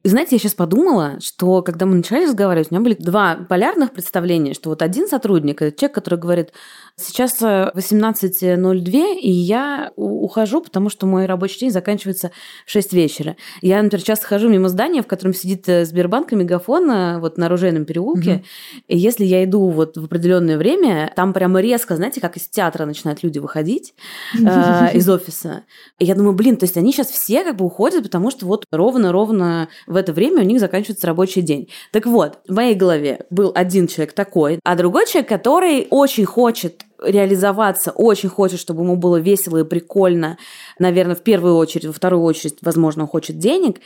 И 0.09 0.11
знаете, 0.11 0.37
я 0.37 0.39
сейчас 0.39 0.55
подумала, 0.55 1.19
что 1.21 1.61
когда 1.61 1.85
мы 1.85 1.97
начали 1.97 2.25
разговаривать, 2.25 2.69
у 2.71 2.75
меня 2.75 2.83
были 2.83 2.95
два 2.99 3.37
полярных 3.47 3.93
представления, 3.93 4.55
что 4.55 4.71
вот 4.71 4.81
один 4.81 5.07
сотрудник, 5.07 5.61
это 5.61 5.79
человек, 5.79 5.95
который 5.97 6.19
говорит, 6.19 6.53
сейчас 6.97 7.43
18.02, 7.43 9.17
и 9.17 9.31
я 9.31 9.93
ухожу, 9.97 10.63
потому 10.63 10.89
что 10.89 11.07
мой 11.07 11.27
рабочий 11.27 11.61
день 11.61 11.71
заканчивается 11.71 12.31
в 12.65 12.71
6 12.71 12.95
вечера. 12.95 13.37
Я, 13.61 13.83
например, 13.83 14.03
часто 14.03 14.27
хожу 14.27 14.49
мимо 14.49 14.71
здания, 14.71 15.03
в 15.03 15.07
котором 15.07 15.35
сидит 15.35 15.67
Сбербанк 15.67 16.33
и 16.33 16.37
Мегафон 16.37 17.21
вот 17.21 17.37
на 17.37 17.45
Оружейном 17.45 17.85
переулке, 17.85 18.37
угу. 18.37 18.45
и 18.89 18.97
если 18.97 19.27
я 19.27 19.45
иду 19.45 19.69
вот 19.69 19.99
в 19.99 20.07
определенное 20.07 20.57
время, 20.57 21.13
там 21.17 21.35
прямо 21.35 21.61
резко, 21.61 21.97
знаете, 21.97 22.23
как 22.23 22.39
из 22.39 22.49
театра 22.49 22.87
начинают 22.87 23.23
люди 23.23 23.41
выходить 23.41 23.93
э, 24.35 24.89
из 24.95 25.07
офиса. 25.07 25.65
И 25.99 26.07
я 26.07 26.15
думаю, 26.15 26.33
блин, 26.33 26.57
то 26.57 26.65
есть 26.65 26.79
они 26.79 26.93
сейчас 26.93 27.09
все 27.09 27.45
как 27.45 27.57
бы 27.57 27.67
уходят, 27.67 28.05
потому 28.05 28.31
что 28.31 28.47
вот 28.47 28.65
ровно-ровно 28.73 29.69
в 29.87 29.98
это 29.99 30.13
время 30.13 30.43
у 30.43 30.47
них 30.47 30.61
заканчивается 30.61 31.07
рабочий 31.07 31.43
день. 31.43 31.69
Так 31.93 32.07
вот, 32.07 32.39
в 32.49 32.55
моей 32.55 32.75
голове 32.75 33.27
был 33.31 33.53
один 33.55 33.87
человек 33.87 34.13
такой, 34.15 34.61
а 34.65 34.77
другой 34.77 35.07
человек, 35.07 35.29
который 35.29 35.87
очень 35.91 36.25
хочет 36.25 36.85
реализоваться, 37.03 37.93
очень 37.93 38.29
хочет, 38.29 38.59
чтобы 38.59 38.83
ему 38.83 38.97
было 38.97 39.17
весело 39.17 39.59
и 39.59 39.65
прикольно, 39.65 40.37
наверное, 40.79 41.15
в 41.15 41.23
первую 41.23 41.57
очередь, 41.57 41.87
во 41.87 41.93
вторую 41.93 42.23
очередь, 42.23 42.57
возможно, 42.61 43.03
он 43.03 43.09
хочет 43.09 43.39
денег, 43.39 43.81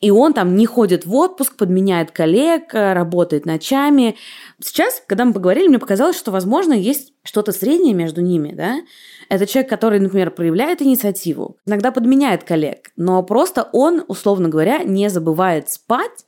и 0.00 0.10
он 0.10 0.34
там 0.34 0.54
не 0.54 0.66
ходит 0.66 1.06
в 1.06 1.14
отпуск, 1.14 1.56
подменяет 1.56 2.10
коллег, 2.10 2.74
работает 2.74 3.46
ночами. 3.46 4.16
Сейчас, 4.62 5.02
когда 5.06 5.24
мы 5.24 5.32
поговорили, 5.32 5.68
мне 5.68 5.78
показалось, 5.78 6.18
что, 6.18 6.30
возможно, 6.30 6.74
есть 6.74 7.12
что-то 7.28 7.52
среднее 7.52 7.92
между 7.92 8.22
ними, 8.22 8.54
да, 8.54 8.80
это 9.28 9.46
человек, 9.46 9.68
который, 9.68 10.00
например, 10.00 10.30
проявляет 10.30 10.80
инициативу, 10.80 11.58
иногда 11.66 11.92
подменяет 11.92 12.44
коллег, 12.44 12.90
но 12.96 13.22
просто 13.22 13.68
он, 13.74 14.02
условно 14.08 14.48
говоря, 14.48 14.82
не 14.82 15.10
забывает 15.10 15.68
спать, 15.68 16.24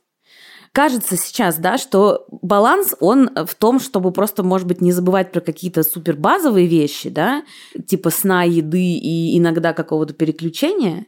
кажется 0.71 1.17
сейчас, 1.17 1.57
да, 1.57 1.79
что 1.79 2.27
баланс, 2.29 2.93
он 2.99 3.31
в 3.47 3.55
том, 3.55 3.79
чтобы 3.79 4.11
просто, 4.11 4.43
может 4.43 4.67
быть, 4.67 4.79
не 4.79 4.91
забывать 4.91 5.31
про 5.31 5.41
какие-то 5.41 5.81
супер 5.81 6.15
базовые 6.15 6.67
вещи, 6.67 7.09
да, 7.09 7.43
типа 7.87 8.11
сна, 8.11 8.43
еды 8.43 8.93
и 8.93 9.39
иногда 9.39 9.73
какого-то 9.73 10.13
переключения, 10.13 11.07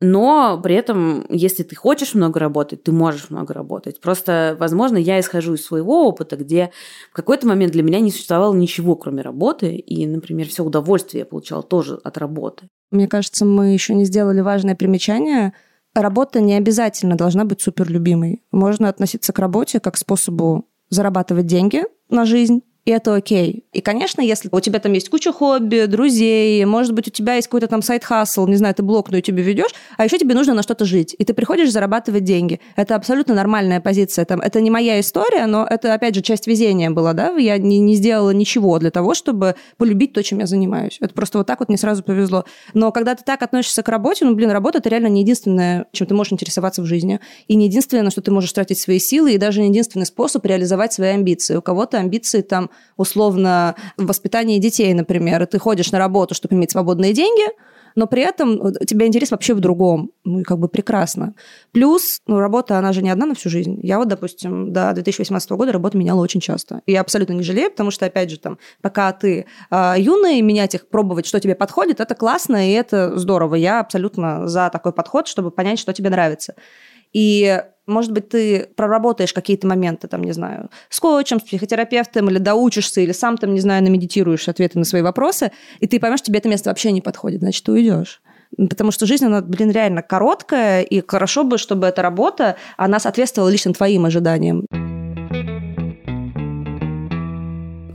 но 0.00 0.60
при 0.62 0.74
этом, 0.74 1.26
если 1.28 1.62
ты 1.62 1.76
хочешь 1.76 2.14
много 2.14 2.40
работать, 2.40 2.82
ты 2.82 2.92
можешь 2.92 3.30
много 3.30 3.54
работать. 3.54 4.00
Просто, 4.00 4.56
возможно, 4.58 4.96
я 4.96 5.20
исхожу 5.20 5.54
из 5.54 5.64
своего 5.64 6.06
опыта, 6.08 6.36
где 6.36 6.70
в 7.10 7.14
какой-то 7.14 7.46
момент 7.46 7.72
для 7.72 7.82
меня 7.82 8.00
не 8.00 8.10
существовало 8.10 8.54
ничего, 8.54 8.96
кроме 8.96 9.22
работы, 9.22 9.76
и, 9.76 10.06
например, 10.06 10.48
все 10.48 10.64
удовольствие 10.64 11.20
я 11.20 11.26
получала 11.26 11.62
тоже 11.62 12.00
от 12.02 12.18
работы. 12.18 12.68
Мне 12.90 13.08
кажется, 13.08 13.44
мы 13.44 13.72
еще 13.72 13.94
не 13.94 14.04
сделали 14.04 14.40
важное 14.40 14.74
примечание– 14.74 15.52
Работа 15.94 16.40
не 16.40 16.54
обязательно 16.54 17.16
должна 17.16 17.44
быть 17.44 17.60
суперлюбимой. 17.60 18.44
Можно 18.52 18.88
относиться 18.88 19.32
к 19.32 19.38
работе 19.38 19.80
как 19.80 19.94
к 19.94 19.96
способу 19.96 20.66
зарабатывать 20.88 21.46
деньги 21.46 21.82
на 22.08 22.24
жизнь, 22.24 22.62
и 22.90 22.92
это 22.92 23.14
окей. 23.14 23.64
И, 23.72 23.80
конечно, 23.80 24.20
если 24.20 24.48
у 24.50 24.58
тебя 24.58 24.80
там 24.80 24.92
есть 24.94 25.08
куча 25.10 25.32
хобби, 25.32 25.84
друзей, 25.86 26.64
может 26.64 26.92
быть, 26.92 27.06
у 27.06 27.10
тебя 27.12 27.36
есть 27.36 27.46
какой-то 27.46 27.68
там 27.68 27.82
сайт-хасл, 27.82 28.48
не 28.48 28.56
знаю, 28.56 28.74
ты 28.74 28.82
блог 28.82 29.10
на 29.12 29.16
YouTube 29.16 29.36
ведешь, 29.36 29.70
а 29.96 30.04
еще 30.04 30.18
тебе 30.18 30.34
нужно 30.34 30.54
на 30.54 30.62
что-то 30.64 30.84
жить, 30.84 31.14
и 31.16 31.24
ты 31.24 31.32
приходишь 31.32 31.70
зарабатывать 31.70 32.24
деньги. 32.24 32.60
Это 32.74 32.96
абсолютно 32.96 33.34
нормальная 33.34 33.80
позиция. 33.80 34.24
Там, 34.24 34.40
это 34.40 34.60
не 34.60 34.70
моя 34.70 34.98
история, 34.98 35.46
но 35.46 35.64
это, 35.64 35.94
опять 35.94 36.16
же, 36.16 36.22
часть 36.22 36.48
везения 36.48 36.90
была, 36.90 37.12
да, 37.12 37.30
я 37.36 37.58
не, 37.58 37.78
не 37.78 37.94
сделала 37.94 38.30
ничего 38.30 38.80
для 38.80 38.90
того, 38.90 39.14
чтобы 39.14 39.54
полюбить 39.76 40.12
то, 40.12 40.24
чем 40.24 40.40
я 40.40 40.46
занимаюсь. 40.46 40.98
Это 41.00 41.14
просто 41.14 41.38
вот 41.38 41.46
так 41.46 41.60
вот 41.60 41.68
мне 41.68 41.78
сразу 41.78 42.02
повезло. 42.02 42.44
Но 42.74 42.90
когда 42.90 43.14
ты 43.14 43.22
так 43.24 43.40
относишься 43.42 43.84
к 43.84 43.88
работе, 43.88 44.24
ну, 44.24 44.34
блин, 44.34 44.50
работа– 44.50 44.78
это 44.80 44.88
реально 44.88 45.06
не 45.06 45.20
единственное, 45.20 45.86
чем 45.92 46.08
ты 46.08 46.14
можешь 46.14 46.32
интересоваться 46.32 46.82
в 46.82 46.86
жизни, 46.86 47.20
и 47.46 47.54
не 47.54 47.66
единственное, 47.66 48.02
на 48.02 48.10
что 48.10 48.20
ты 48.20 48.32
можешь 48.32 48.52
тратить 48.52 48.80
свои 48.80 48.98
силы, 48.98 49.34
и 49.34 49.38
даже 49.38 49.60
не 49.60 49.68
единственный 49.68 50.06
способ 50.06 50.44
реализовать 50.44 50.92
свои 50.92 51.10
амбиции. 51.10 51.54
У 51.54 51.62
кого-то 51.62 51.98
амбиции 51.98 52.40
там 52.40 52.70
условно 52.96 53.74
воспитание 53.96 54.58
детей, 54.58 54.92
например, 54.94 55.42
и 55.42 55.46
ты 55.46 55.58
ходишь 55.58 55.92
на 55.92 55.98
работу, 55.98 56.34
чтобы 56.34 56.54
иметь 56.54 56.70
свободные 56.70 57.12
деньги, 57.12 57.44
но 57.96 58.06
при 58.06 58.22
этом 58.22 58.60
у 58.60 58.70
тебя 58.84 59.06
интерес 59.06 59.30
вообще 59.30 59.54
в 59.54 59.60
другом. 59.60 60.10
Ну, 60.24 60.40
и 60.40 60.42
как 60.42 60.58
бы 60.58 60.68
прекрасно. 60.68 61.34
Плюс, 61.72 62.20
ну, 62.26 62.38
работа, 62.38 62.78
она 62.78 62.92
же 62.92 63.02
не 63.02 63.10
одна 63.10 63.26
на 63.26 63.34
всю 63.34 63.50
жизнь. 63.50 63.80
Я 63.82 63.98
вот, 63.98 64.08
допустим, 64.08 64.72
до 64.72 64.92
2018 64.92 65.50
года 65.52 65.72
работу 65.72 65.98
меняла 65.98 66.20
очень 66.20 66.40
часто. 66.40 66.82
И 66.86 66.92
я 66.92 67.00
абсолютно 67.00 67.32
не 67.32 67.42
жалею, 67.42 67.70
потому 67.70 67.90
что, 67.90 68.06
опять 68.06 68.30
же, 68.30 68.38
там, 68.38 68.58
пока 68.80 69.12
ты 69.12 69.46
э, 69.70 69.94
юный, 69.98 70.40
менять 70.40 70.74
их, 70.74 70.88
пробовать, 70.88 71.26
что 71.26 71.40
тебе 71.40 71.54
подходит, 71.54 72.00
это 72.00 72.14
классно, 72.14 72.70
и 72.70 72.72
это 72.72 73.18
здорово. 73.18 73.54
Я 73.56 73.80
абсолютно 73.80 74.46
за 74.46 74.70
такой 74.70 74.92
подход, 74.92 75.26
чтобы 75.26 75.50
понять, 75.50 75.78
что 75.78 75.92
тебе 75.92 76.10
нравится. 76.10 76.54
И 77.12 77.60
может 77.90 78.12
быть, 78.12 78.28
ты 78.28 78.68
проработаешь 78.76 79.32
какие-то 79.32 79.66
моменты, 79.66 80.08
там, 80.08 80.22
не 80.22 80.32
знаю, 80.32 80.70
с 80.88 81.00
коучем, 81.00 81.40
с 81.40 81.42
психотерапевтом, 81.42 82.30
или 82.30 82.38
доучишься, 82.38 83.00
или 83.00 83.12
сам 83.12 83.36
там, 83.36 83.54
не 83.54 83.60
знаю, 83.60 83.82
намедитируешь 83.82 84.48
ответы 84.48 84.78
на 84.78 84.84
свои 84.84 85.02
вопросы, 85.02 85.52
и 85.80 85.86
ты 85.86 86.00
поймешь, 86.00 86.22
тебе 86.22 86.38
это 86.38 86.48
место 86.48 86.70
вообще 86.70 86.92
не 86.92 87.00
подходит, 87.00 87.40
значит, 87.40 87.64
ты 87.64 87.72
уйдешь. 87.72 88.22
Потому 88.56 88.90
что 88.90 89.06
жизнь, 89.06 89.26
она, 89.26 89.42
блин, 89.42 89.70
реально 89.70 90.02
короткая, 90.02 90.82
и 90.82 91.06
хорошо 91.06 91.44
бы, 91.44 91.58
чтобы 91.58 91.86
эта 91.86 92.02
работа, 92.02 92.56
она 92.76 92.98
соответствовала 92.98 93.48
лично 93.48 93.72
твоим 93.72 94.06
ожиданиям. 94.06 94.66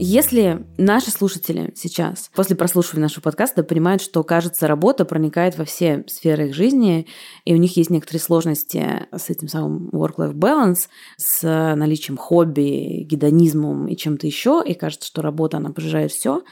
Если 0.08 0.64
наши 0.78 1.10
слушатели 1.10 1.72
сейчас, 1.74 2.30
после 2.32 2.54
прослушивания 2.54 3.02
нашего 3.02 3.22
подкаста, 3.22 3.64
понимают, 3.64 4.00
что, 4.00 4.22
кажется, 4.22 4.68
работа 4.68 5.04
проникает 5.04 5.58
во 5.58 5.64
все 5.64 6.04
сферы 6.06 6.46
их 6.46 6.54
жизни, 6.54 7.08
и 7.44 7.52
у 7.52 7.56
них 7.56 7.76
есть 7.76 7.90
некоторые 7.90 8.20
сложности 8.20 9.08
с 9.10 9.30
этим 9.30 9.48
самым 9.48 9.88
work-life 9.88 10.34
balance, 10.34 10.88
с 11.16 11.42
наличием 11.74 12.16
хобби, 12.18 13.02
гедонизмом 13.02 13.88
и 13.88 13.96
чем-то 13.96 14.28
еще, 14.28 14.62
и 14.64 14.74
кажется, 14.74 15.08
что 15.08 15.22
работа, 15.22 15.56
она 15.56 15.70
пожирает 15.70 16.12
все, 16.12 16.44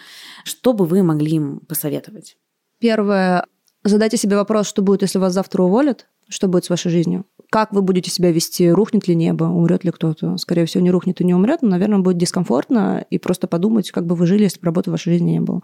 что 0.42 0.72
бы 0.72 0.84
вы 0.84 1.05
могли 1.05 1.36
им 1.36 1.61
посоветовать? 1.61 2.36
Первое, 2.80 3.46
задайте 3.84 4.16
себе 4.16 4.34
вопрос, 4.34 4.66
что 4.66 4.82
будет, 4.82 5.02
если 5.02 5.18
вас 5.20 5.32
завтра 5.32 5.62
уволят, 5.62 6.09
что 6.28 6.48
будет 6.48 6.64
с 6.64 6.70
вашей 6.70 6.90
жизнью? 6.90 7.24
Как 7.50 7.72
вы 7.72 7.82
будете 7.82 8.10
себя 8.10 8.32
вести? 8.32 8.70
Рухнет 8.70 9.06
ли 9.08 9.14
небо? 9.14 9.44
Умрет 9.44 9.84
ли 9.84 9.90
кто-то? 9.90 10.36
Скорее 10.38 10.66
всего, 10.66 10.82
не 10.82 10.90
рухнет 10.90 11.20
и 11.20 11.24
не 11.24 11.34
умрет, 11.34 11.62
но, 11.62 11.70
наверное, 11.70 12.00
будет 12.00 12.18
дискомфортно 12.18 13.04
и 13.10 13.18
просто 13.18 13.46
подумать, 13.46 13.90
как 13.90 14.06
бы 14.06 14.14
вы 14.16 14.26
жили, 14.26 14.44
если 14.44 14.60
бы 14.60 14.66
работы 14.66 14.90
в 14.90 14.92
вашей 14.92 15.12
жизни 15.12 15.32
не 15.32 15.40
было. 15.40 15.62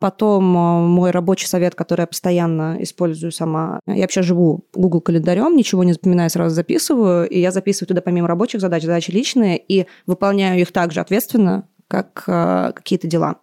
Потом 0.00 0.56
э, 0.56 0.86
мой 0.86 1.10
рабочий 1.10 1.46
совет, 1.46 1.74
который 1.74 2.02
я 2.02 2.06
постоянно 2.06 2.78
использую 2.80 3.32
сама. 3.32 3.80
Я 3.86 4.02
вообще 4.02 4.22
живу 4.22 4.64
Google 4.74 5.02
календарем, 5.02 5.54
ничего 5.54 5.84
не 5.84 5.92
запоминаю, 5.92 6.30
сразу 6.30 6.54
записываю. 6.54 7.28
И 7.28 7.38
я 7.38 7.52
записываю 7.52 7.88
туда 7.88 8.00
помимо 8.00 8.26
рабочих 8.26 8.62
задач, 8.62 8.82
задачи 8.82 9.10
личные, 9.10 9.58
и 9.58 9.86
выполняю 10.06 10.58
их 10.58 10.72
так 10.72 10.92
же 10.92 11.00
ответственно, 11.00 11.68
как 11.86 12.24
э, 12.26 12.72
какие-то 12.74 13.08
дела. 13.08 13.36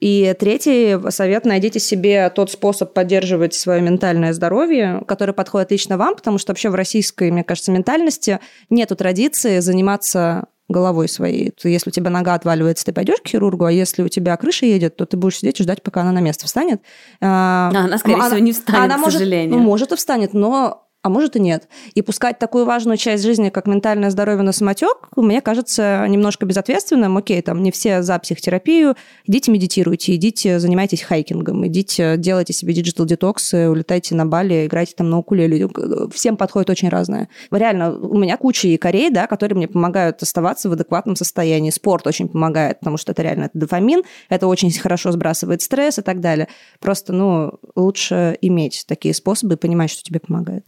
И 0.00 0.34
третий 0.38 0.96
совет– 1.10 1.44
найдите 1.46 1.80
себе 1.80 2.30
тот 2.30 2.50
способ 2.50 2.92
поддерживать 2.92 3.54
свое 3.54 3.80
ментальное 3.80 4.32
здоровье, 4.32 5.02
который 5.06 5.34
подходит 5.34 5.72
лично 5.72 5.96
вам, 5.96 6.14
потому 6.14 6.38
что 6.38 6.52
вообще 6.52 6.70
в 6.70 6.74
российской, 6.74 7.30
мне 7.30 7.42
кажется, 7.42 7.72
ментальности 7.72 8.38
нету 8.70 8.94
традиции 8.94 9.58
заниматься 9.58 10.46
головой 10.68 11.08
своей. 11.08 11.52
Если 11.64 11.90
у 11.90 11.92
тебя 11.92 12.10
нога 12.10 12.34
отваливается, 12.34 12.84
ты 12.84 12.92
пойдешь 12.92 13.20
к 13.22 13.28
хирургу, 13.28 13.64
а 13.64 13.72
если 13.72 14.02
у 14.02 14.08
тебя 14.08 14.36
крыша 14.36 14.66
едет, 14.66 14.96
то 14.96 15.06
ты 15.06 15.16
будешь 15.16 15.38
сидеть 15.38 15.58
и 15.60 15.62
ждать, 15.62 15.82
пока 15.82 16.02
она 16.02 16.12
на 16.12 16.20
место 16.20 16.46
встанет. 16.46 16.82
А, 17.20 17.70
она, 17.74 17.98
скорее 17.98 18.16
она, 18.16 18.26
всего, 18.26 18.38
не 18.38 18.52
встанет, 18.52 18.84
она 18.84 18.96
к 18.96 19.00
может, 19.00 19.12
сожалению. 19.14 19.58
Может 19.58 19.92
и 19.92 19.96
встанет, 19.96 20.34
но 20.34 20.87
а 21.02 21.10
может 21.10 21.36
и 21.36 21.40
нет. 21.40 21.68
И 21.94 22.02
пускать 22.02 22.38
такую 22.38 22.64
важную 22.64 22.96
часть 22.96 23.22
жизни, 23.22 23.50
как 23.50 23.66
ментальное 23.66 24.10
здоровье 24.10 24.42
на 24.42 24.52
самотек, 24.52 25.08
мне 25.16 25.40
кажется 25.40 26.04
немножко 26.08 26.44
безответственным. 26.44 27.16
Окей, 27.16 27.40
там 27.40 27.62
не 27.62 27.70
все 27.70 28.02
за 28.02 28.18
психотерапию. 28.18 28.96
Идите 29.24 29.52
медитируйте, 29.52 30.16
идите 30.16 30.58
занимайтесь 30.58 31.02
хайкингом, 31.02 31.66
идите 31.68 32.16
делайте 32.16 32.52
себе 32.52 32.74
digital 32.74 33.06
детоксы, 33.06 33.68
улетайте 33.68 34.16
на 34.16 34.26
Бали, 34.26 34.66
играйте 34.66 34.94
там 34.96 35.08
на 35.08 35.18
укулеле. 35.18 35.68
Всем 36.12 36.36
подходит 36.36 36.70
очень 36.70 36.88
разное. 36.88 37.28
Реально, 37.52 37.96
у 37.96 38.18
меня 38.18 38.36
куча 38.36 38.66
якорей, 38.66 39.10
да, 39.10 39.28
которые 39.28 39.56
мне 39.56 39.68
помогают 39.68 40.20
оставаться 40.22 40.68
в 40.68 40.72
адекватном 40.72 41.14
состоянии. 41.14 41.70
Спорт 41.70 42.08
очень 42.08 42.28
помогает, 42.28 42.80
потому 42.80 42.96
что 42.96 43.12
это 43.12 43.22
реально 43.22 43.44
это 43.44 43.58
дофамин, 43.58 44.02
это 44.28 44.48
очень 44.48 44.72
хорошо 44.72 45.12
сбрасывает 45.12 45.62
стресс 45.62 45.98
и 45.98 46.02
так 46.02 46.20
далее. 46.20 46.48
Просто, 46.80 47.12
ну, 47.12 47.52
лучше 47.76 48.36
иметь 48.40 48.84
такие 48.88 49.14
способы 49.14 49.54
и 49.54 49.58
понимать, 49.58 49.90
что 49.90 50.02
тебе 50.02 50.18
помогает. 50.18 50.64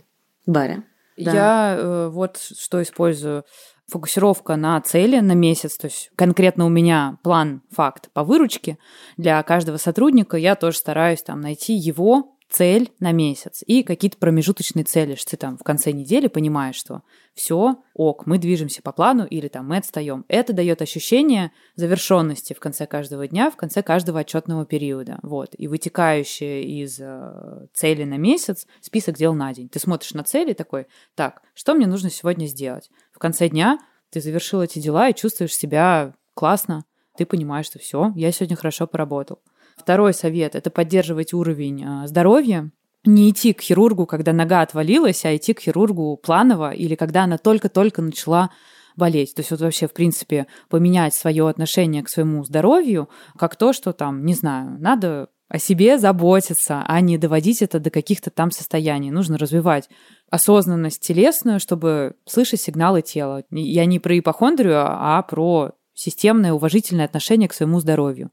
Баря. 0.46 0.84
Да. 1.16 1.32
Я 1.32 1.76
э, 1.78 2.08
вот 2.08 2.38
что 2.38 2.82
использую. 2.82 3.44
Фокусировка 3.88 4.54
на 4.54 4.80
цели 4.80 5.18
на 5.18 5.32
месяц, 5.32 5.76
то 5.76 5.88
есть 5.88 6.12
конкретно 6.14 6.64
у 6.64 6.68
меня 6.68 7.18
план, 7.24 7.62
факт 7.72 8.08
по 8.12 8.22
выручке 8.22 8.78
для 9.16 9.42
каждого 9.42 9.78
сотрудника. 9.78 10.36
Я 10.36 10.54
тоже 10.54 10.78
стараюсь 10.78 11.24
там 11.24 11.40
найти 11.40 11.74
его 11.74 12.36
цель 12.50 12.90
на 12.98 13.12
месяц 13.12 13.62
и 13.64 13.82
какие-то 13.84 14.18
промежуточные 14.18 14.84
цели, 14.84 15.14
что 15.14 15.30
ты 15.30 15.36
там 15.36 15.56
в 15.56 15.62
конце 15.62 15.92
недели 15.92 16.26
понимаешь, 16.26 16.74
что 16.74 17.02
все, 17.32 17.76
ок, 17.94 18.26
мы 18.26 18.38
движемся 18.38 18.82
по 18.82 18.92
плану 18.92 19.24
или 19.24 19.46
там 19.48 19.68
мы 19.68 19.76
отстаем. 19.76 20.24
Это 20.28 20.52
дает 20.52 20.82
ощущение 20.82 21.52
завершенности 21.76 22.52
в 22.52 22.58
конце 22.58 22.86
каждого 22.86 23.28
дня, 23.28 23.50
в 23.50 23.56
конце 23.56 23.82
каждого 23.82 24.20
отчетного 24.20 24.66
периода. 24.66 25.20
Вот. 25.22 25.54
И 25.56 25.68
вытекающее 25.68 26.64
из 26.64 26.98
э, 27.00 27.66
цели 27.72 28.02
на 28.02 28.18
месяц 28.18 28.66
список 28.80 29.16
дел 29.16 29.32
на 29.32 29.54
день. 29.54 29.68
Ты 29.68 29.78
смотришь 29.78 30.12
на 30.12 30.24
цели 30.24 30.52
такой, 30.52 30.86
так, 31.14 31.42
что 31.54 31.74
мне 31.74 31.86
нужно 31.86 32.10
сегодня 32.10 32.46
сделать? 32.46 32.90
В 33.12 33.18
конце 33.18 33.48
дня 33.48 33.78
ты 34.10 34.20
завершил 34.20 34.60
эти 34.60 34.80
дела 34.80 35.08
и 35.08 35.14
чувствуешь 35.14 35.54
себя 35.54 36.14
классно, 36.34 36.84
ты 37.16 37.26
понимаешь, 37.26 37.66
что 37.66 37.78
все, 37.78 38.12
я 38.16 38.32
сегодня 38.32 38.56
хорошо 38.56 38.86
поработал. 38.86 39.40
Второй 39.80 40.12
совет– 40.12 40.54
это 40.56 40.70
поддерживать 40.70 41.32
уровень 41.32 41.84
а, 41.84 42.06
здоровья, 42.06 42.70
не 43.04 43.30
идти 43.30 43.54
к 43.54 43.62
хирургу, 43.62 44.04
когда 44.04 44.32
нога 44.32 44.60
отвалилась, 44.60 45.24
а 45.24 45.34
идти 45.34 45.54
к 45.54 45.60
хирургу 45.60 46.18
планово 46.18 46.72
или 46.72 46.94
когда 46.94 47.24
она 47.24 47.38
только-только 47.38 48.02
начала 48.02 48.50
болеть. 48.94 49.34
То 49.34 49.40
есть 49.40 49.50
вот 49.50 49.60
вообще, 49.60 49.88
в 49.88 49.94
принципе, 49.94 50.46
поменять 50.68 51.14
свое 51.14 51.48
отношение 51.48 52.02
к 52.02 52.10
своему 52.10 52.44
здоровью 52.44 53.08
как 53.38 53.56
то, 53.56 53.72
что 53.72 53.92
там, 53.94 54.26
не 54.26 54.34
знаю, 54.34 54.76
надо 54.78 55.28
о 55.48 55.58
себе 55.58 55.98
заботиться, 55.98 56.84
а 56.86 57.00
не 57.00 57.16
доводить 57.16 57.62
это 57.62 57.80
до 57.80 57.90
каких-то 57.90 58.30
там 58.30 58.50
состояний. 58.50 59.10
Нужно 59.10 59.38
развивать 59.38 59.88
осознанность 60.30 61.00
телесную, 61.00 61.58
чтобы 61.58 62.16
слышать 62.26 62.60
сигналы 62.60 63.00
тела. 63.00 63.44
Я 63.50 63.86
не 63.86 63.98
про 63.98 64.18
ипохондрию, 64.18 64.84
а 64.86 65.22
про 65.22 65.72
системное 65.94 66.52
уважительное 66.52 67.06
отношение 67.06 67.48
к 67.48 67.54
своему 67.54 67.80
здоровью 67.80 68.30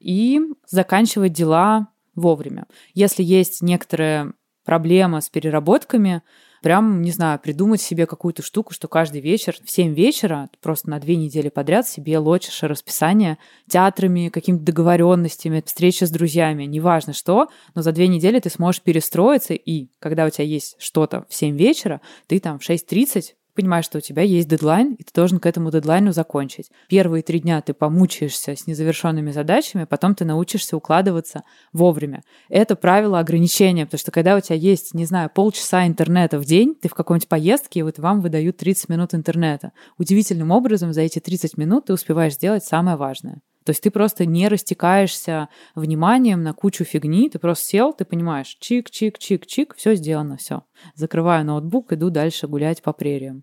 и 0.00 0.40
заканчивать 0.66 1.32
дела 1.32 1.88
вовремя. 2.14 2.66
Если 2.94 3.22
есть 3.22 3.62
некоторая 3.62 4.32
проблема 4.64 5.20
с 5.20 5.30
переработками, 5.30 6.22
прям, 6.62 7.02
не 7.02 7.10
знаю, 7.10 7.38
придумать 7.38 7.80
себе 7.80 8.06
какую-то 8.06 8.42
штуку, 8.42 8.74
что 8.74 8.88
каждый 8.88 9.20
вечер 9.20 9.56
в 9.64 9.70
7 9.70 9.94
вечера, 9.94 10.50
просто 10.60 10.90
на 10.90 10.98
две 10.98 11.16
недели 11.16 11.48
подряд 11.48 11.88
себе 11.88 12.18
лочишь 12.18 12.62
расписание 12.62 13.38
театрами, 13.68 14.28
какими-то 14.28 14.64
договоренностями, 14.64 15.62
встречи 15.64 16.04
с 16.04 16.10
друзьями, 16.10 16.64
неважно 16.64 17.12
что, 17.12 17.48
но 17.74 17.82
за 17.82 17.92
две 17.92 18.08
недели 18.08 18.40
ты 18.40 18.50
сможешь 18.50 18.82
перестроиться, 18.82 19.54
и 19.54 19.88
когда 20.00 20.26
у 20.26 20.30
тебя 20.30 20.44
есть 20.44 20.76
что-то 20.78 21.24
в 21.28 21.34
7 21.34 21.56
вечера, 21.56 22.00
ты 22.26 22.40
там 22.40 22.58
в 22.58 22.68
6.30 22.68 23.34
понимаешь, 23.58 23.86
что 23.86 23.98
у 23.98 24.00
тебя 24.00 24.22
есть 24.22 24.46
дедлайн, 24.46 24.94
и 24.94 25.02
ты 25.02 25.10
должен 25.12 25.40
к 25.40 25.46
этому 25.46 25.72
дедлайну 25.72 26.12
закончить. 26.12 26.70
Первые 26.88 27.24
три 27.24 27.40
дня 27.40 27.60
ты 27.60 27.74
помучаешься 27.74 28.54
с 28.54 28.68
незавершенными 28.68 29.32
задачами, 29.32 29.82
потом 29.82 30.14
ты 30.14 30.24
научишься 30.24 30.76
укладываться 30.76 31.42
вовремя. 31.72 32.22
Это 32.48 32.76
правило 32.76 33.18
ограничения, 33.18 33.84
потому 33.84 33.98
что 33.98 34.12
когда 34.12 34.36
у 34.36 34.40
тебя 34.40 34.54
есть, 34.54 34.94
не 34.94 35.06
знаю, 35.06 35.28
полчаса 35.34 35.88
интернета 35.88 36.38
в 36.38 36.44
день, 36.44 36.76
ты 36.80 36.88
в 36.88 36.94
какой-нибудь 36.94 37.28
поездке, 37.28 37.80
и 37.80 37.82
вот 37.82 37.98
вам 37.98 38.20
выдают 38.20 38.58
30 38.58 38.90
минут 38.90 39.12
интернета. 39.12 39.72
Удивительным 39.98 40.52
образом 40.52 40.92
за 40.92 41.00
эти 41.00 41.18
30 41.18 41.58
минут 41.58 41.86
ты 41.86 41.94
успеваешь 41.94 42.34
сделать 42.34 42.62
самое 42.62 42.96
важное. 42.96 43.40
То 43.64 43.70
есть 43.70 43.82
ты 43.82 43.90
просто 43.90 44.24
не 44.24 44.46
растекаешься 44.48 45.48
вниманием 45.74 46.42
на 46.44 46.54
кучу 46.54 46.84
фигни, 46.84 47.28
ты 47.28 47.38
просто 47.38 47.66
сел, 47.66 47.92
ты 47.92 48.04
понимаешь, 48.04 48.56
чик-чик-чик-чик, 48.62 49.74
все 49.76 49.94
сделано, 49.94 50.36
все. 50.36 50.62
Закрываю 50.94 51.44
ноутбук, 51.44 51.92
иду 51.92 52.08
дальше 52.08 52.46
гулять 52.46 52.82
по 52.82 52.92
прериям. 52.92 53.42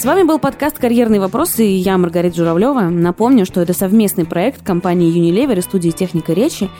С 0.00 0.04
вами 0.06 0.22
был 0.22 0.38
подкаст 0.38 0.78
«Карьерные 0.78 1.20
вопросы» 1.20 1.66
и 1.66 1.74
я, 1.74 1.98
Маргарита 1.98 2.34
Журавлева. 2.34 2.88
Напомню, 2.88 3.44
что 3.44 3.60
это 3.60 3.74
совместный 3.74 4.24
проект 4.24 4.62
компании 4.62 5.14
Unilever 5.14 5.58
и 5.58 5.60
студии 5.60 5.90
«Техника 5.90 6.32
речи». 6.32 6.70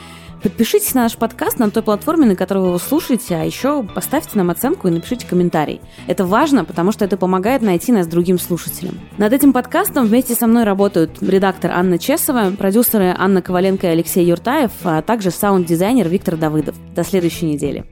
Подпишитесь 0.43 0.95
на 0.95 1.03
наш 1.03 1.19
подкаст 1.19 1.59
на 1.59 1.71
той 1.71 1.83
платформе, 1.83 2.25
на 2.25 2.35
которой 2.35 2.61
вы 2.61 2.67
его 2.69 2.79
слушаете, 2.79 3.35
а 3.35 3.45
еще 3.45 3.83
поставьте 3.83 4.39
нам 4.39 4.49
оценку 4.49 4.89
и 4.89 4.91
напишите 4.91 5.27
комментарий. 5.27 5.83
Это 6.07 6.25
важно, 6.25 6.65
потому 6.65 6.93
что 6.93 7.05
это 7.05 7.19
помогает 7.19 7.61
найти 7.61 7.93
нас 7.93 8.07
другим 8.07 8.39
слушателям. 8.39 8.99
Над 9.19 9.35
этим 9.35 9.53
подкастом 9.53 10.07
вместе 10.07 10.35
со 10.35 10.47
мной 10.47 10.65
работают 10.65 11.19
редактор 11.21 11.73
Анна 11.73 11.99
Чесова, 11.99 12.53
продюсеры 12.57 13.15
Анна 13.19 13.43
Коваленко 13.43 13.87
и 13.87 13.91
Алексей 13.91 14.25
Юртаев, 14.25 14.71
а 14.83 15.03
также 15.03 15.31
саунд-дизайнер 15.31 16.09
Виктор 16.09 16.39
Давыдов. 16.39 16.75
До 16.95 17.05
следующей 17.05 17.45
недели. 17.45 17.85